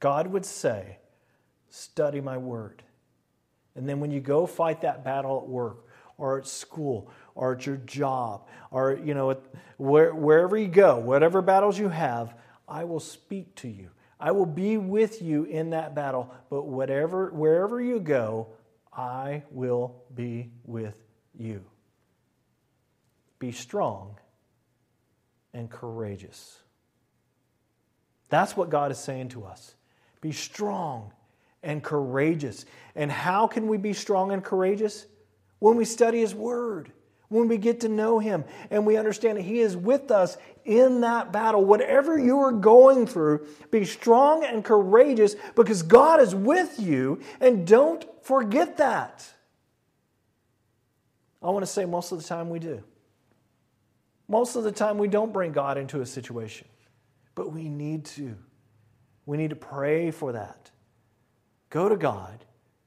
God 0.01 0.29
would 0.29 0.45
say, 0.45 0.99
Study 1.68 2.20
my 2.20 2.39
word. 2.39 2.85
And 3.77 3.89
then 3.89 4.01
when 4.01 4.11
you 4.11 4.20
go 4.20 4.47
fight 4.47 4.83
that 4.83 5.05
battle 5.05 5.39
at 5.39 5.49
work, 5.49 5.85
or 6.16 6.39
at 6.39 6.47
school 6.47 7.11
or 7.35 7.55
at 7.55 7.66
your 7.66 7.77
job 7.79 8.47
or 8.70 8.99
you 9.05 9.14
know 9.14 9.37
where, 9.79 10.14
wherever 10.14 10.57
you 10.57 10.68
go 10.68 10.97
whatever 10.97 11.43
battles 11.43 11.77
you 11.77 11.89
have 11.89 12.37
i 12.68 12.85
will 12.85 13.01
speak 13.01 13.55
to 13.57 13.68
you. 13.68 13.91
I 14.18 14.31
will 14.31 14.47
be 14.47 14.79
with 14.79 15.20
you 15.20 15.45
in 15.45 15.70
that 15.70 15.95
battle. 15.95 16.33
But 16.49 16.66
whatever 16.66 17.31
wherever 17.31 17.81
you 17.81 18.01
go 18.01 18.49
i 18.93 19.43
will 19.51 19.97
be 20.14 20.51
with 20.64 20.97
you. 21.37 21.64
Be 23.39 23.53
strong 23.53 24.16
and 25.53 25.68
courageous. 25.68 26.59
That's 28.29 28.57
what 28.57 28.70
god 28.70 28.93
is 28.93 28.99
saying 28.99 29.31
to 29.31 29.45
us. 29.45 29.75
Be 30.20 30.33
strong 30.33 31.12
and 31.65 31.83
courageous 31.83 32.65
and 32.95 33.11
how 33.11 33.47
can 33.47 33.67
we 33.67 33.77
be 33.77 33.93
strong 33.93 34.31
and 34.31 34.45
courageous 34.45 35.07
when 35.59 35.77
we 35.77 35.85
study 35.85 36.21
His 36.21 36.35
Word, 36.35 36.93
when 37.29 37.49
we 37.49 37.57
get 37.57 37.81
to 37.81 37.89
know 37.89 38.19
Him, 38.19 38.45
and 38.71 38.87
we 38.87 38.97
understand 38.97 39.39
that 39.39 39.43
He 39.43 39.61
is 39.61 39.77
with 39.77 40.11
us 40.11 40.37
in 40.65 41.01
that 41.01 41.33
battle. 41.33 41.65
Whatever 41.65 42.19
you 42.19 42.39
are 42.41 42.53
going 42.53 43.07
through, 43.07 43.47
be 43.71 43.85
strong 43.85 44.45
and 44.45 44.65
courageous 44.65 45.35
because 45.57 45.83
God 45.83 46.21
is 46.21 46.35
with 46.35 46.79
you, 46.79 47.21
and 47.41 47.67
don't 47.67 48.05
forget 48.23 48.77
that. 48.77 49.27
I 51.43 51.51
want 51.51 51.65
to 51.65 51.71
say 51.71 51.85
most 51.85 52.12
of 52.12 52.19
the 52.19 52.25
time 52.25 52.49
we 52.49 52.59
do. 52.59 52.83
Most 54.29 54.57
of 54.57 54.65
the 54.65 54.73
time 54.73 54.97
we 54.97 55.09
don't 55.09 55.33
bring 55.33 55.53
God 55.53 55.77
into 55.77 56.01
a 56.01 56.07
situation, 56.07 56.67
but 57.35 57.53
we 57.53 57.69
need 57.69 58.07
to. 58.07 58.37
We 59.27 59.37
need 59.37 59.51
to 59.51 59.57
pray 59.57 60.11
for 60.11 60.33
that. 60.33 60.71
Go 61.71 61.89
to 61.89 61.97
God 61.97 62.45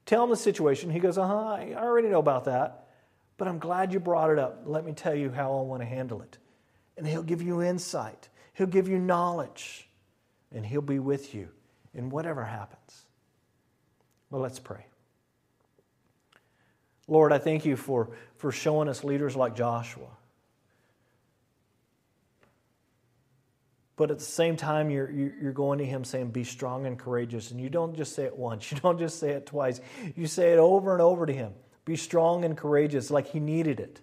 Tell 0.08 0.24
him 0.24 0.30
the 0.30 0.36
situation. 0.36 0.88
He 0.88 1.00
goes, 1.00 1.18
Uh 1.18 1.26
huh, 1.26 1.48
I 1.50 1.74
already 1.76 2.08
know 2.08 2.18
about 2.18 2.46
that, 2.46 2.86
but 3.36 3.46
I'm 3.46 3.58
glad 3.58 3.92
you 3.92 4.00
brought 4.00 4.30
it 4.30 4.38
up. 4.38 4.62
Let 4.64 4.86
me 4.86 4.92
tell 4.92 5.14
you 5.14 5.28
how 5.28 5.58
I 5.58 5.60
want 5.60 5.82
to 5.82 5.86
handle 5.86 6.22
it. 6.22 6.38
and 6.96 7.06
He'll 7.06 7.22
give 7.22 7.42
you 7.42 7.60
insight, 7.60 8.30
He'll 8.54 8.66
give 8.68 8.88
you 8.88 8.98
knowledge, 8.98 9.86
and 10.50 10.64
He'll 10.64 10.80
be 10.80 10.98
with 10.98 11.34
you 11.34 11.50
in 11.92 12.08
whatever 12.08 12.42
happens. 12.42 13.04
Well, 14.30 14.40
let's 14.40 14.58
pray. 14.58 14.86
Lord, 17.06 17.30
I 17.30 17.36
thank 17.36 17.66
you 17.66 17.76
for, 17.76 18.08
for 18.38 18.50
showing 18.50 18.88
us 18.88 19.04
leaders 19.04 19.36
like 19.36 19.54
Joshua. 19.54 20.08
But 23.98 24.12
at 24.12 24.20
the 24.20 24.24
same 24.24 24.56
time, 24.56 24.90
you're, 24.90 25.10
you're 25.10 25.52
going 25.52 25.80
to 25.80 25.84
him 25.84 26.04
saying, 26.04 26.30
Be 26.30 26.44
strong 26.44 26.86
and 26.86 26.96
courageous. 26.96 27.50
And 27.50 27.60
you 27.60 27.68
don't 27.68 27.96
just 27.96 28.14
say 28.14 28.22
it 28.22 28.36
once, 28.36 28.70
you 28.72 28.78
don't 28.78 28.98
just 28.98 29.18
say 29.18 29.32
it 29.32 29.44
twice. 29.44 29.80
You 30.16 30.26
say 30.26 30.52
it 30.52 30.58
over 30.58 30.92
and 30.92 31.02
over 31.02 31.26
to 31.26 31.32
him. 31.32 31.52
Be 31.84 31.96
strong 31.96 32.44
and 32.44 32.56
courageous, 32.56 33.10
like 33.10 33.26
he 33.26 33.40
needed 33.40 33.80
it. 33.80 34.00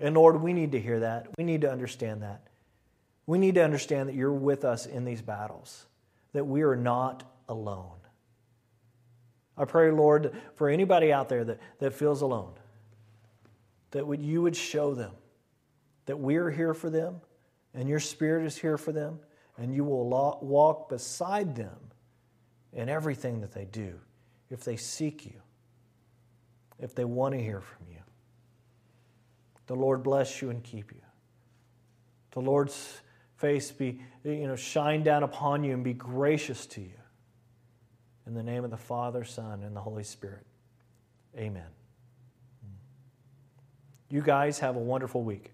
And 0.00 0.14
Lord, 0.14 0.40
we 0.40 0.52
need 0.52 0.72
to 0.72 0.80
hear 0.80 1.00
that. 1.00 1.28
We 1.36 1.44
need 1.44 1.60
to 1.60 1.70
understand 1.70 2.22
that. 2.22 2.48
We 3.26 3.38
need 3.38 3.56
to 3.56 3.64
understand 3.64 4.08
that 4.08 4.14
you're 4.14 4.32
with 4.32 4.64
us 4.64 4.86
in 4.86 5.04
these 5.04 5.20
battles, 5.20 5.86
that 6.32 6.46
we 6.46 6.62
are 6.62 6.76
not 6.76 7.22
alone. 7.48 7.98
I 9.58 9.66
pray, 9.66 9.90
Lord, 9.90 10.34
for 10.56 10.68
anybody 10.70 11.12
out 11.12 11.28
there 11.28 11.44
that, 11.44 11.60
that 11.80 11.92
feels 11.92 12.22
alone, 12.22 12.52
that 13.90 14.06
would, 14.06 14.22
you 14.22 14.42
would 14.42 14.56
show 14.56 14.94
them 14.94 15.12
that 16.06 16.18
we 16.18 16.36
are 16.36 16.50
here 16.50 16.72
for 16.72 16.88
them 16.88 17.20
and 17.74 17.88
your 17.88 18.00
Spirit 18.00 18.46
is 18.46 18.56
here 18.56 18.78
for 18.78 18.92
them, 18.92 19.18
and 19.56 19.74
you 19.74 19.84
will 19.84 20.08
walk 20.42 20.88
beside 20.88 21.54
them 21.54 21.76
in 22.72 22.88
everything 22.88 23.40
that 23.40 23.52
they 23.52 23.64
do 23.64 23.98
if 24.50 24.64
they 24.64 24.76
seek 24.76 25.24
you, 25.24 25.40
if 26.78 26.94
they 26.94 27.04
want 27.04 27.34
to 27.34 27.40
hear 27.40 27.60
from 27.60 27.86
you. 27.90 27.98
The 29.66 29.74
Lord 29.74 30.02
bless 30.02 30.42
you 30.42 30.50
and 30.50 30.62
keep 30.62 30.92
you. 30.92 31.00
The 32.32 32.40
Lord's 32.40 33.00
face 33.36 33.70
be, 33.70 34.00
you 34.24 34.46
know, 34.46 34.56
shine 34.56 35.02
down 35.02 35.22
upon 35.22 35.64
you 35.64 35.72
and 35.72 35.84
be 35.84 35.94
gracious 35.94 36.66
to 36.66 36.80
you. 36.80 36.90
In 38.26 38.34
the 38.34 38.42
name 38.42 38.64
of 38.64 38.70
the 38.70 38.76
Father, 38.76 39.24
Son, 39.24 39.62
and 39.62 39.74
the 39.74 39.80
Holy 39.80 40.02
Spirit. 40.02 40.44
Amen. 41.36 41.66
You 44.08 44.22
guys 44.22 44.58
have 44.60 44.76
a 44.76 44.80
wonderful 44.80 45.22
week. 45.22 45.53